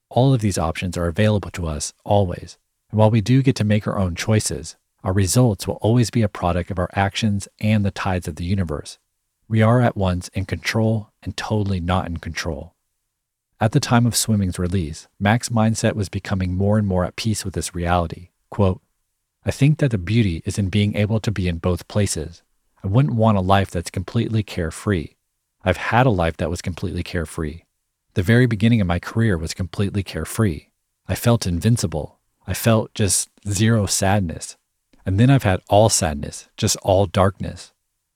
All 0.10 0.34
of 0.34 0.42
these 0.42 0.58
options 0.58 0.98
are 0.98 1.08
available 1.08 1.52
to 1.52 1.68
us 1.68 1.94
always. 2.04 2.58
And 2.92 3.00
while 3.00 3.12
we 3.12 3.22
do 3.22 3.42
get 3.42 3.56
to 3.58 3.64
make 3.64 3.88
our 3.88 3.98
own 3.98 4.16
choices, 4.16 4.76
our 5.04 5.14
results 5.14 5.68
will 5.68 5.76
always 5.76 6.10
be 6.10 6.22
a 6.22 6.28
product 6.28 6.72
of 6.72 6.80
our 6.80 6.90
actions 6.94 7.48
and 7.60 7.86
the 7.86 7.92
tides 7.92 8.28
of 8.28 8.36
the 8.36 8.46
universe. 8.46 8.98
We 9.48 9.62
are 9.62 9.82
at 9.82 9.98
once 9.98 10.28
in 10.30 10.46
control 10.46 11.12
and 11.22 11.38
totally 11.38 11.80
not 11.80 12.08
in 12.08 12.18
control. 12.18 12.75
At 13.62 13.72
the 13.72 13.80
time 13.80 14.06
of 14.06 14.18
Swimming's 14.18 14.60
release, 14.60 15.08
Mac's 15.18 15.48
mindset 15.48 15.94
was 15.94 16.10
becoming 16.10 16.56
more 16.56 16.78
and 16.78 16.86
more 16.86 17.06
at 17.06 17.16
peace 17.16 17.46
with 17.46 17.54
this 17.54 17.74
reality. 17.74 18.30
Quote, 18.50 18.82
I 19.46 19.52
think 19.52 19.78
that 19.78 19.92
the 19.92 19.98
beauty 19.98 20.42
is 20.46 20.58
in 20.58 20.68
being 20.68 20.96
able 20.96 21.22
to 21.22 21.32
be 21.32 21.48
in 21.48 21.60
both 21.60 21.88
places. 21.88 22.44
I 22.84 22.88
wouldn't 22.88 23.16
want 23.16 23.38
a 23.38 23.42
life 23.42 23.72
that's 23.72 23.90
completely 23.90 24.44
carefree. 24.44 25.12
I've 25.64 25.78
had 25.78 26.06
a 26.06 26.10
life 26.10 26.36
that 26.38 26.50
was 26.50 26.62
completely 26.62 27.02
carefree. 27.02 27.62
The 28.16 28.24
very 28.24 28.46
beginning 28.46 28.82
of 28.82 28.88
my 28.88 29.00
career 29.00 29.38
was 29.38 29.54
completely 29.54 30.04
carefree. 30.04 30.68
I 31.08 31.16
felt 31.16 31.48
invincible. 31.48 32.20
I 32.46 32.54
felt 32.54 32.94
just 32.94 33.30
zero 33.48 33.86
sadness. 33.86 34.58
And 35.06 35.18
then 35.18 35.30
I've 35.30 35.44
had 35.44 35.62
all 35.70 35.88
sadness, 35.88 36.50
just 36.58 36.76
all 36.84 37.06
darkness. 37.06 37.72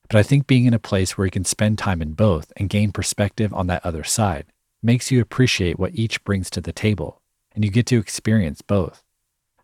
But 0.08 0.18
I 0.18 0.22
think 0.22 0.46
being 0.46 0.66
in 0.66 0.74
a 0.74 0.78
place 0.78 1.16
where 1.16 1.26
you 1.26 1.30
can 1.30 1.44
spend 1.46 1.78
time 1.78 2.02
in 2.02 2.12
both 2.12 2.52
and 2.56 2.68
gain 2.68 2.92
perspective 2.92 3.54
on 3.54 3.68
that 3.68 3.86
other 3.86 4.04
side 4.04 4.46
makes 4.82 5.10
you 5.10 5.20
appreciate 5.20 5.78
what 5.78 5.94
each 5.94 6.22
brings 6.24 6.50
to 6.50 6.60
the 6.60 6.72
table, 6.72 7.20
and 7.54 7.64
you 7.64 7.70
get 7.70 7.86
to 7.86 7.98
experience 7.98 8.62
both. 8.62 9.04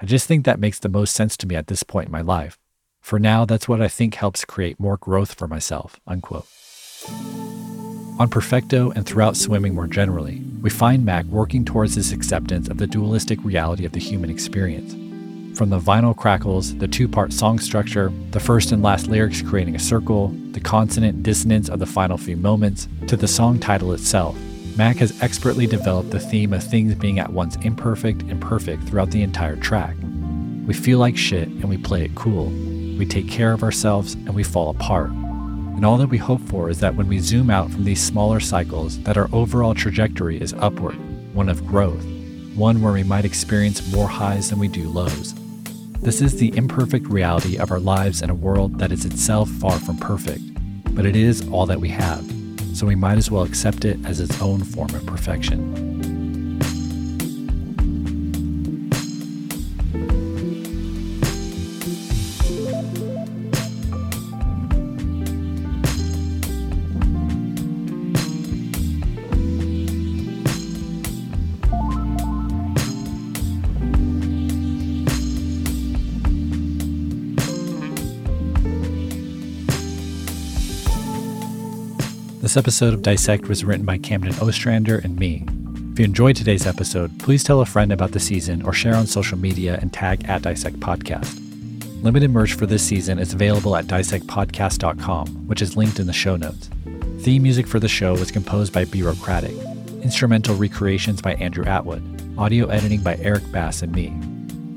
I 0.00 0.06
just 0.06 0.26
think 0.26 0.44
that 0.44 0.60
makes 0.60 0.78
the 0.78 0.88
most 0.88 1.14
sense 1.14 1.36
to 1.38 1.46
me 1.46 1.54
at 1.54 1.68
this 1.68 1.82
point 1.82 2.06
in 2.06 2.12
my 2.12 2.20
life. 2.20 2.58
For 3.00 3.18
now, 3.18 3.44
that's 3.44 3.68
what 3.68 3.80
I 3.80 3.88
think 3.88 4.16
helps 4.16 4.44
create 4.44 4.80
more 4.80 4.96
growth 4.96 5.34
for 5.34 5.48
myself. 5.48 6.00
Unquote. 6.06 6.46
On 8.18 8.28
Perfecto 8.28 8.90
and 8.90 9.06
throughout 9.06 9.36
swimming 9.36 9.74
more 9.74 9.86
generally, 9.86 10.42
we 10.60 10.70
find 10.70 11.04
Mac 11.04 11.24
working 11.26 11.64
towards 11.64 11.94
this 11.94 12.12
acceptance 12.12 12.68
of 12.68 12.78
the 12.78 12.86
dualistic 12.86 13.38
reality 13.44 13.84
of 13.84 13.92
the 13.92 14.00
human 14.00 14.30
experience. 14.30 14.94
From 15.56 15.70
the 15.70 15.78
vinyl 15.78 16.16
crackles, 16.16 16.76
the 16.76 16.88
two 16.88 17.08
part 17.08 17.32
song 17.32 17.58
structure, 17.58 18.12
the 18.32 18.40
first 18.40 18.72
and 18.72 18.82
last 18.82 19.06
lyrics 19.06 19.40
creating 19.40 19.76
a 19.76 19.78
circle, 19.78 20.28
the 20.50 20.60
consonant 20.60 21.22
dissonance 21.22 21.68
of 21.68 21.78
the 21.78 21.86
final 21.86 22.18
few 22.18 22.36
moments, 22.36 22.88
to 23.06 23.16
the 23.16 23.28
song 23.28 23.58
title 23.58 23.92
itself, 23.92 24.36
Mac 24.77 24.97
has 24.97 25.18
expertly 25.22 25.66
developed 25.66 26.11
the 26.11 26.20
theme 26.20 26.53
of 26.53 26.62
things 26.62 26.95
being 26.95 27.18
at 27.18 27.33
once 27.33 27.57
imperfect 27.57 28.20
and 28.22 28.39
perfect 28.43 28.83
throughout 28.83 29.11
the 29.11 29.22
entire 29.22 29.57
track. 29.57 29.97
We 30.66 30.74
feel 30.74 30.99
like 30.99 31.16
shit 31.16 31.49
and 31.49 31.64
we 31.70 31.79
play 31.79 32.05
it 32.05 32.14
cool. 32.14 32.47
We 32.99 33.07
take 33.07 33.27
care 33.27 33.53
of 33.53 33.62
ourselves 33.62 34.14
and 34.14 34.35
we 34.35 34.43
fall 34.43 34.68
apart. 34.68 35.11
And 35.11 35.87
all 35.87 35.97
that 35.97 36.11
we 36.11 36.18
hope 36.18 36.43
for 36.43 36.68
is 36.68 36.81
that 36.81 36.95
when 36.95 37.09
we 37.09 37.20
zoom 37.20 37.49
out 37.49 37.70
from 37.70 37.85
these 37.85 38.03
smaller 38.03 38.39
cycles, 38.39 39.03
that 39.05 39.16
our 39.16 39.31
overall 39.33 39.74
trajectory 39.74 40.39
is 40.39 40.53
upward, 40.55 40.97
one 41.35 41.49
of 41.49 41.66
growth, 41.66 42.05
one 42.55 42.83
where 42.83 42.93
we 42.93 43.03
might 43.03 43.24
experience 43.24 43.91
more 43.93 44.09
highs 44.09 44.51
than 44.51 44.59
we 44.59 44.68
do 44.68 44.89
lows. 44.91 45.35
This 46.03 46.20
is 46.20 46.37
the 46.37 46.55
imperfect 46.55 47.07
reality 47.07 47.57
of 47.57 47.70
our 47.70 47.81
lives 47.81 48.20
in 48.20 48.29
a 48.29 48.35
world 48.35 48.79
that 48.79 48.93
is 48.93 49.07
itself 49.07 49.49
far 49.49 49.79
from 49.79 49.97
perfect, 49.97 50.43
but 50.95 51.07
it 51.07 51.16
is 51.16 51.49
all 51.49 51.64
that 51.64 51.81
we 51.81 51.89
have, 51.89 52.36
so 52.77 52.87
we 52.87 52.95
might 52.95 53.16
as 53.16 53.31
well 53.31 53.43
accept 53.43 53.87
it 53.87 53.99
as 54.05 54.20
its 54.20 54.41
own 54.43 54.62
form 54.62 54.95
of 54.95 55.07
perfection. 55.07 55.95
This 82.57 82.62
episode 82.62 82.94
of 82.94 83.02
Dissect 83.02 83.48
was 83.48 83.66
written 83.66 83.84
by 83.84 83.98
Camden 83.98 84.32
Ostrander 84.40 84.96
and 85.04 85.18
me. 85.18 85.44
If 85.92 85.98
you 85.98 86.07
enjoyed 86.07 86.36
today's 86.36 86.66
episode, 86.66 87.18
please 87.18 87.44
tell 87.44 87.61
a 87.61 87.66
friend 87.66 87.92
about 87.92 88.12
the 88.12 88.18
season 88.18 88.62
or 88.62 88.72
share 88.72 88.94
on 88.94 89.07
social 89.07 89.36
media 89.36 89.78
and 89.82 89.92
tag 89.92 90.24
at 90.24 90.40
Dissect 90.40 90.80
Podcast. 90.80 91.38
Limited 92.02 92.30
merch 92.30 92.54
for 92.54 92.64
this 92.64 92.82
season 92.82 93.18
is 93.18 93.34
available 93.34 93.76
at 93.76 93.84
dissectpodcast.com, 93.84 95.26
which 95.46 95.61
is 95.61 95.76
linked 95.76 96.00
in 96.00 96.07
the 96.07 96.14
show 96.14 96.36
notes. 96.36 96.70
Theme 97.18 97.42
music 97.42 97.66
for 97.66 97.78
the 97.78 97.88
show 97.88 98.14
was 98.14 98.30
composed 98.30 98.72
by 98.72 98.86
Bureaucratic. 98.86 99.54
Instrumental 100.02 100.54
recreations 100.57 101.20
by 101.20 101.34
Andrew 101.34 101.66
Atwood. 101.66 102.02
Audio 102.38 102.68
editing 102.68 103.02
by 103.02 103.16
Eric 103.16 103.52
Bass 103.52 103.82
and 103.82 103.92
me. 103.92 104.09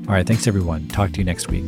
All 0.06 0.12
right, 0.12 0.26
thanks 0.26 0.46
everyone. 0.46 0.86
Talk 0.88 1.12
to 1.12 1.18
you 1.18 1.24
next 1.24 1.48
week. 1.48 1.64